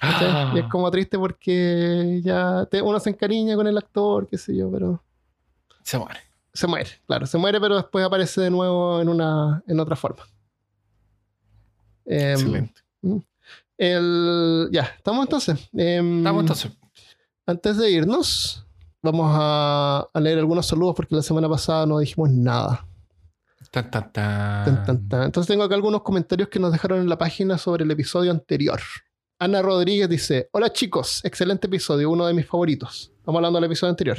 Ah. 0.00 0.52
Y 0.54 0.58
es 0.60 0.66
como 0.66 0.90
triste 0.90 1.18
porque 1.18 2.20
ya 2.22 2.66
te- 2.70 2.80
uno 2.82 3.00
se 3.00 3.10
encariña 3.10 3.56
con 3.56 3.66
el 3.66 3.76
actor, 3.76 4.28
qué 4.28 4.38
sé 4.38 4.54
yo, 4.56 4.70
pero 4.70 5.02
Se 5.82 5.98
muere. 5.98 6.20
se 6.52 6.66
muere, 6.66 6.90
claro, 7.06 7.26
se 7.26 7.36
muere, 7.38 7.60
pero 7.60 7.76
después 7.76 8.04
aparece 8.04 8.40
de 8.42 8.50
nuevo 8.50 9.00
en 9.00 9.08
una 9.08 9.62
en 9.66 9.80
otra 9.80 9.96
forma. 9.96 10.22
Em, 12.04 12.30
Excelente. 12.32 12.80
El, 13.78 14.68
ya, 14.72 14.82
estamos 14.96 15.24
entonces. 15.24 15.68
Em, 15.74 16.18
Estamos 16.18 16.42
entonces. 16.42 16.72
Antes 17.46 17.76
de 17.76 17.90
irnos, 17.90 18.66
vamos 19.02 19.30
a, 19.32 20.08
a 20.12 20.20
leer 20.20 20.38
algunos 20.38 20.66
saludos 20.66 20.94
porque 20.96 21.14
la 21.14 21.22
semana 21.22 21.48
pasada 21.48 21.86
no 21.86 21.98
dijimos 21.98 22.30
nada. 22.30 22.86
Tan, 24.64 24.84
tan, 24.84 25.08
tan. 25.08 25.22
Entonces 25.24 25.48
tengo 25.48 25.64
acá 25.64 25.74
algunos 25.74 26.02
comentarios 26.02 26.48
que 26.48 26.58
nos 26.58 26.72
dejaron 26.72 27.00
en 27.00 27.08
la 27.08 27.18
página 27.18 27.58
sobre 27.58 27.84
el 27.84 27.90
episodio 27.90 28.30
anterior. 28.30 28.80
Ana 29.38 29.60
Rodríguez 29.60 30.08
dice, 30.08 30.48
hola 30.52 30.72
chicos, 30.72 31.22
excelente 31.24 31.66
episodio, 31.66 32.10
uno 32.10 32.26
de 32.26 32.32
mis 32.32 32.46
favoritos. 32.46 33.12
Estamos 33.18 33.38
hablando 33.38 33.58
del 33.58 33.66
episodio 33.66 33.90
anterior, 33.90 34.18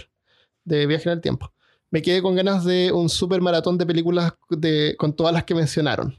de 0.64 0.86
Viaje 0.86 1.10
en 1.10 1.14
el 1.14 1.22
Tiempo. 1.22 1.52
Me 1.90 2.02
quedé 2.02 2.22
con 2.22 2.36
ganas 2.36 2.66
de 2.66 2.92
un 2.92 3.10
super 3.10 3.42
maratón 3.42 3.78
de 3.78 3.86
películas 3.86 4.34
de, 4.50 4.96
con 5.00 5.16
todas 5.16 5.34
las 5.34 5.44
que 5.44 5.56
mencionaron. 5.56 6.16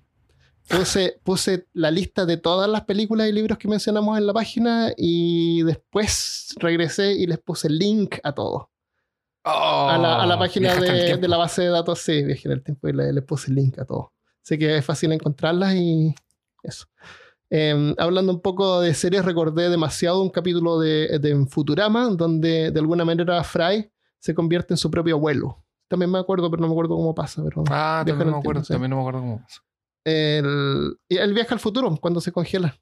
Puse, 0.69 1.19
puse 1.23 1.67
la 1.73 1.91
lista 1.91 2.27
de 2.27 2.37
todas 2.37 2.69
las 2.69 2.83
películas 2.85 3.29
y 3.29 3.33
libros 3.33 3.57
que 3.59 3.69
mencionamos 3.69 4.19
en 4.19 4.27
la 4.27 4.33
página 4.35 4.93
y 4.97 5.63
después 5.63 6.55
regresé 6.59 7.13
y 7.13 7.27
les 7.27 7.39
puse 7.39 7.71
link 7.71 8.17
a 8.23 8.33
todo. 8.33 8.71
Oh, 9.45 9.89
a, 9.91 9.97
la, 9.97 10.23
a 10.23 10.27
la 10.27 10.39
página 10.39 10.75
en 10.75 10.83
el 10.85 11.07
de, 11.07 11.17
de 11.17 11.29
la 11.29 11.39
base 11.39 11.63
de 11.63 11.69
datos, 11.69 12.01
sí, 12.01 12.23
viajé 12.23 12.49
en 12.49 12.53
el 12.53 12.63
tiempo 12.63 12.87
y 12.89 12.93
le, 12.93 13.13
le 13.13 13.23
puse 13.23 13.51
link 13.51 13.79
a 13.79 13.85
todo. 13.85 14.13
Así 14.45 14.59
que 14.59 14.77
es 14.77 14.85
fácil 14.85 15.11
encontrarlas 15.13 15.75
y 15.75 16.15
eso. 16.63 16.87
Eh, 17.51 17.95
hablando 17.97 18.31
un 18.33 18.43
poco 18.43 18.81
de 18.83 18.93
series, 18.93 19.25
recordé 19.25 19.71
demasiado 19.71 20.21
un 20.21 20.29
capítulo 20.29 20.79
de, 20.79 21.19
de 21.19 21.47
Futurama, 21.47 22.09
donde 22.11 22.71
de 22.71 22.79
alguna 22.81 23.07
manera 23.07 23.43
Fry 23.43 23.91
se 24.19 24.35
convierte 24.35 24.75
en 24.75 24.79
su 24.79 24.91
propio 24.91 25.15
abuelo. 25.15 25.65
También 25.89 26.11
me 26.11 26.19
acuerdo, 26.19 26.51
pero 26.51 26.61
no 26.61 26.67
me 26.69 26.75
acuerdo 26.75 26.97
cómo 26.97 27.15
pasa. 27.15 27.43
Pero 27.43 27.65
Ah, 27.71 28.03
también 28.07 28.27
no 28.29 28.35
me 28.35 28.39
acuerdo. 28.41 28.61
tiempo, 28.61 28.67
sí. 28.67 28.73
También 28.75 28.91
no 28.91 28.97
me 28.97 29.03
acuerdo 29.03 29.21
cómo 29.21 29.41
pasó. 29.41 29.63
El, 30.09 31.35
viaja 31.35 31.55
al 31.55 31.61
futuro 31.61 31.97
cuando 32.01 32.21
se 32.21 32.33
congela. 32.33 32.79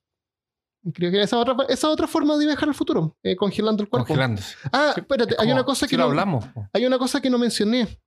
Creo 0.94 1.10
que 1.10 1.20
esa 1.20 1.36
es 1.36 1.42
otra, 1.42 1.64
esa 1.64 1.86
es 1.88 1.92
otra 1.92 2.06
forma 2.06 2.36
de 2.36 2.46
viajar 2.46 2.68
al 2.68 2.74
futuro, 2.74 3.16
eh, 3.22 3.34
congelando 3.34 3.82
el 3.82 3.88
cuerpo. 3.88 4.06
Congelándose. 4.06 4.54
Ah, 4.72 4.94
espérate, 4.96 5.34
Es 5.34 5.40
hay 5.40 5.50
una 5.50 5.64
cosa 5.64 5.88
que 5.88 5.96
lo 5.96 6.04
no, 6.04 6.10
hablamos. 6.10 6.44
Hay 6.72 6.86
una 6.86 6.98
cosa 6.98 7.20
que 7.20 7.28
no 7.28 7.38
mencioné 7.38 8.00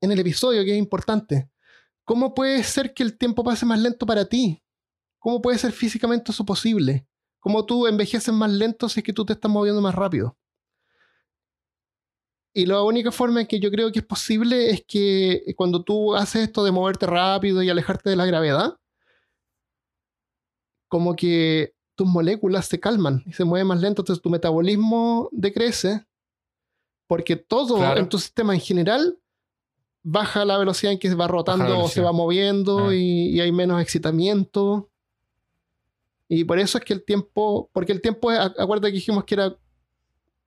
en 0.00 0.12
el 0.12 0.18
episodio 0.18 0.64
que 0.64 0.72
es 0.72 0.78
importante. 0.78 1.50
¿Cómo 2.04 2.34
puede 2.34 2.62
ser 2.64 2.94
que 2.94 3.02
el 3.02 3.18
tiempo 3.18 3.44
pase 3.44 3.66
más 3.66 3.78
lento 3.78 4.06
para 4.06 4.24
ti? 4.24 4.62
¿Cómo 5.18 5.42
puede 5.42 5.58
ser 5.58 5.72
físicamente 5.72 6.32
eso 6.32 6.44
posible? 6.44 7.06
¿Cómo 7.38 7.66
tú 7.66 7.86
envejeces 7.86 8.32
más 8.32 8.50
lento 8.50 8.88
si 8.88 9.00
es 9.00 9.04
que 9.04 9.12
tú 9.12 9.24
te 9.24 9.34
estás 9.34 9.50
moviendo 9.50 9.80
más 9.80 9.94
rápido? 9.94 10.36
Y 12.52 12.66
la 12.66 12.82
única 12.82 13.12
forma 13.12 13.40
en 13.42 13.46
que 13.46 13.60
yo 13.60 13.70
creo 13.70 13.92
que 13.92 14.00
es 14.00 14.04
posible 14.04 14.70
es 14.70 14.84
que 14.84 15.54
cuando 15.56 15.82
tú 15.84 16.14
haces 16.16 16.42
esto 16.44 16.64
de 16.64 16.72
moverte 16.72 17.06
rápido 17.06 17.62
y 17.62 17.70
alejarte 17.70 18.10
de 18.10 18.16
la 18.16 18.26
gravedad, 18.26 18.76
como 20.88 21.14
que 21.14 21.74
tus 21.94 22.08
moléculas 22.08 22.66
se 22.66 22.80
calman 22.80 23.22
y 23.26 23.32
se 23.32 23.44
mueven 23.44 23.68
más 23.68 23.80
lento, 23.80 24.02
entonces 24.02 24.22
tu 24.22 24.30
metabolismo 24.30 25.28
decrece, 25.32 26.04
porque 27.06 27.36
todo 27.36 27.76
Claro. 27.76 28.00
en 28.00 28.08
tu 28.08 28.18
sistema 28.18 28.54
en 28.54 28.60
general 28.60 29.18
baja 30.02 30.44
la 30.44 30.58
velocidad 30.58 30.92
en 30.92 30.98
que 30.98 31.14
va 31.14 31.28
rotando 31.28 31.78
o 31.80 31.88
se 31.88 32.00
va 32.00 32.10
moviendo 32.12 32.88
Ah. 32.88 32.94
y, 32.96 33.30
y 33.36 33.40
hay 33.40 33.52
menos 33.52 33.80
excitamiento. 33.82 34.88
Y 36.26 36.44
por 36.44 36.58
eso 36.58 36.78
es 36.78 36.84
que 36.84 36.94
el 36.94 37.04
tiempo, 37.04 37.68
porque 37.72 37.92
el 37.92 38.00
tiempo, 38.00 38.30
acuérdate 38.30 38.88
que 38.88 38.96
dijimos 38.98 39.24
que 39.24 39.34
era 39.34 39.56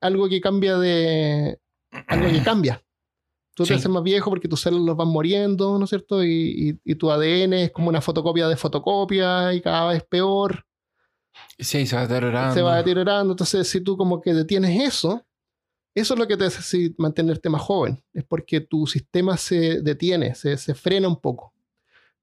algo 0.01 0.27
que 0.27 0.41
cambia 0.41 0.77
de, 0.77 1.59
algo 2.07 2.27
que 2.27 2.41
cambia. 2.43 2.83
Tú 3.55 3.65
Sí. 3.65 3.69
te 3.69 3.75
haces 3.75 3.89
más 3.89 4.01
viejo 4.03 4.29
porque 4.31 4.47
tus 4.47 4.61
células 4.61 4.95
van 4.95 5.09
muriendo, 5.09 5.77
¿no 5.77 5.83
es 5.83 5.89
cierto? 5.89 6.23
Y, 6.23 6.29
y- 6.85 6.91
y 6.91 6.95
tu 6.95 7.11
ADN 7.11 7.53
es 7.63 7.71
como 7.71 7.89
una 7.89 8.01
fotocopia 8.01 8.47
de 8.47 8.55
fotocopia 8.57 9.53
y 9.53 9.61
cada 9.61 9.89
vez 9.89 10.03
peor, 10.03 10.65
Sí, 11.59 11.85
se 11.85 11.95
va 11.95 12.03
deteriorando. 12.03 12.53
se 12.53 12.61
va 12.61 12.77
deteriorando. 12.77 13.33
Entonces, 13.33 13.67
si 13.67 13.81
tú 13.81 13.95
como 13.97 14.21
que 14.21 14.33
detienes 14.33 14.81
eso, 14.87 15.23
eso 15.95 16.13
es 16.15 16.19
lo 16.19 16.27
que 16.27 16.35
te 16.37 16.45
hace 16.45 16.93
mantenerte 16.97 17.49
más 17.49 17.61
joven. 17.61 18.03
Es 18.13 18.23
porque 18.23 18.59
tu 18.61 18.87
sistema 18.87 19.37
se 19.37 19.81
detiene, 19.81 20.33
se, 20.33 20.57
se 20.57 20.73
frena 20.73 21.07
un 21.07 21.19
poco. 21.19 21.53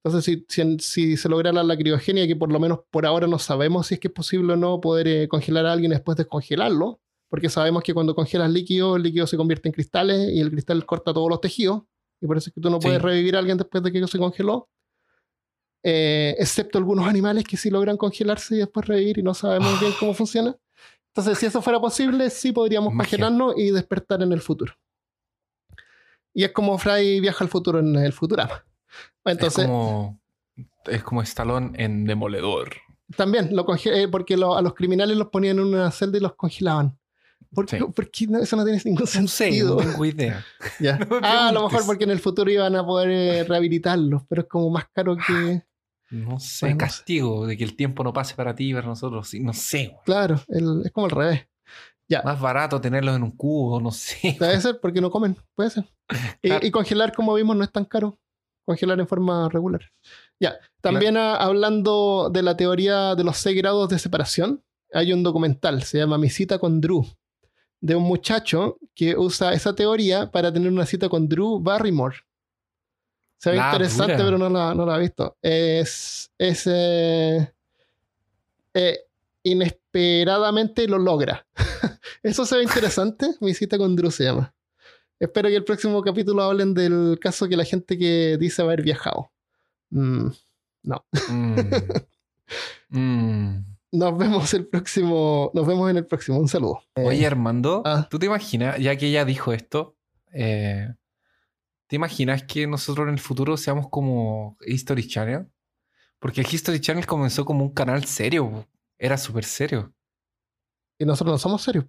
Entonces, 0.03 0.25
si, 0.25 0.45
si, 0.49 0.79
si 0.81 1.17
se 1.17 1.29
lograra 1.29 1.63
la 1.63 1.77
criogenia, 1.77 2.27
que 2.27 2.35
por 2.35 2.51
lo 2.51 2.59
menos 2.59 2.81
por 2.91 3.07
ahora 3.07 3.27
no 3.29 3.39
sabemos 3.39 3.87
si 3.87 3.95
es 3.95 4.01
que 4.01 4.09
es 4.09 4.15
posible 4.15 4.55
o 4.55 4.57
no 4.57 4.81
poder 4.81 5.07
eh, 5.07 5.29
congelar 5.29 5.67
a 5.67 5.73
alguien 5.73 5.91
después 5.93 6.17
de 6.17 6.25
congelarlo, 6.25 7.01
porque 7.31 7.49
sabemos 7.49 7.83
que 7.83 7.95
cuando 7.95 8.15
congelas 8.15 8.51
líquido, 8.51 8.97
el 8.97 9.03
líquido 9.05 9.27
se 9.27 9.39
convierte 9.39 9.69
en 9.69 9.73
cristales 9.73 10.29
y 10.31 10.41
el 10.41 10.51
cristal 10.51 10.85
corta 10.85 11.15
todos 11.15 11.31
los 11.31 11.41
tejidos, 11.41 11.85
y 12.21 12.27
por 12.27 12.37
eso 12.37 12.51
es 12.51 12.55
que 12.55 12.61
tú 12.61 12.69
no 12.69 12.79
Sí. 12.81 12.87
puedes 12.89 13.01
revivir 13.01 13.35
a 13.37 13.39
alguien 13.39 13.57
después 13.57 13.83
de 13.83 13.91
que 13.91 14.07
se 14.07 14.19
congeló. 14.19 14.69
Eh, 15.83 16.37
excepto 16.39 16.77
algunos 16.77 17.07
animales 17.09 17.45
que 17.45 17.57
sí 17.57 17.71
logran 17.71 17.97
congelarse 17.97 18.57
y 18.57 18.59
después 18.59 18.87
revivir 18.87 19.17
y 19.19 19.23
no 19.23 19.33
sabemos 19.33 19.81
bien 19.81 19.93
cómo 19.99 20.13
funciona. 20.15 20.55
Entonces, 21.15 21.39
si 21.39 21.47
eso 21.47 21.63
fuera 21.63 21.81
posible, 21.81 22.29
sí 22.31 22.53
podríamos 22.53 22.93
Magia. 22.93 23.11
congelarnos 23.19 23.55
y 23.57 23.71
despertar 23.71 24.23
en 24.23 24.33
el 24.33 24.41
futuro. 24.43 24.75
Y 26.35 26.45
es 26.45 26.53
como 26.53 26.77
Fry 26.79 27.19
viaja 27.21 27.43
al 27.45 27.51
futuro 27.51 27.79
en 27.81 27.97
el 27.97 28.13
Futurama. 28.13 28.65
Entonces, 29.25 29.61
es 29.61 29.67
como. 29.67 30.21
Es 30.87 31.03
como 31.03 31.23
Stallone 31.23 31.73
en 31.83 32.05
Demoledor. 32.05 32.71
también 33.17 33.49
lo 33.57 33.67
eh, 33.87 34.07
porque 34.09 34.37
lo- 34.37 34.57
a 34.57 34.63
los 34.63 34.73
criminales 34.75 35.17
los 35.17 35.29
ponían 35.29 35.59
en 35.59 35.65
una 35.65 35.91
celda 35.91 36.19
y 36.19 36.21
los 36.21 36.35
congelaban. 36.35 36.97
¿Por 37.53 37.67
qué? 37.67 37.79
Sí. 37.79 37.85
¿Por 37.95 38.11
qué 38.11 38.27
no? 38.27 38.39
eso 38.39 38.57
no 38.57 38.65
tiene 38.65 38.81
ningún 38.85 39.01
No 39.01 39.07
sé, 39.07 39.27
sentido? 39.29 39.77
no 39.83 39.91
tengo 39.91 40.05
idea. 40.05 40.45
Ya. 40.79 40.99
No 40.99 41.19
ah, 41.23 41.49
a 41.49 41.53
lo 41.53 41.65
mejor 41.69 41.85
porque 41.87 42.05
en 42.05 42.11
el 42.11 42.21
futuro 42.21 42.51
iban 42.51 42.77
a 42.77 42.85
poder 42.85 43.11
eh, 43.11 43.45
rehabilitarlos, 43.45 44.23
pero 44.29 44.43
es 44.43 44.49
como 44.49 44.71
más 44.71 44.87
caro 44.93 45.17
que. 45.17 45.63
No 46.11 46.41
sé, 46.41 46.67
Bueno, 46.67 46.79
castigo 46.79 47.47
de 47.47 47.57
que 47.57 47.63
el 47.65 47.77
tiempo 47.77 48.03
no 48.03 48.13
pase 48.13 48.35
para 48.35 48.55
ti 48.55 48.71
y 48.71 48.75
para 48.75 48.87
nosotros. 48.89 49.29
Sí, 49.29 49.41
No 49.41 49.53
sé. 49.53 49.89
güey. 49.89 50.05
Claro, 50.05 50.41
el- 50.49 50.83
es 50.85 50.91
como 50.93 51.07
al 51.07 51.13
revés. 51.13 51.47
Ya. 52.09 52.23
Más 52.25 52.41
barato 52.41 52.81
tenerlos 52.81 53.15
en 53.15 53.23
un 53.23 53.31
cubo, 53.31 53.81
no 53.81 53.93
sé. 53.93 54.37
Debe 54.41 54.61
ser 54.61 54.81
porque 54.81 55.01
no 55.01 55.11
comen, 55.11 55.37
puede 55.55 55.71
ser. 55.71 55.85
Claro. 56.43 56.67
Y, 56.67 56.71
congelar, 56.73 57.13
como 57.15 57.35
vimos, 57.35 57.57
no 57.57 57.63
es 57.63 57.71
tan 57.71 57.85
caro. 57.85 58.19
Congelar 58.67 58.99
en 58.99 59.07
forma 59.07 59.49
regular. 59.49 59.83
Ya. 60.41 60.55
También 60.81 61.17
ah, 61.17 61.37
hablando 61.37 62.31
de 62.33 62.43
la 62.43 62.57
teoría 62.57 63.15
de 63.15 63.23
los 63.25 63.37
seis 63.37 63.57
grados 63.57 63.89
de 63.89 63.99
separación, 64.01 64.65
hay 64.93 65.13
un 65.13 65.23
documental, 65.23 65.83
se 65.85 65.99
llama 65.99 66.19
Mi 66.19 66.31
cita 66.31 66.59
con 66.59 66.81
Drew, 66.81 67.07
de 67.81 67.95
un 67.97 68.03
muchacho 68.03 68.79
que 68.95 69.17
usa 69.17 69.53
esa 69.55 69.75
teoría 69.75 70.31
para 70.31 70.53
tener 70.53 70.71
una 70.71 70.87
cita 70.87 71.09
con 71.09 71.29
Drew 71.29 71.59
Barrymore, 71.61 72.17
Se 73.39 73.51
ve 73.51 73.57
La 73.57 73.71
interesante, 73.73 74.13
dura. 74.15 74.25
pero 74.25 74.39
no 74.39 74.49
la, 74.51 74.75
no 74.75 74.85
la 74.85 74.97
he 74.97 75.01
visto. 75.01 75.37
Es. 75.41 76.31
es 76.39 76.67
eh, 76.67 77.53
eh, 78.75 78.99
inesperadamente 79.43 80.87
lo 80.87 80.99
logra. 80.99 81.47
Eso 82.23 82.45
se 82.45 82.57
ve 82.57 82.63
interesante. 82.65 83.35
Mi 83.41 83.55
cita 83.55 83.79
con 83.79 83.97
Drew 83.97 84.11
se 84.11 84.25
llama. 84.25 84.55
Espero 85.19 85.49
que 85.49 85.57
el 85.57 85.65
próximo 85.65 86.03
capítulo 86.03 86.43
hablen 86.43 86.73
del 86.75 87.19
caso 87.21 87.49
que 87.49 87.57
la 87.57 87.65
gente 87.65 87.97
que 87.99 88.37
dice 88.39 88.63
haber 88.63 88.83
viajado. 88.83 89.31
Mm, 89.91 90.29
Mm. 90.83 91.57
Mm. 92.89 93.59
Nos 93.93 94.17
vemos 94.17 94.55
el 94.55 94.67
próximo. 94.67 95.51
Nos 95.55 95.67
vemos 95.67 95.91
en 95.91 95.97
el 95.97 96.07
próximo. 96.07 96.39
Un 96.39 96.49
saludo. 96.49 96.83
Oye, 96.95 97.27
Armando, 97.27 97.83
ah. 97.85 98.07
¿tú 98.11 98.19
te 98.19 98.27
imaginas, 98.27 98.79
ya 98.79 98.97
que 98.97 99.07
ella 99.07 99.25
dijo 99.25 99.53
esto, 99.53 99.97
eh, 100.33 100.95
¿te 101.87 101.97
imaginas 101.97 102.45
que 102.45 102.67
nosotros 102.67 103.09
en 103.09 103.15
el 103.15 103.21
futuro 103.21 103.57
seamos 103.57 103.89
como 103.89 104.57
History 104.65 105.07
Channel? 105.07 105.49
Porque 106.19 106.43
History 106.43 106.81
Channel 106.81 107.07
comenzó 107.07 107.45
como 107.45 107.65
un 107.65 107.73
canal 107.73 108.05
serio, 108.05 108.69
era 108.99 109.17
súper 109.17 109.45
serio. 109.45 109.93
Y 110.99 111.05
nosotros 111.05 111.35
no 111.35 111.39
somos 111.39 111.63
serios. 111.63 111.87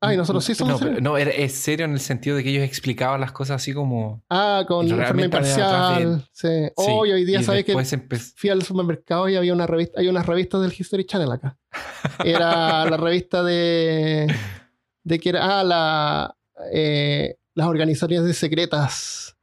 Ah, 0.00 0.14
y 0.14 0.16
nosotros 0.16 0.44
sí 0.44 0.54
somos 0.54 0.74
no, 0.74 0.78
serios. 0.78 1.02
no, 1.02 1.16
era- 1.18 1.30
es 1.32 1.52
serio 1.54 1.84
en 1.84 1.92
el 1.92 1.98
sentido 2.00 2.36
de 2.36 2.44
que 2.44 2.50
ellos 2.50 2.62
explicaban 2.62 3.20
las 3.20 3.32
cosas 3.32 3.56
así 3.56 3.72
como... 3.72 4.22
Ah, 4.30 4.64
con 4.68 4.88
forma 4.88 5.24
imparcial. 5.24 6.24
Sí. 6.32 6.48
Sí, 6.48 6.72
Hoy, 6.76 7.10
hoy 7.12 7.24
día, 7.24 7.42
¿sabes 7.42 7.64
que 7.64 7.74
Fui 8.36 8.48
al 8.50 8.62
supermercado 8.62 9.28
y 9.28 9.34
había 9.34 9.52
una 9.52 9.66
revista, 9.66 9.98
hay 10.00 10.06
unas 10.08 10.24
revistas 10.24 10.60
del 10.62 10.72
History 10.76 11.04
Channel 11.04 11.32
acá. 11.32 11.58
Era 12.24 12.88
la 12.88 12.96
revista 12.98 13.42
de, 13.42 14.32
de 15.02 15.18
que 15.18 15.28
era, 15.30 15.58
ah, 15.60 15.64
la, 15.64 16.36
eh, 16.72 17.36
las 17.54 17.66
organizaciones 17.66 18.36
secretas. 18.36 19.36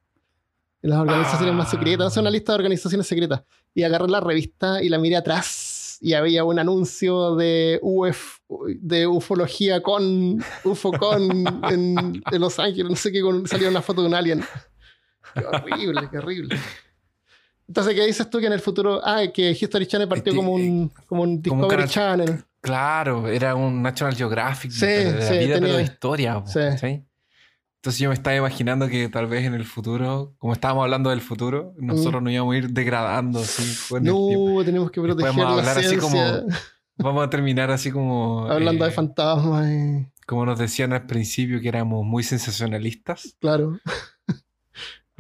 Las 0.82 1.00
organizaciones 1.00 1.54
más 1.56 1.70
secretas. 1.70 2.14
Es 2.14 2.18
una 2.18 2.30
lista 2.30 2.54
de 2.54 2.58
organizaciones 2.60 3.08
secretas. 3.08 3.42
Y 3.74 3.84
agarré 3.84 4.08
la 4.08 4.22
revista 4.22 4.82
y 4.82 4.88
la 4.88 5.00
miré 5.00 5.18
atrás 5.18 5.75
y 6.06 6.14
había 6.14 6.44
un 6.44 6.60
anuncio 6.60 7.36
de 7.36 7.80
UF, 7.82 8.38
de 8.80 9.08
ufología 9.08 9.82
con 9.82 10.38
UFOCon 10.64 11.24
en, 11.72 12.22
en 12.32 12.40
Los 12.42 12.60
Ángeles, 12.60 12.92
no 12.92 12.96
sé 12.96 13.12
qué, 13.12 13.22
con, 13.22 13.48
salía 13.48 13.70
una 13.70 13.82
foto 13.82 14.02
de 14.02 14.08
un 14.10 14.14
alien. 14.14 14.44
Qué 15.34 15.44
horrible, 15.46 16.08
qué 16.12 16.18
horrible. 16.20 16.56
Entonces, 17.68 17.96
¿qué 17.96 18.06
dices 18.06 18.30
tú 18.30 18.40
que 18.40 18.46
en 18.46 18.54
el 18.54 18.60
futuro, 18.60 19.02
ah, 19.04 19.24
que 19.34 19.50
History 19.60 19.88
Channel 19.88 20.08
partió 20.08 20.32
Este, 20.32 20.36
como 20.38 20.54
un, 20.54 20.90
como 21.08 21.24
un 21.24 21.42
como 21.42 21.64
un 21.64 21.66
Discovery 21.66 21.70
canal- 21.70 21.90
Channel? 21.90 22.44
Claro, 22.62 23.28
era 23.28 23.56
un 23.56 23.82
National 23.82 24.16
Geographic 24.16 24.72
Sí, 24.72 24.86
de 24.86 25.12
la 25.12 25.22
sí, 25.24 25.38
vida, 25.40 25.56
pero 25.56 25.60
tenía- 25.62 25.78
de 25.78 25.84
historia. 25.84 26.44
sí. 26.46 27.04
Entonces 27.86 28.00
yo 28.00 28.10
me 28.10 28.16
estaba 28.16 28.36
imaginando 28.36 28.88
que 28.88 29.08
tal 29.10 29.28
vez 29.28 29.46
en 29.46 29.54
el 29.54 29.64
futuro, 29.64 30.34
como 30.40 30.54
estábamos 30.54 30.86
hablando 30.86 31.12
del 31.12 31.22
futuro, 31.22 31.76
nosotros 31.78 32.20
nos 32.24 32.34
íbamos 32.34 32.56
a 32.56 32.58
ir 32.58 32.70
degradando 32.72 33.38
así 33.42 33.62
con 33.88 34.00
el 34.00 34.12
tiempo. 34.12 34.50
No, 34.58 34.66
tenemos 34.66 34.90
que 34.90 35.02
proteger 35.02 35.36
la 35.36 35.50
hablar 35.52 35.78
así 35.78 35.90
ciencia. 35.90 36.00
como- 36.02 36.48
Vamos 36.98 37.28
a 37.28 37.30
terminar 37.30 37.70
así 37.70 37.92
como... 37.92 38.48
Hablando 38.50 38.86
eh, 38.86 38.88
de 38.88 38.94
fantasmas, 38.96 39.68
y- 39.70 40.08
Como 40.26 40.48
nos 40.48 40.58
decían 40.58 40.94
al 40.94 41.06
principio 41.06 41.62
que 41.62 41.68
éramos 41.68 42.04
muy 42.04 42.24
sensacionalistas. 42.24 43.38
claro, 43.40 43.78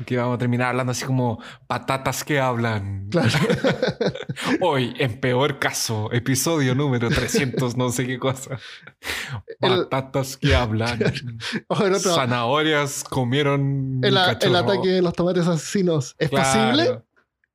Que 0.03 0.17
vamos 0.17 0.33
a 0.33 0.37
terminar 0.39 0.69
hablando 0.69 0.91
así 0.91 1.05
como 1.05 1.39
patatas 1.67 2.23
que 2.23 2.39
hablan. 2.39 3.09
claro. 3.11 3.29
Hoy, 4.61 4.93
en 4.99 5.19
peor 5.19 5.59
caso, 5.59 6.11
episodio 6.11 6.75
número 6.75 7.09
300, 7.09 7.75
no 7.77 7.89
sé 7.91 8.05
qué 8.05 8.19
cosa. 8.19 8.59
El- 9.61 9.87
Patatas 9.87 10.37
que 10.37 10.55
hablan. 10.55 10.99
Otro, 11.67 11.99
Zanahorias 11.99 13.03
comieron. 13.03 13.99
el, 14.03 14.17
ataque 14.17 14.87
de 14.89 15.01
los 15.01 15.13
tomates 15.13 15.47
asesinos. 15.47 16.15
¿Es 16.17 16.29
Claro. 16.29 16.71
posible? 16.71 17.01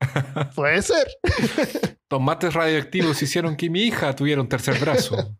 Puede 0.54 0.82
ser. 0.82 1.06
Tomates 2.08 2.54
radioactivos 2.54 3.22
hicieron 3.22 3.56
que 3.56 3.68
mi 3.70 3.82
hija 3.82 4.14
tuviera 4.16 4.40
un 4.40 4.48
tercer 4.48 4.78
brazo. 4.78 5.36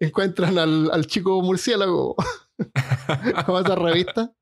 Encuentran 0.00 0.56
al, 0.58 0.90
al 0.92 1.06
chico 1.06 1.42
murciélago. 1.42 2.14
Como 3.46 3.60
esa 3.60 3.74
revista. 3.74 4.32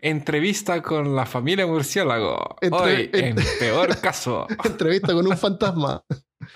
Entrevista 0.00 0.82
con 0.82 1.14
la 1.14 1.24
familia 1.26 1.66
murciélago. 1.66 2.56
Entre- 2.60 2.78
Hoy, 2.80 3.10
en 3.12 3.38
en- 3.38 3.44
peor 3.58 4.00
caso. 4.00 4.46
Entrevista 4.64 5.12
con 5.12 5.26
un 5.26 5.36
fantasma. 5.36 6.02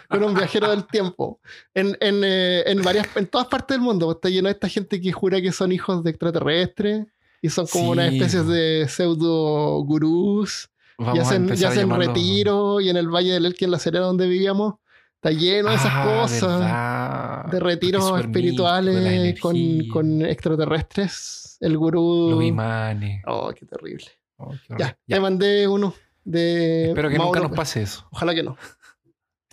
Con 0.09 0.23
un 0.23 0.35
viajero 0.35 0.71
del 0.71 0.87
tiempo. 0.87 1.41
En, 1.75 1.97
en, 2.01 2.23
eh, 2.25 2.63
en 2.67 2.83
varias, 2.83 3.09
en 3.17 3.27
todas 3.27 3.47
partes 3.49 3.77
del 3.77 3.81
mundo. 3.83 4.11
Está 4.13 4.29
lleno 4.29 4.49
de 4.49 4.53
esta 4.53 4.69
gente 4.69 5.01
que 5.01 5.13
jura 5.13 5.41
que 5.41 5.53
son 5.53 5.73
hijos 5.73 6.03
de 6.05 6.11
extraterrestres. 6.11 7.07
Y 7.43 7.49
son 7.49 7.67
como 7.67 7.85
Sí. 7.87 7.91
unas 7.93 8.13
especies 8.13 8.47
de 8.47 8.87
pseudo 8.89 9.79
gurús. 9.85 10.69
Vamos 10.99 11.17
y 11.17 11.21
hacen, 11.21 11.49
y 11.57 11.65
hacen 11.65 11.91
retiro. 11.91 12.81
Y 12.81 12.91
en 12.91 12.97
el 12.99 13.09
Valle 13.09 13.33
del 13.33 13.47
Elqui, 13.47 13.65
en 13.65 13.71
la 13.71 13.79
Serena 13.79 14.05
donde 14.07 14.29
vivíamos, 14.29 14.75
está 15.15 15.31
lleno 15.31 15.71
de 15.71 15.77
esas 15.77 15.91
Ah, 15.91 16.05
cosas. 16.21 16.43
verdad. 16.61 17.45
De 17.51 17.61
retiros 17.61 18.21
espirituales 18.21 19.41
con, 19.41 19.57
con 19.89 20.23
extraterrestres. 20.27 21.40
El 21.61 21.77
gurú. 21.79 22.31
Los 22.33 22.43
imanes. 22.45 23.23
Oh, 23.27 23.53
qué 23.55 23.67
terrible. 23.67 24.07
Oh, 24.37 24.51
qué 24.51 24.75
Ya, 24.79 24.87
horror. 24.87 24.99
te 25.07 25.21
mandé 25.21 25.69
uno 25.69 25.95
de. 26.25 26.89
Espero 26.89 27.09
que 27.11 27.19
Mauro. 27.19 27.35
nunca 27.39 27.49
nos 27.49 27.57
pase 27.57 27.83
eso. 27.83 28.07
Ojalá 28.11 28.35
que 28.35 28.43
no. 28.43 28.57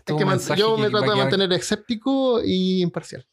Es 0.08 0.16
que 0.16 0.24
man- 0.24 0.40
yo 0.56 0.78
que 0.78 0.84
me 0.84 0.90
trato 0.90 1.04
de 1.06 1.12
quedar- 1.12 1.18
mantener 1.18 1.52
escéptico 1.54 2.42
y 2.42 2.82
imparcial. 2.82 3.28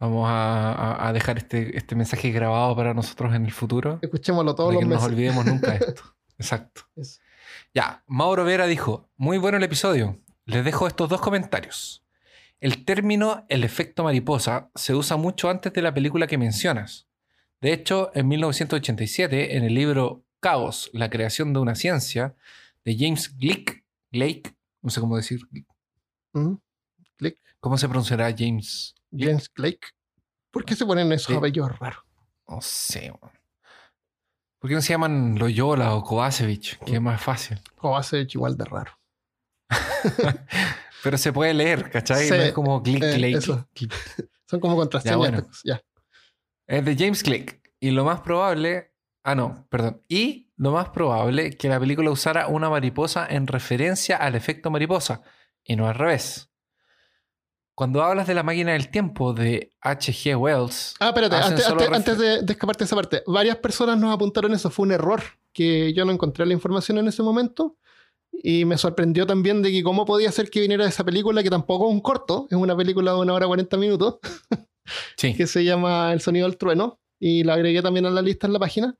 Vamos 0.00 0.26
a, 0.28 1.12
dejar 1.14 1.38
este, 1.38 1.76
este 1.76 1.94
mensaje 1.94 2.32
grabado 2.32 2.74
para 2.74 2.92
nosotros 2.92 3.32
en 3.36 3.44
el 3.44 3.52
futuro. 3.52 4.00
Escuchémoslo 4.02 4.56
todos 4.56 4.70
Para 4.70 4.74
los 4.74 4.80
que 4.80 4.88
no 4.88 4.94
nos 4.96 5.02
meses. 5.02 5.12
olvidemos 5.12 5.46
nunca 5.46 5.74
esto. 5.76 6.02
Exacto. 6.38 6.82
Eso. 6.96 7.20
Ya, 7.72 8.02
Mauro 8.08 8.44
Vera 8.44 8.66
dijo, 8.66 9.08
muy 9.16 9.38
bueno 9.38 9.58
el 9.58 9.62
episodio. 9.62 10.20
Les 10.44 10.64
dejo 10.64 10.88
estos 10.88 11.08
dos 11.08 11.20
comentarios. 11.20 12.04
El 12.58 12.84
término 12.84 13.46
el 13.48 13.62
efecto 13.62 14.02
mariposa 14.02 14.70
se 14.74 14.92
usa 14.96 15.16
mucho 15.16 15.48
antes 15.48 15.72
de 15.72 15.82
la 15.82 15.94
película 15.94 16.26
que 16.26 16.36
mencionas. 16.36 17.08
De 17.62 17.72
hecho, 17.72 18.10
en 18.14 18.28
1987, 18.28 19.56
en 19.56 19.64
el 19.64 19.74
libro 19.74 20.24
Caos, 20.40 20.90
la 20.92 21.08
creación 21.08 21.52
de 21.52 21.60
una 21.60 21.74
ciencia, 21.76 22.34
de 22.84 22.96
James 22.98 23.36
Glick, 23.38 23.84
Blake, 24.10 24.54
no 24.82 24.90
sé 24.90 25.00
cómo 25.00 25.16
decir, 25.16 25.40
Mm. 26.34 26.54
Click. 27.16 27.38
¿cómo 27.60 27.78
se 27.78 27.86
pronunciará 27.88 28.34
James? 28.36 28.94
James 29.16 29.48
Blake. 29.54 29.80
¿Por 30.50 30.64
qué 30.64 30.74
se 30.74 30.84
ponen 30.84 31.12
esos 31.12 31.26
Sí. 31.28 31.34
apellidos 31.34 31.78
raros? 31.78 32.02
No 32.48 32.60
sé. 32.60 33.12
¿Por 34.58 34.68
qué 34.68 34.74
no 34.74 34.82
se 34.82 34.88
llaman 34.94 35.38
Loyola 35.38 35.94
o 35.94 36.02
Kovacevic? 36.02 36.78
Que 36.84 36.94
es 36.96 37.00
más 37.00 37.20
fácil. 37.22 37.60
Ser 38.02 38.26
igual 38.30 38.56
de 38.56 38.64
raro. 38.64 38.92
Pero 41.04 41.18
se 41.18 41.32
puede 41.32 41.54
leer, 41.54 41.90
¿cachai? 41.90 42.24
Sí, 42.24 42.30
no 42.30 42.36
es 42.36 42.52
como 42.52 42.82
click, 42.82 43.02
eh, 43.02 43.14
click, 43.14 43.40
click. 43.74 43.92
Son 44.46 44.58
como 44.60 44.76
contraseñas. 44.76 45.12
Ya, 45.12 45.16
bueno. 45.16 45.42
cosas. 45.44 45.60
Ya. 45.64 45.80
Es 46.66 46.84
de 46.84 46.96
James 46.96 47.22
Click. 47.22 47.60
Y 47.80 47.90
lo 47.90 48.04
más 48.04 48.20
probable. 48.20 48.92
Ah, 49.24 49.34
no, 49.34 49.66
perdón. 49.70 50.02
Y 50.08 50.50
lo 50.56 50.72
más 50.72 50.88
probable 50.90 51.56
que 51.56 51.68
la 51.68 51.78
película 51.80 52.10
usara 52.10 52.46
una 52.48 52.70
mariposa 52.70 53.26
en 53.28 53.46
referencia 53.46 54.16
al 54.16 54.34
efecto 54.34 54.70
mariposa 54.70 55.22
y 55.64 55.76
no 55.76 55.88
al 55.88 55.94
revés. 55.94 56.48
Cuando 57.74 58.02
hablas 58.02 58.26
de 58.26 58.34
la 58.34 58.42
máquina 58.42 58.72
del 58.72 58.90
tiempo 58.90 59.32
de 59.32 59.72
H.G. 59.80 60.36
Wells. 60.36 60.94
Ah, 61.00 61.08
espérate, 61.08 61.36
antes, 61.36 61.66
antes- 61.66 61.88
antes 61.92 62.18
de, 62.18 62.42
de 62.42 62.52
escaparte 62.52 62.80
de 62.80 62.86
esa 62.86 62.96
parte. 62.96 63.22
Varias 63.26 63.56
personas 63.56 63.98
nos 63.98 64.14
apuntaron 64.14 64.52
eso. 64.52 64.70
Fue 64.70 64.84
un 64.86 64.92
error 64.92 65.22
que 65.52 65.92
yo 65.94 66.04
no 66.04 66.12
encontré 66.12 66.44
la 66.46 66.52
información 66.52 66.98
en 66.98 67.08
ese 67.08 67.22
momento. 67.22 67.78
Y 68.30 68.64
me 68.64 68.76
sorprendió 68.78 69.26
también 69.26 69.62
de 69.62 69.70
que 69.70 69.82
cómo 69.82 70.04
podía 70.04 70.30
ser 70.32 70.50
que 70.50 70.60
viniera 70.60 70.86
esa 70.86 71.04
película, 71.04 71.42
que 71.42 71.50
tampoco 71.50 71.88
es 71.88 71.92
un 71.94 72.00
corto, 72.00 72.46
es 72.50 72.56
una 72.56 72.76
película 72.76 73.12
de 73.12 73.18
una 73.18 73.34
hora 73.34 73.46
40 73.46 73.76
minutos, 73.76 74.18
Sí. 75.16 75.34
que 75.34 75.46
se 75.46 75.64
llama 75.64 76.12
El 76.12 76.20
sonido 76.20 76.46
del 76.48 76.56
trueno. 76.56 76.98
Y 77.18 77.44
la 77.44 77.54
agregué 77.54 77.82
también 77.82 78.06
a 78.06 78.10
la 78.10 78.20
lista 78.22 78.46
en 78.46 78.52
la 78.52 78.58
página. 78.58 78.96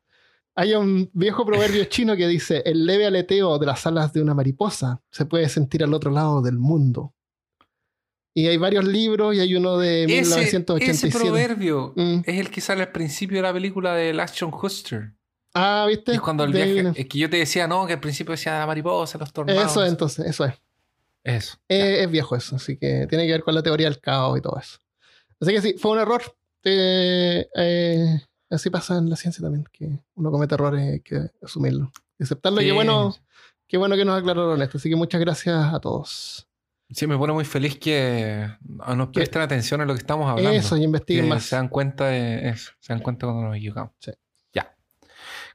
Hay 0.54 0.74
un 0.74 1.10
viejo 1.12 1.44
proverbio 1.46 1.84
chino 1.86 2.16
que 2.16 2.28
dice, 2.28 2.62
el 2.64 2.84
leve 2.86 3.06
aleteo 3.06 3.58
de 3.58 3.66
las 3.66 3.86
alas 3.86 4.12
de 4.12 4.22
una 4.22 4.34
mariposa 4.34 5.00
se 5.10 5.24
puede 5.26 5.48
sentir 5.48 5.82
al 5.82 5.94
otro 5.94 6.10
lado 6.10 6.42
del 6.42 6.58
mundo. 6.58 7.14
Y 8.34 8.46
hay 8.46 8.56
varios 8.56 8.86
libros 8.86 9.34
y 9.34 9.40
hay 9.40 9.54
uno 9.54 9.76
de 9.76 10.04
Ese, 10.04 10.12
1987. 10.36 11.08
ese 11.08 11.18
proverbio 11.18 11.92
Mm. 11.96 12.20
es 12.24 12.38
el 12.40 12.50
que 12.50 12.60
sale 12.62 12.82
al 12.82 12.92
principio 12.92 13.36
de 13.38 13.42
la 13.42 13.52
película 13.52 13.94
de 13.94 14.18
Ashton 14.20 14.50
Huster. 14.54 15.12
Ah, 15.54 15.84
¿viste? 15.86 16.12
Es 16.14 16.20
cuando 16.20 16.44
el 16.44 16.52
viaje. 16.52 16.92
Es 16.94 17.06
que 17.08 17.18
yo 17.18 17.28
te 17.28 17.36
decía, 17.36 17.66
no, 17.68 17.86
que 17.86 17.92
al 17.94 18.00
principio 18.00 18.30
decía 18.32 18.58
la 18.58 18.66
mariposa, 18.66 19.18
los 19.18 19.32
tornados. 19.34 19.70
Eso 19.70 19.84
es, 19.84 19.90
entonces, 19.90 20.24
eso 20.26 20.46
es. 20.46 20.54
Eso. 21.24 21.58
Eh, 21.68 22.02
es 22.04 22.10
viejo 22.10 22.34
eso, 22.34 22.56
así 22.56 22.78
que 22.78 23.06
tiene 23.06 23.26
que 23.26 23.32
ver 23.32 23.42
con 23.42 23.54
la 23.54 23.62
teoría 23.62 23.88
del 23.90 24.00
caos 24.00 24.38
y 24.38 24.40
todo 24.40 24.58
eso. 24.58 24.78
Así 25.42 25.52
que 25.52 25.60
sí, 25.60 25.74
fue 25.76 25.90
un 25.90 25.98
error. 25.98 26.22
Eh, 26.62 27.48
eh, 27.56 28.20
así 28.48 28.70
pasa 28.70 28.96
en 28.96 29.10
la 29.10 29.16
ciencia 29.16 29.42
también, 29.42 29.64
que 29.72 29.98
uno 30.14 30.30
comete 30.30 30.54
errores 30.54 30.84
y 30.84 30.88
hay 30.88 31.00
que 31.00 31.30
asumirlo. 31.42 31.90
Y 32.16 32.22
aceptarlo. 32.22 32.60
Sí. 32.60 32.66
Y 32.66 32.68
qué 32.68 32.74
bueno, 32.74 33.16
qué 33.66 33.76
bueno 33.76 33.96
que 33.96 34.04
nos 34.04 34.20
aclararon 34.20 34.62
esto. 34.62 34.78
Así 34.78 34.88
que 34.88 34.94
muchas 34.94 35.20
gracias 35.20 35.74
a 35.74 35.80
todos. 35.80 36.46
Sí, 36.90 37.08
me 37.08 37.18
pone 37.18 37.32
muy 37.32 37.44
feliz 37.44 37.76
que 37.76 38.48
nos 38.96 39.08
presten 39.08 39.42
atención 39.42 39.80
a 39.80 39.84
lo 39.84 39.94
que 39.94 39.98
estamos 39.98 40.30
hablando. 40.30 40.52
Eso, 40.52 40.76
y 40.76 40.84
investiguen 40.84 41.24
que 41.24 41.30
más. 41.30 41.42
se 41.42 41.56
dan 41.56 41.68
cuenta 41.68 42.06
de 42.06 42.50
eso, 42.50 42.70
se 42.78 42.92
dan 42.92 43.02
cuenta 43.02 43.26
cuando 43.26 43.48
nos 43.48 43.56
equivocamos. 43.56 43.92
Sí. 43.98 44.12
Ya. 44.52 44.76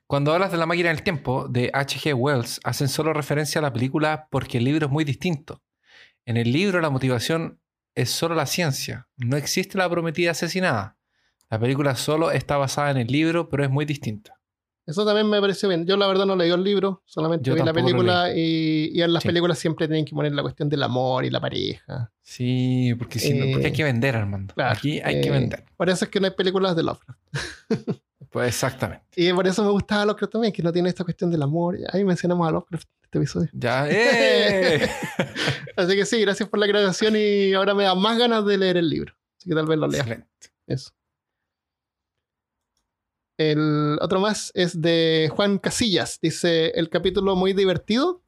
Cuando 0.05 0.33
hablas 0.33 0.51
de 0.51 0.57
la 0.57 0.65
máquina 0.65 0.89
del 0.89 1.03
tiempo 1.03 1.47
de 1.47 1.69
H.G. 1.73 2.13
Wells, 2.13 2.59
hacen 2.65 2.89
solo 2.89 3.13
referencia 3.13 3.59
a 3.59 3.61
la 3.61 3.71
película 3.71 4.27
porque 4.31 4.57
el 4.57 4.65
libro 4.65 4.87
es 4.87 4.91
muy 4.91 5.05
distinto. 5.05 5.61
En 6.25 6.35
el 6.35 6.51
libro 6.51 6.81
la 6.81 6.89
motivación 6.89 7.61
es 7.97 8.09
solo 8.11 8.35
la 8.35 8.45
ciencia, 8.45 9.07
no 9.17 9.35
existe 9.37 9.77
la 9.77 9.89
prometida 9.89 10.31
asesinada. 10.31 10.97
La 11.49 11.59
película 11.59 11.95
solo 11.95 12.31
está 12.31 12.57
basada 12.57 12.91
en 12.91 12.97
el 12.97 13.07
libro, 13.07 13.49
pero 13.49 13.63
es 13.63 13.69
muy 13.69 13.85
distinta. 13.85 14.33
Eso 14.85 15.05
también 15.05 15.29
me 15.29 15.41
pareció 15.41 15.67
bien. 15.67 15.85
Yo 15.85 15.97
la 15.97 16.07
verdad 16.07 16.25
no 16.25 16.35
leí 16.37 16.49
el 16.49 16.63
libro, 16.63 17.03
solamente 17.05 17.43
Yo 17.49 17.55
vi 17.55 17.61
la 17.61 17.73
película 17.73 18.31
y, 18.33 18.89
y 18.93 19.01
en 19.01 19.11
las 19.11 19.21
Sí. 19.23 19.27
películas 19.29 19.59
siempre 19.59 19.85
tienen 19.87 20.05
que 20.05 20.15
poner 20.15 20.31
la 20.31 20.41
cuestión 20.41 20.69
del 20.69 20.81
amor 20.83 21.25
y 21.25 21.29
la 21.29 21.41
pareja. 21.41 22.09
Sí, 22.21 22.93
porque, 22.97 23.19
si 23.19 23.33
no- 23.33 23.45
Eh, 23.45 23.49
porque 23.51 23.67
hay 23.67 23.73
que 23.73 23.83
vender, 23.83 24.15
Armando. 24.15 24.53
claro, 24.53 24.71
Aquí 24.77 25.01
hay 25.03 25.19
que 25.21 25.27
eh, 25.27 25.31
vender. 25.31 25.65
Por 25.75 25.89
eso 25.89 26.05
es 26.05 26.11
que 26.11 26.19
no 26.21 26.27
hay 26.27 26.33
películas 26.33 26.75
de 26.75 26.83
Lovecraft. 26.83 27.19
Pues 28.31 28.47
exactamente. 28.49 29.05
Y 29.15 29.31
por 29.31 29.47
eso 29.47 29.63
me 29.63 29.69
gustaba 29.69 30.05
Lovecraft 30.05 30.33
también, 30.33 30.53
que 30.53 30.63
no 30.63 30.71
tiene 30.71 30.89
esta 30.89 31.03
cuestión 31.03 31.29
del 31.29 31.41
amor. 31.41 31.77
Ahí 31.91 32.03
mencionamos 32.03 32.47
a 32.47 32.51
Lovecraft 32.51 32.85
en 32.85 33.03
este 33.03 33.17
episodio. 33.17 33.49
Ya, 33.53 33.87
¡eh! 33.89 34.89
Así 35.77 35.95
que 35.95 36.05
sí, 36.05 36.21
gracias 36.21 36.49
por 36.49 36.59
la 36.59 36.65
aclaración 36.65 37.15
y 37.15 37.53
ahora 37.53 37.73
me 37.73 37.83
da 37.83 37.95
más 37.95 38.17
ganas 38.17 38.45
de 38.45 38.57
leer 38.57 38.77
el 38.77 38.89
libro. 38.89 39.13
Así 39.37 39.49
que 39.49 39.55
tal 39.55 39.67
vez 39.67 39.77
lo 39.77 39.87
lea. 39.87 40.01
Excelente. 40.01 40.27
Eso. 40.65 40.91
El 43.37 43.99
otro 44.01 44.19
más 44.19 44.51
es 44.55 44.81
de 44.81 45.29
Juan 45.31 45.59
Casillas. 45.59 46.19
Dice, 46.19 46.71
el 46.71 46.89
capítulo 46.89 47.35
muy 47.35 47.53
divertido. 47.53 48.23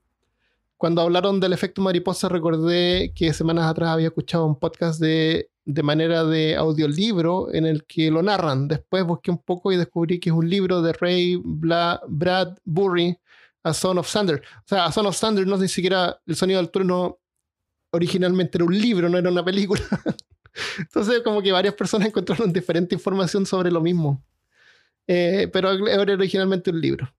Cuando 0.78 1.02
hablaron 1.02 1.40
del 1.40 1.52
efecto 1.52 1.82
mariposa 1.82 2.30
recordé 2.30 3.12
que 3.16 3.34
semanas 3.34 3.66
atrás 3.66 3.90
había 3.90 4.08
escuchado 4.08 4.46
un 4.46 4.58
podcast 4.58 5.02
de, 5.02 5.49
de 5.66 5.84
manera 5.84 6.24
de 6.24 6.56
audiolibro 6.56 7.54
en 7.54 7.66
el 7.66 7.86
que 7.86 8.10
lo 8.12 8.22
narran. 8.24 8.68
Después 8.68 9.04
busqué 9.04 9.32
un 9.32 9.38
poco 9.40 9.72
y 9.72 9.78
descubrí 9.78 10.20
que 10.20 10.30
es 10.30 10.36
un 10.36 10.50
libro 10.50 10.82
de 10.82 10.94
Ray 10.94 11.36
Bla- 11.36 12.02
Bradbury, 12.08 13.18
A 13.64 13.74
Son 13.74 13.98
of 13.98 14.12
Thunder. 14.12 14.42
O 14.60 14.68
sea, 14.68 14.86
A 14.86 14.92
Son 14.92 15.06
of 15.06 15.20
Thunder 15.20 15.46
no 15.46 15.58
ni 15.58 15.68
siquiera 15.68 16.20
el 16.26 16.36
sonido 16.36 16.60
del 16.60 16.72
trueno 16.72 17.20
originalmente 17.92 18.58
era 18.58 18.66
un 18.66 18.78
libro, 18.80 19.10
no 19.10 19.18
era 19.18 19.30
una 19.30 19.44
película. 19.46 19.82
Entonces, 20.80 21.22
como 21.24 21.42
que 21.42 21.52
varias 21.52 21.74
personas 21.76 22.08
encontraron 22.08 22.52
diferente 22.52 22.96
información 22.96 23.46
sobre 23.46 23.72
lo 23.72 23.82
mismo. 23.82 24.24
Eh, 25.08 25.50
pero 25.52 25.72
era 25.88 26.02
originalmente 26.14 26.70
un 26.72 26.82
libro. 26.82 27.12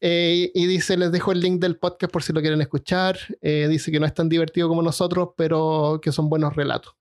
Eh, 0.00 0.50
y 0.54 0.66
dice, 0.66 0.96
les 0.96 1.10
dejo 1.10 1.32
el 1.32 1.40
link 1.40 1.60
del 1.60 1.76
podcast 1.76 2.12
por 2.12 2.22
si 2.22 2.32
lo 2.32 2.40
quieren 2.40 2.60
escuchar. 2.60 3.18
Eh, 3.40 3.66
dice 3.68 3.90
que 3.90 3.98
no 4.00 4.06
es 4.06 4.14
tan 4.14 4.28
divertido 4.28 4.68
como 4.68 4.82
nosotros, 4.82 5.30
pero 5.36 6.00
que 6.02 6.12
son 6.12 6.28
buenos 6.28 6.54
relatos. 6.54 6.94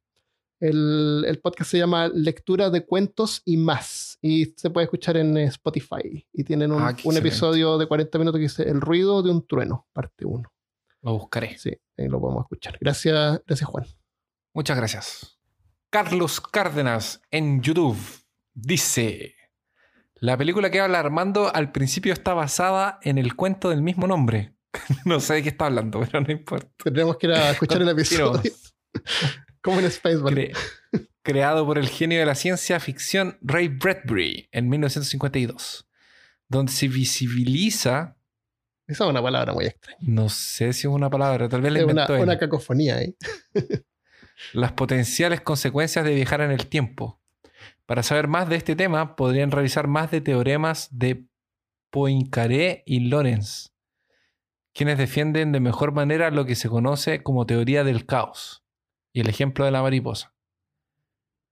El, 0.59 1.23
el 1.27 1.39
podcast 1.39 1.71
se 1.71 1.77
llama 1.77 2.07
Lectura 2.07 2.69
de 2.69 2.85
Cuentos 2.85 3.41
y 3.45 3.57
más. 3.57 4.17
Y 4.21 4.45
se 4.57 4.69
puede 4.69 4.85
escuchar 4.85 5.17
en 5.17 5.37
Spotify. 5.37 6.27
Y 6.33 6.43
tienen 6.43 6.71
un, 6.71 6.81
Ah, 6.81 6.95
un 7.03 7.17
episodio 7.17 7.77
de 7.77 7.87
40 7.87 8.17
minutos 8.17 8.39
que 8.39 8.43
dice 8.43 8.63
El 8.63 8.81
ruido 8.81 9.21
de 9.21 9.31
un 9.31 9.45
trueno, 9.45 9.87
parte 9.93 10.25
1. 10.25 10.51
Lo 11.03 11.13
buscaré. 11.13 11.57
Sí, 11.57 11.77
ahí 11.97 12.07
lo 12.07 12.19
podemos 12.19 12.43
escuchar. 12.45 12.77
Gracias, 12.81 13.41
gracias 13.45 13.69
Juan. 13.69 13.85
Muchas 14.53 14.77
gracias. 14.77 15.39
Carlos 15.89 16.41
Cárdenas 16.41 17.21
en 17.31 17.61
YouTube 17.61 17.97
dice: 18.53 19.35
La 20.15 20.37
película 20.37 20.71
que 20.71 20.81
habla 20.81 20.99
Armando 20.99 21.53
al 21.53 21.71
principio 21.71 22.13
está 22.13 22.33
basada 22.33 22.99
en 23.03 23.17
el 23.17 23.35
cuento 23.35 23.69
del 23.69 23.83
mismo 23.83 24.07
nombre. 24.07 24.55
no 25.05 25.19
sé 25.19 25.35
de 25.35 25.43
qué 25.43 25.49
está 25.49 25.67
hablando, 25.67 25.99
pero 25.99 26.21
no 26.21 26.31
importa. 26.31 26.67
Tendremos 26.83 27.17
que 27.17 27.27
ir 27.27 27.33
a 27.33 27.51
escuchar 27.51 27.81
el 27.81 27.89
episodio. 27.89 28.51
Como 29.67 29.81
en 29.81 29.91
Spaceball. 29.91 30.33
Cre- 30.33 30.57
creado 31.23 31.65
por 31.65 31.77
el 31.77 31.89
genio 31.89 32.19
de 32.19 32.25
la 32.25 32.35
ciencia 32.35 32.79
ficción 32.79 33.37
Ray 33.41 33.67
Bradbury 33.67 34.47
en 34.53 34.69
1952, 34.69 35.85
donde 36.47 36.71
se 36.71 36.87
visibiliza, 36.87 38.15
Esa 38.87 39.03
es 39.03 39.09
una 39.09 39.21
palabra 39.21 39.51
muy 39.53 39.65
extraña. 39.65 39.97
no 39.99 40.29
sé 40.29 40.71
si 40.71 40.87
es 40.87 40.93
una 40.93 41.09
palabra, 41.09 41.49
tal 41.49 41.59
vez 41.61 41.73
la 41.73 41.79
Es 41.79 41.83
una, 41.83 41.91
inventó 41.91 42.15
él, 42.15 42.21
una 42.21 42.37
cacofonía 42.39 42.95
ahí. 42.95 43.17
las 44.53 44.71
potenciales 44.71 45.41
consecuencias 45.41 46.05
de 46.05 46.15
viajar 46.15 46.39
en 46.39 46.51
el 46.51 46.67
tiempo. 46.67 47.21
Para 47.85 48.03
saber 48.03 48.29
más 48.29 48.47
de 48.47 48.55
este 48.55 48.77
tema, 48.77 49.17
podrían 49.17 49.51
revisar 49.51 49.87
más 49.87 50.09
de 50.11 50.21
teoremas 50.21 50.87
de 50.97 51.25
Poincaré 51.89 52.83
y 52.85 53.01
Lorenz, 53.09 53.73
quienes 54.73 54.97
defienden 54.97 55.51
de 55.51 55.59
mejor 55.59 55.91
manera 55.91 56.31
lo 56.31 56.45
que 56.45 56.55
se 56.55 56.69
conoce 56.69 57.21
como 57.21 57.45
teoría 57.45 57.83
del 57.83 58.05
caos 58.05 58.63
y 59.17 59.21
el 59.21 59.29
ejemplo 59.29 59.65
de 59.65 59.71
la 59.71 59.81
mariposa, 59.81 60.31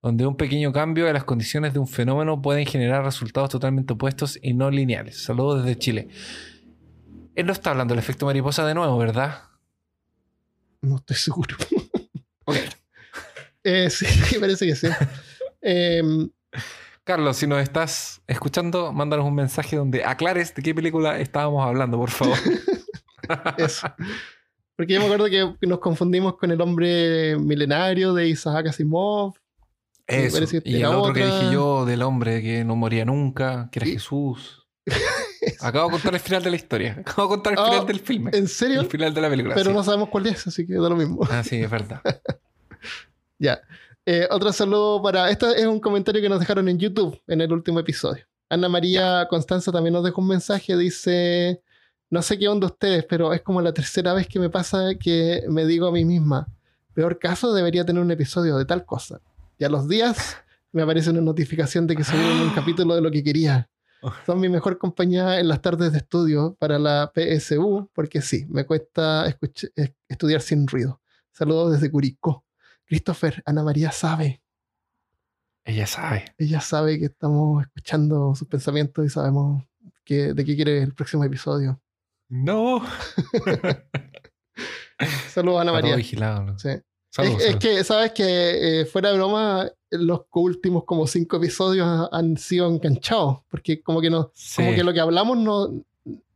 donde 0.04 0.28
un 0.28 0.38
pequeño 0.38 0.72
cambio 0.72 1.06
de 1.06 1.14
las 1.14 1.24
condiciones 1.24 1.74
de 1.74 1.80
un 1.80 1.88
fenómeno 1.88 2.40
pueden 2.40 2.64
generar 2.68 3.04
resultados 3.04 3.50
totalmente 3.50 3.94
opuestos 3.94 4.38
y 4.40 4.54
no 4.54 4.70
lineales. 4.70 5.24
Saludos 5.24 5.64
desde 5.64 5.80
Chile. 5.80 6.10
Él 7.34 7.48
no 7.48 7.52
está 7.52 7.72
hablando 7.72 7.96
del 7.96 8.04
efecto 8.04 8.28
mariposa 8.28 8.68
de 8.68 8.76
nuevo, 8.76 8.96
¿verdad? 9.00 9.46
No 10.82 10.98
estoy 10.98 11.18
seguro. 11.18 11.56
Ok. 12.48 12.58
Eh, 13.64 13.90
sí, 13.90 14.06
parece 14.40 14.68
que 14.68 14.76
sí. 14.76 14.88
Em, 15.60 16.30
Carlos, 17.04 17.38
si 17.38 17.48
nos 17.48 17.60
estás 17.64 18.22
escuchando, 18.28 18.94
mándanos 18.94 19.26
un 19.26 19.34
mensaje 19.34 19.78
donde 19.78 20.06
aclares 20.06 20.54
de 20.54 20.62
qué 20.62 20.76
película 20.76 21.18
estábamos 21.18 21.66
hablando, 21.66 21.98
por 21.98 22.12
favor. 22.12 22.38
eso. 23.58 23.88
Porque 24.76 24.94
yo 24.94 25.00
me 25.00 25.06
acuerdo 25.06 25.26
que 25.28 25.68
nos 25.68 25.80
confundimos 25.80 26.36
con 26.38 26.52
el 26.52 26.60
hombre 26.62 27.38
milenario 27.38 28.14
de 28.14 28.28
Isaac 28.28 28.68
Asimov. 28.68 29.34
Eso. 30.08 30.62
que 30.62 30.70
Y 30.70 30.76
el 30.78 30.86
otro 30.86 31.14
que 31.14 31.24
otra. 31.24 31.40
dije 31.40 31.54
yo, 31.54 31.86
del 31.86 32.02
hombre 32.04 32.42
que 32.42 32.64
no 32.64 32.76
moría 32.76 33.06
nunca, 33.06 33.70
que 33.72 33.80
era 33.80 33.88
Y- 33.88 33.94
Jesús. 33.94 34.68
Acabo 35.62 35.88
de 35.88 35.92
contar 35.94 36.14
el 36.14 36.20
final 36.20 36.44
de 36.44 36.50
la 36.52 36.56
historia. 36.58 36.98
Acabo 37.00 37.24
de 37.24 37.28
contar 37.36 37.54
el 37.54 37.60
Ah, 37.60 37.66
final 37.72 37.88
del 37.88 38.00
filme. 38.00 38.32
¿En 38.34 38.48
serio? 38.48 38.82
El 38.82 38.88
final 38.88 39.14
de 39.14 39.22
la 39.22 39.30
película. 39.30 39.56
Pero 39.56 39.72
sí. 39.72 39.76
no 39.76 39.84
sabemos 39.84 40.10
cuál 40.10 40.28
es, 40.28 40.46
así 40.46 40.66
que 40.68 40.74
da 40.74 40.90
lo 40.90 40.96
mismo. 40.96 41.22
Ah, 41.30 41.44
sí, 41.44 41.56
es 41.62 41.70
verdad. 41.70 42.02
Ya. 43.40 43.62
Eh, 44.06 44.28
otro 44.32 44.54
saludo 44.54 45.02
para. 45.02 45.30
Este 45.30 45.48
es 45.60 45.66
un 45.66 45.80
comentario 45.80 46.22
que 46.22 46.30
nos 46.30 46.40
dejaron 46.40 46.70
en 46.70 46.78
YouTube 46.80 47.20
en 47.28 47.42
el 47.42 47.52
último 47.52 47.80
episodio. 47.80 48.24
Ana 48.50 48.70
María 48.70 49.28
Constanza 49.30 49.72
también 49.72 49.94
nos 49.94 50.04
dejó 50.06 50.22
un 50.22 50.28
mensaje. 50.30 50.78
Dice: 50.78 51.62
No 52.10 52.22
sé 52.22 52.38
qué 52.38 52.48
onda 52.48 52.68
ustedes, 52.68 53.06
pero 53.10 53.34
es 53.34 53.42
como 53.42 53.62
la 53.62 53.74
tercera 53.74 54.14
vez 54.14 54.28
que 54.28 54.40
me 54.40 54.50
pasa 54.50 54.96
que 55.00 55.44
me 55.50 55.66
digo 55.66 55.88
a 55.88 55.92
mí 55.92 56.06
misma: 56.06 56.48
Peor 56.94 57.20
caso, 57.20 57.54
debería 57.54 57.86
tener 57.86 58.02
un 58.02 58.12
episodio 58.12 58.58
de 58.58 58.66
tal 58.66 58.86
cosa. 58.86 59.22
Y 59.58 59.64
a 59.64 59.70
los 59.70 59.88
días 59.88 60.38
me 60.72 60.82
aparece 60.82 61.10
una 61.10 61.22
notificación 61.22 61.88
de 61.88 61.96
que 61.96 62.04
subieron 62.04 62.42
un 62.42 62.50
capítulo 62.56 62.96
de 62.96 63.02
lo 63.02 63.12
que 63.12 63.24
quería. 63.24 63.70
Son 64.26 64.40
mi 64.40 64.50
mejor 64.50 64.78
compañía 64.78 65.40
en 65.40 65.48
las 65.48 65.62
tardes 65.64 65.92
de 65.92 65.98
estudio 65.98 66.56
para 66.60 66.78
la 66.78 67.12
PSU, 67.16 67.90
porque 67.94 68.22
sí, 68.22 68.46
me 68.50 68.64
cuesta 68.66 69.26
es- 69.28 69.94
estudiar 70.08 70.42
sin 70.42 70.68
ruido. 70.68 71.02
Saludos 71.32 71.72
desde 71.74 71.90
Curicó. 71.90 72.46
Christopher, 72.86 73.42
Ana 73.48 73.64
María 73.64 73.92
sabe. 73.92 74.44
Ella 75.64 75.88
sabe. 75.88 76.26
Ella 76.38 76.62
sabe 76.62 77.00
que 77.00 77.06
estamos 77.06 77.64
escuchando 77.64 78.36
sus 78.36 78.48
pensamientos 78.48 79.04
y 79.06 79.10
sabemos 79.10 79.64
que, 80.04 80.34
de 80.34 80.46
qué 80.46 80.56
quiere 80.56 80.84
el 80.84 80.94
próximo 80.94 81.24
episodio. 81.24 81.82
No. 82.30 82.82
Saludos, 85.30 85.62
Ana 85.62 85.72
Está 85.72 85.82
todo 85.82 85.82
María. 85.82 85.96
vigilado. 85.96 86.44
¿no? 86.44 86.60
Sí. 86.60 86.70
Saludos, 87.10 87.42
es, 87.44 87.56
que, 87.58 87.84
¿sabes 87.84 88.12
que 88.12 88.82
eh, 88.82 88.86
Fuera 88.86 89.10
de 89.12 89.16
broma, 89.18 89.70
los 89.92 90.22
últimos 90.34 90.84
como 90.86 91.08
cinco 91.08 91.38
episodios 91.38 92.10
han 92.12 92.38
sido 92.38 92.68
enganchados. 92.68 93.40
Porque 93.50 93.82
como 93.82 94.02
que, 94.02 94.10
no, 94.10 94.32
como 94.56 94.74
que 94.74 94.84
lo 94.84 94.94
que 94.94 95.00
hablamos 95.00 95.38
no... 95.38 95.70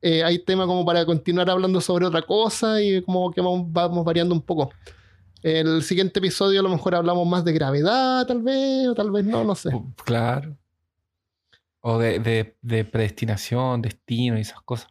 eh, 0.02 0.24
hay 0.24 0.40
tema 0.40 0.66
como 0.66 0.86
para 0.86 1.06
continuar 1.06 1.50
hablando 1.50 1.82
sobre 1.82 2.06
otra 2.06 2.22
cosa 2.22 2.82
y 2.82 3.02
como 3.04 3.32
que 3.32 3.42
vamos, 3.42 3.64
vamos 3.72 4.06
variando 4.06 4.34
un 4.36 4.42
poco. 4.42 4.72
El 5.42 5.84
siguiente 5.84 6.20
episodio 6.20 6.60
a 6.60 6.64
lo 6.64 6.70
mejor 6.70 6.96
hablamos 6.96 7.26
más 7.26 7.46
de 7.46 7.54
gravedad, 7.54 8.26
tal 8.28 8.42
vez, 8.42 8.88
o 8.90 8.94
tal 8.94 9.10
vez 9.12 9.24
no, 9.26 9.44
no 9.46 9.56
sé. 9.56 9.74
Uh, 9.74 9.94
Claro. 10.04 10.58
O 11.82 11.98
de, 11.98 12.20
de- 12.20 12.58
de 12.62 12.84
predestinación, 12.84 13.82
destino 13.82 14.38
y 14.38 14.42
esas 14.42 14.62
cosas. 14.62 14.90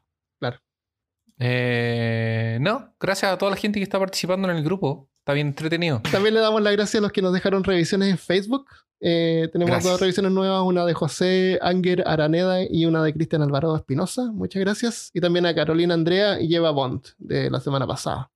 Eh, 1.38 2.58
no, 2.60 2.94
gracias 3.00 3.32
a 3.32 3.38
toda 3.38 3.50
la 3.50 3.56
gente 3.56 3.78
que 3.78 3.84
está 3.84 3.98
participando 3.98 4.50
en 4.50 4.56
el 4.56 4.64
grupo. 4.64 5.08
Está 5.20 5.34
bien 5.34 5.48
entretenido. 5.48 6.00
También 6.10 6.34
le 6.34 6.40
damos 6.40 6.62
las 6.62 6.72
gracias 6.72 7.00
a 7.00 7.02
los 7.02 7.12
que 7.12 7.22
nos 7.22 7.32
dejaron 7.32 7.62
revisiones 7.62 8.08
en 8.08 8.18
Facebook. 8.18 8.66
Eh, 9.00 9.48
tenemos 9.52 9.70
Gracias. 9.70 9.92
dos 9.92 10.00
revisiones 10.00 10.32
nuevas, 10.32 10.62
una 10.62 10.84
de 10.84 10.94
José 10.94 11.58
Anger 11.62 12.02
Araneda 12.06 12.62
y 12.68 12.86
una 12.86 13.02
de 13.04 13.12
Cristian 13.12 13.42
Alvarado 13.42 13.76
Espinosa. 13.76 14.32
Muchas 14.32 14.60
gracias. 14.60 15.10
Y 15.14 15.20
también 15.20 15.46
a 15.46 15.54
Carolina 15.54 15.94
Andrea 15.94 16.40
y 16.40 16.54
Eva 16.54 16.70
Bond 16.70 17.06
de 17.18 17.50
la 17.50 17.60
semana 17.60 17.86
pasada. 17.86 18.30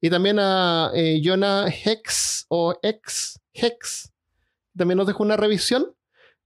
Y 0.00 0.10
también 0.10 0.38
a 0.38 0.90
eh, 0.94 1.20
Jonah 1.22 1.66
Hex 1.68 2.46
o 2.48 2.74
Ex 2.82 3.40
Hex. 3.52 4.12
También 4.76 4.98
nos 4.98 5.06
dejó 5.06 5.22
una 5.22 5.36
revisión. 5.36 5.94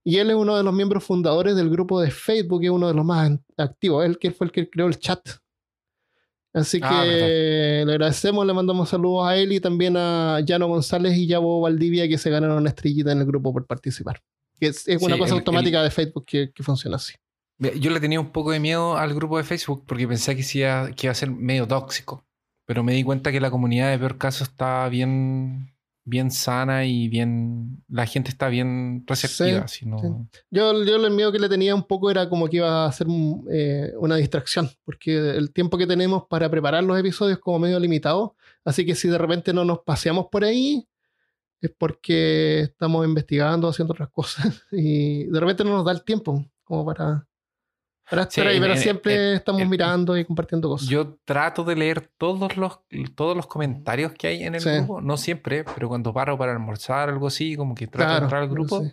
Y 0.02 0.18
él 0.18 0.30
es 0.30 0.36
uno 0.36 0.56
de 0.56 0.62
los 0.62 0.72
miembros 0.72 1.04
fundadores 1.04 1.56
del 1.56 1.68
grupo 1.68 2.00
de 2.00 2.12
Facebook, 2.12 2.62
es 2.62 2.70
uno 2.70 2.86
de 2.86 2.94
los 2.94 3.04
más 3.04 3.32
activos. 3.56 4.04
Él 4.04 4.18
que 4.18 4.30
fue 4.30 4.46
el 4.46 4.52
que 4.52 4.70
creó 4.70 4.86
el 4.86 4.98
chat. 4.98 5.20
Así 6.56 6.80
que 6.80 6.86
Ah, 6.86 7.04
le 7.04 7.82
agradecemos, 7.92 8.46
le 8.46 8.54
mandamos 8.54 8.88
saludos 8.88 9.28
a 9.28 9.36
él 9.36 9.52
y 9.52 9.60
también 9.60 9.94
a 9.96 10.40
Llano 10.40 10.68
González 10.68 11.14
y 11.16 11.26
Yabo 11.26 11.60
Valdivia 11.60 12.08
que 12.08 12.16
se 12.16 12.30
ganaron 12.30 12.56
una 12.56 12.70
estrellita 12.70 13.12
en 13.12 13.18
el 13.18 13.26
grupo 13.26 13.52
por 13.52 13.66
participar. 13.66 14.22
Que 14.58 14.68
es, 14.68 14.88
es 14.88 15.02
una 15.02 15.14
Sí, 15.16 15.20
cosa 15.20 15.34
el- 15.34 15.40
automática 15.40 15.82
de 15.82 15.90
Facebook 15.90 16.24
que, 16.26 16.50
que 16.54 16.62
funciona 16.62 16.96
así. 16.96 17.12
Yo 17.58 17.90
le 17.90 18.00
tenía 18.00 18.20
un 18.20 18.30
poco 18.32 18.52
de 18.52 18.60
miedo 18.60 18.96
al 18.96 19.14
grupo 19.14 19.36
de 19.36 19.44
Facebook 19.44 19.84
porque 19.86 20.08
pensé 20.08 20.34
que, 20.34 20.42
sí 20.42 20.60
iba, 20.60 20.90
que 20.92 21.06
iba 21.06 21.12
a 21.12 21.14
ser 21.14 21.30
medio 21.30 21.66
tóxico. 21.68 22.24
Pero 22.66 22.82
me 22.82 22.94
di 22.94 23.04
cuenta 23.04 23.30
que 23.30 23.40
la 23.40 23.50
comunidad 23.50 23.90
de 23.90 23.98
peor 23.98 24.16
caso 24.18 24.42
está 24.42 24.88
bien, 24.88 25.70
bien 26.08 26.30
sana 26.30 26.84
y 26.86 27.08
bien. 27.08 27.82
La 27.88 28.06
gente 28.06 28.30
está 28.30 28.48
bien 28.48 29.02
receptiva. 29.06 29.66
Sí, 29.68 29.80
si 29.80 29.86
no- 29.86 29.98
sí. 29.98 30.06
Yo, 30.50 30.82
yo 30.84 30.96
el 31.04 31.10
miedo 31.10 31.32
que 31.32 31.38
le 31.40 31.48
tenía 31.48 31.74
un 31.74 31.82
poco 31.82 32.10
era 32.10 32.28
como 32.28 32.48
que 32.48 32.58
iba 32.58 32.86
a 32.86 32.92
ser 32.92 33.08
eh, 33.50 33.92
una 33.98 34.16
distracción, 34.16 34.70
porque 34.84 35.14
el 35.36 35.52
tiempo 35.52 35.76
que 35.76 35.86
tenemos 35.86 36.24
para 36.30 36.48
preparar 36.48 36.84
los 36.84 36.98
episodios 36.98 37.36
es 37.38 37.42
como 37.42 37.58
medio 37.58 37.78
limitado, 37.80 38.36
así 38.64 38.86
que 38.86 38.94
si 38.94 39.08
de 39.08 39.18
repente 39.18 39.52
no 39.52 39.64
nos 39.64 39.80
paseamos 39.80 40.26
por 40.30 40.44
ahí, 40.44 40.86
es 41.60 41.72
porque 41.76 42.60
estamos 42.60 43.04
investigando, 43.06 43.68
haciendo 43.68 43.92
otras 43.92 44.08
cosas, 44.10 44.46
y 44.72 45.24
de 45.24 45.40
repente 45.40 45.64
no 45.64 45.70
nos 45.70 45.84
da 45.84 45.92
el 45.92 46.04
tiempo 46.04 46.44
como 46.64 46.84
para, 46.86 47.26
para 48.10 48.22
estar 48.22 48.44
Sí, 48.44 48.50
ahí, 48.50 48.60
pero 48.60 48.74
eh, 48.74 48.76
siempre 48.78 49.14
eh, 49.14 49.34
estamos 49.36 49.62
eh, 49.62 49.66
mirando 49.66 50.16
y 50.16 50.24
compartiendo 50.24 50.68
cosas. 50.68 50.88
Yo 50.88 51.18
trato 51.24 51.64
de 51.64 51.76
leer 51.76 52.10
todos 52.18 52.56
los, 52.56 52.80
todos 53.14 53.36
los 53.36 53.46
comentarios 53.46 54.12
que 54.12 54.28
hay 54.28 54.42
en 54.44 54.54
el 54.54 54.60
Sí. 54.60 54.70
grupo. 54.70 55.00
No 55.00 55.16
siempre, 55.16 55.64
pero 55.74 55.88
cuando 55.88 56.12
paro 56.14 56.36
para 56.38 56.52
almorzar 56.52 57.08
o 57.08 57.12
algo 57.12 57.26
así, 57.26 57.56
como 57.56 57.74
que 57.74 57.86
trato 57.86 58.12
de 58.14 58.18
entrar 58.22 58.42
al 58.42 58.48
grupo. 58.48 58.82
sí. 58.82 58.92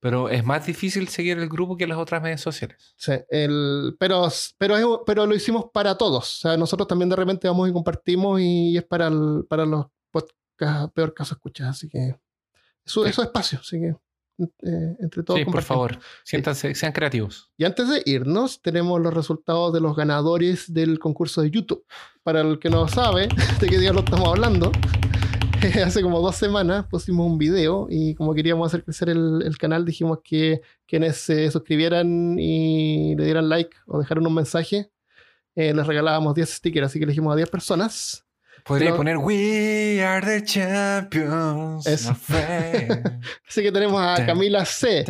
Pero 0.00 0.28
es 0.28 0.44
más 0.44 0.66
difícil 0.66 1.08
seguir 1.08 1.38
el 1.38 1.48
grupo 1.48 1.78
que 1.78 1.86
las 1.86 1.96
otras 1.96 2.22
redes 2.22 2.42
sociales. 2.42 2.92
Sí, 2.94 3.12
el, 3.30 3.96
pero, 3.98 4.28
pero, 4.58 5.02
pero 5.06 5.24
lo 5.24 5.34
hicimos 5.34 5.66
para 5.72 5.96
todos. 5.96 6.36
O 6.36 6.40
sea, 6.40 6.56
nosotros 6.58 6.86
también 6.86 7.08
de 7.08 7.16
repente 7.16 7.48
vamos 7.48 7.70
y 7.70 7.72
compartimos 7.72 8.38
y 8.38 8.76
es 8.76 8.84
para, 8.84 9.06
el- 9.06 9.46
para 9.48 9.64
los 9.64 9.86
podcasts 10.10 10.92
peor 10.92 11.14
caso 11.14 11.34
escuchas. 11.36 11.68
Así 11.68 11.88
que 11.88 12.18
eso, 12.84 13.02
Sí. 13.04 13.08
eso 13.08 13.22
es 13.22 13.28
espacio. 13.28 13.60
Así 13.62 13.80
que 13.80 13.96
eh, 14.38 14.96
entre 15.00 15.22
todos 15.22 15.40
Sí, 15.40 15.44
por 15.44 15.62
favor, 15.62 15.98
siéntanse, 16.24 16.74
sean 16.74 16.92
creativos. 16.92 17.50
Y 17.56 17.64
antes 17.64 17.88
de 17.88 18.02
irnos, 18.04 18.60
tenemos 18.62 19.00
los 19.00 19.14
resultados 19.14 19.72
de 19.72 19.80
los 19.80 19.96
ganadores 19.96 20.72
del 20.72 20.98
concurso 20.98 21.42
de 21.42 21.50
YouTube. 21.50 21.84
Para 22.22 22.40
el 22.40 22.58
que 22.58 22.70
no 22.70 22.88
sabe 22.88 23.28
de 23.60 23.66
qué 23.66 23.78
día 23.78 23.92
lo 23.92 24.00
estamos 24.00 24.28
hablando, 24.28 24.72
hace 25.84 26.02
como 26.02 26.20
dos 26.20 26.36
semanas 26.36 26.86
pusimos 26.86 27.26
un 27.26 27.38
video 27.38 27.86
y 27.88 28.14
como 28.14 28.34
queríamos 28.34 28.66
hacer 28.66 28.84
crecer 28.84 29.08
el, 29.08 29.42
el 29.44 29.56
canal, 29.58 29.84
dijimos 29.84 30.18
que 30.22 30.60
quienes 30.86 31.16
se 31.16 31.50
suscribieran 31.50 32.38
y 32.38 33.14
le 33.16 33.24
dieran 33.24 33.48
like 33.48 33.76
o 33.86 33.98
dejaran 33.98 34.26
un 34.26 34.34
mensaje, 34.34 34.90
eh, 35.54 35.72
les 35.72 35.86
regalábamos 35.86 36.34
10 36.34 36.48
stickers. 36.48 36.86
Así 36.86 36.98
que 36.98 37.04
elegimos 37.04 37.32
a 37.32 37.36
10 37.36 37.48
personas. 37.48 38.26
Podría 38.64 38.88
Pero- 38.90 38.96
poner 38.96 39.16
We 39.18 40.02
are 40.02 40.24
the 40.26 40.42
champions. 40.44 41.86
Eso. 41.86 42.10
my 42.10 42.16
friend". 42.16 43.20
Así 43.48 43.62
que 43.62 43.70
tenemos 43.70 44.00
a 44.00 44.24
Camila 44.24 44.64
C. 44.64 45.04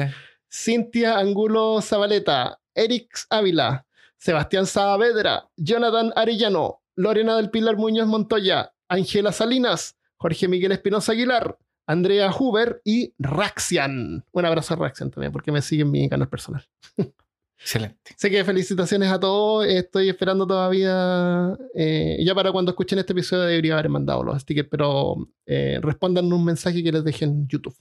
Cintia 0.51 1.19
Angulo 1.19 1.81
Zabaleta, 1.81 2.59
Erix 2.75 3.27
Ávila, 3.31 3.87
Sebastián 4.17 4.67
Saavedra, 4.67 5.49
Jonathan 5.57 6.13
Arellano, 6.17 6.83
Lorena 6.97 7.37
del 7.37 7.51
Pilar 7.51 7.77
Muñoz 7.77 8.07
Montoya, 8.07 8.73
Ángela 8.89 9.33
Salinas, 9.33 9.97
Jorge 10.17 10.49
Miguel 10.49 10.73
Espinosa 10.73 11.13
Aguilar, 11.13 11.59
Andrea 11.87 12.31
Huber 12.37 12.81
y 12.85 13.13
Raxian. 13.19 14.25
Un 14.33 14.45
abrazo 14.47 14.75
a 14.75 14.77
Raxian 14.79 15.11
también, 15.11 15.33
porque 15.33 15.53
me 15.53 15.61
sigue 15.63 15.83
en 15.83 15.91
mi 15.91 16.09
canal 16.09 16.29
personal. 16.29 16.65
Excelente. 17.59 18.15
Sé 18.17 18.31
que 18.31 18.45
felicitaciones 18.45 19.11
a 19.11 19.19
todos. 19.19 19.67
Estoy 19.67 20.09
esperando 20.09 20.47
todavía. 20.47 21.57
eh, 21.75 22.19
ya 22.25 22.35
para 22.35 22.53
cuando 22.53 22.73
escuchen 22.73 22.99
este 22.99 23.13
episodio 23.13 23.45
debería 23.45 23.75
haber 23.75 23.89
mandado 23.89 24.23
los 24.23 24.41
stickers, 24.43 24.69
pero 24.71 25.17
eh, 25.47 25.79
respondan 25.83 26.33
un 26.33 26.45
mensaje 26.45 26.83
que 26.83 26.93
les 26.93 27.05
deje 27.05 27.25
en 27.25 27.49
YouTube. 27.49 27.77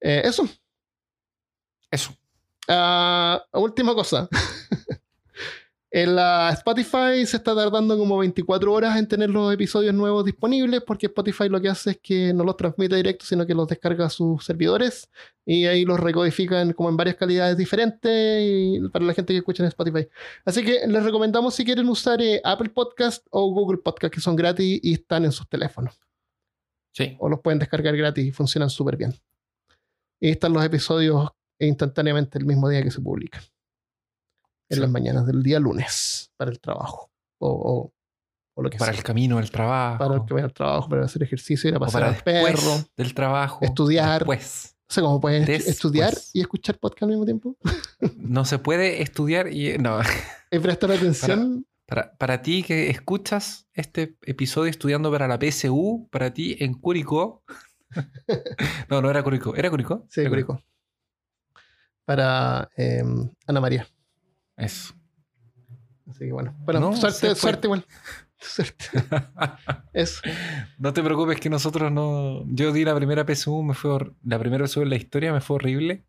Eh, 0.00 0.22
eso. 0.24 0.48
Eso. 1.90 2.12
Ah, 2.68 3.44
última 3.52 3.94
cosa. 3.94 4.28
en 5.94 6.16
la 6.16 6.48
Spotify 6.54 7.26
se 7.26 7.36
está 7.36 7.54
tardando 7.54 7.98
como 7.98 8.16
24 8.16 8.72
horas 8.72 8.98
en 8.98 9.06
tener 9.06 9.28
los 9.28 9.52
episodios 9.52 9.92
nuevos 9.94 10.24
disponibles 10.24 10.80
porque 10.86 11.04
Spotify 11.06 11.50
lo 11.50 11.60
que 11.60 11.68
hace 11.68 11.90
es 11.90 11.98
que 12.02 12.32
no 12.32 12.44
los 12.44 12.56
transmite 12.56 12.96
directo, 12.96 13.26
sino 13.26 13.46
que 13.46 13.54
los 13.54 13.68
descarga 13.68 14.06
a 14.06 14.08
sus 14.10 14.42
servidores 14.42 15.10
y 15.44 15.66
ahí 15.66 15.84
los 15.84 16.00
recodifican 16.00 16.72
como 16.72 16.88
en 16.88 16.96
varias 16.96 17.16
calidades 17.16 17.58
diferentes 17.58 18.10
y 18.42 18.80
para 18.88 19.04
la 19.04 19.12
gente 19.12 19.34
que 19.34 19.38
escucha 19.40 19.62
en 19.64 19.68
Spotify. 19.68 20.08
Así 20.46 20.64
que 20.64 20.86
les 20.86 21.04
recomendamos 21.04 21.54
si 21.54 21.62
quieren 21.62 21.86
usar 21.90 22.22
eh, 22.22 22.40
Apple 22.42 22.70
Podcast 22.70 23.26
o 23.30 23.52
Google 23.52 23.76
Podcast 23.78 24.14
que 24.14 24.20
son 24.22 24.34
gratis 24.34 24.80
y 24.82 24.94
están 24.94 25.26
en 25.26 25.32
sus 25.32 25.46
teléfonos 25.46 26.00
Sí. 26.94 27.16
o 27.20 27.28
los 27.28 27.40
pueden 27.40 27.58
descargar 27.58 27.94
gratis 27.94 28.24
y 28.24 28.32
funcionan 28.32 28.70
súper 28.70 28.96
bien. 28.96 29.12
Y 30.20 30.30
están 30.30 30.54
los 30.54 30.64
episodios 30.64 31.28
instantáneamente 31.58 32.38
el 32.38 32.46
mismo 32.46 32.66
día 32.70 32.82
que 32.82 32.90
se 32.90 33.00
publican. 33.02 33.42
En 34.72 34.76
Sí. 34.76 34.80
las 34.80 34.90
mañanas 34.90 35.26
del 35.26 35.42
día 35.42 35.58
lunes 35.60 36.30
para 36.36 36.50
el 36.50 36.58
trabajo. 36.60 37.10
O, 37.38 37.48
o- 37.50 37.92
o 38.54 38.62
lo 38.62 38.68
que 38.70 38.76
Para 38.78 38.92
sea. 38.92 38.98
el 38.98 39.04
camino 39.04 39.36
del 39.36 39.50
trabajo. 39.50 39.98
Para 39.98 40.14
el 40.16 40.20
vaya 40.20 40.44
al 40.44 40.52
trabajo, 40.52 40.88
para 40.88 41.04
hacer 41.04 41.22
ejercicio, 41.22 41.70
ir 41.70 41.76
a 41.76 41.80
para 41.80 42.08
al 42.08 42.16
perro. 42.22 42.84
del 42.96 43.14
trabajo. 43.14 43.58
estudiar. 43.62 44.20
Después. 44.20 44.76
O 44.90 44.92
sea, 44.94 45.02
como 45.02 45.20
puedes 45.20 45.46
Después. 45.46 45.68
estudiar 45.74 46.14
y 46.34 46.40
escuchar 46.42 46.78
podcast 46.78 47.04
al 47.04 47.08
mismo 47.10 47.24
tiempo. 47.24 47.56
No 48.16 48.44
se 48.44 48.58
puede 48.58 49.00
estudiar 49.02 49.48
y. 49.52 49.78
No. 49.78 49.98
Prestar 50.50 50.92
atención. 50.92 51.66
Para, 51.86 52.14
para 52.16 52.42
ti 52.42 52.62
que 52.62 52.90
escuchas 52.90 53.66
este 53.74 54.16
episodio 54.22 54.70
estudiando 54.70 55.10
para 55.10 55.28
la 55.28 55.38
PSU, 55.38 56.08
para 56.10 56.32
ti 56.34 56.56
en 56.60 56.74
Curicó. 56.74 57.42
no, 58.90 59.00
no 59.02 59.10
era 59.10 59.22
Curicó. 59.22 59.54
¿Era 59.54 59.70
Curicó? 59.70 60.06
Sí, 60.10 60.20
Era 60.22 60.30
Curico. 60.30 60.62
Para 62.04 62.68
eh, 62.76 63.02
Ana 63.46 63.60
María. 63.60 63.86
Eso. 64.56 64.94
Así 66.08 66.20
que 66.26 66.32
bueno. 66.32 66.54
Bueno, 66.64 66.80
No, 66.80 66.96
suerte, 66.96 67.34
suerte 67.34 67.66
igual. 67.66 67.84
Suerte. 68.44 68.86
Eso. 69.92 70.20
no 70.78 70.92
te 70.92 71.00
preocupes 71.02 71.38
que 71.38 71.48
nosotros 71.48 71.92
no. 71.92 72.42
Yo 72.48 72.72
di 72.72 72.84
la 72.84 72.92
primera 72.96 73.24
PSU, 73.24 73.62
me 73.62 73.72
fue 73.72 73.92
hor- 73.92 74.14
la 74.24 74.36
primera 74.40 74.66
PSU 74.66 74.82
en 74.82 74.90
la 74.90 74.96
historia 74.96 75.32
me 75.32 75.40
fue 75.40 75.54
horrible. 75.56 76.04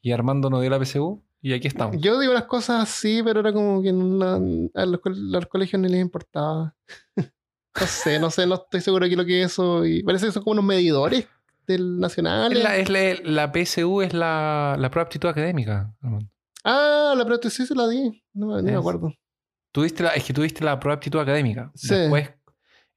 Y 0.00 0.12
Armando 0.12 0.48
no 0.48 0.60
dio 0.62 0.70
la 0.70 0.82
PSU 0.82 1.22
y 1.42 1.52
aquí 1.52 1.68
estamos. 1.68 1.96
Yo 2.00 2.18
digo 2.18 2.32
las 2.32 2.44
cosas 2.44 2.82
así, 2.82 3.20
pero 3.22 3.40
era 3.40 3.52
como 3.52 3.82
que 3.82 3.90
en 3.90 4.18
la- 4.18 4.40
a, 4.74 4.86
los, 4.86 5.00
colegios 5.48 5.80
no 5.80 5.88
les 5.88 6.00
importaba. 6.00 6.74
No 7.80 7.86
sé, 7.86 8.18
no 8.18 8.30
sé, 8.30 8.46
no 8.46 8.56
estoy 8.56 8.82
seguro 8.82 9.04
de 9.06 9.10
qué 9.10 9.16
lo 9.16 9.24
que 9.24 9.42
es 9.42 9.52
eso. 9.52 9.86
Y 9.86 10.02
parece 10.02 10.26
que 10.26 10.32
son 10.32 10.42
como 10.42 10.52
unos 10.52 10.64
medidores 10.66 11.26
del 11.66 11.98
nacional. 12.00 12.52
Es 12.52 12.62
la, 12.62 12.76
es 12.76 12.88
la- 12.90 13.14
la 13.24 13.52
PSU 13.52 14.02
es 14.02 14.12
la, 14.12 14.76
la 14.78 14.90
prueba 14.90 15.04
de 15.04 15.08
aptitud 15.08 15.28
académica. 15.28 15.94
Armando. 16.02 16.30
Ah, 16.64 17.14
la 17.16 17.24
prueba 17.24 17.50
sí 17.50 17.66
se 17.66 17.74
la 17.74 17.88
di. 17.88 18.22
No, 18.34 18.56
no 18.56 18.62
me 18.62 18.74
acuerdo. 18.76 19.12
Tuviste 19.72 20.02
la, 20.02 20.10
es 20.10 20.24
que 20.24 20.32
tuviste 20.34 20.64
la 20.64 20.78
prueba 20.78 20.96
de 20.96 20.98
aptitud 20.98 21.18
académica. 21.20 21.70
Sí. 21.74 21.94
Después, 21.94 22.30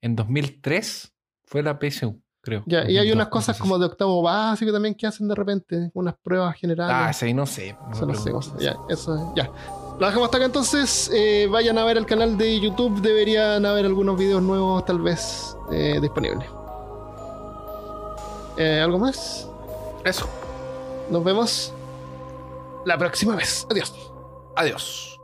en 0.01 0.15
2003, 0.15 1.13
fue 1.45 1.63
la 1.63 1.79
PSU, 1.79 2.21
creo. 2.41 2.63
Ya, 2.65 2.79
y 2.81 2.97
hay 2.97 3.07
2002, 3.07 3.15
unas 3.15 3.27
cosas 3.29 3.57
como 3.57 3.79
de 3.79 3.85
octavo 3.85 4.21
básico 4.21 4.71
también 4.73 4.93
que 4.93 5.07
hacen 5.07 5.27
de 5.27 5.35
repente, 5.35 5.89
unas 5.93 6.15
pruebas 6.21 6.53
Ah, 6.53 6.57
generales. 6.59 7.17
sí, 7.17 7.33
no 7.33 7.45
sé. 7.45 7.75
no 7.81 7.91
Eso 7.91 8.05
no 8.05 8.41
sé, 8.41 8.63
ya, 8.63 8.75
eso 8.89 9.15
es- 9.15 9.21
ya. 9.35 9.49
Lo 9.97 10.05
dejamos 10.05 10.25
hasta 10.25 10.37
acá 10.37 10.45
entonces. 10.47 11.09
eh, 11.13 11.47
vayan 11.49 11.77
a 11.77 11.85
ver 11.85 11.95
el 11.97 12.05
canal 12.05 12.37
de 12.37 12.59
YouTube. 12.59 12.99
Deberían 13.01 13.65
haber 13.65 13.85
algunos 13.85 14.17
videos 14.19 14.41
nuevos, 14.43 14.83
tal 14.85 14.99
vez, 14.99 15.55
eh, 15.71 15.97
disponibles. 16.01 16.49
Eh, 18.57 18.81
¿Algo 18.81 18.99
más? 18.99 19.47
Eso. 20.03 20.27
Nos 21.09 21.23
vemos 21.23 21.73
la 22.85 22.97
próxima 22.97 23.35
vez. 23.35 23.67
Adiós. 23.69 23.93
Adiós. 24.55 25.14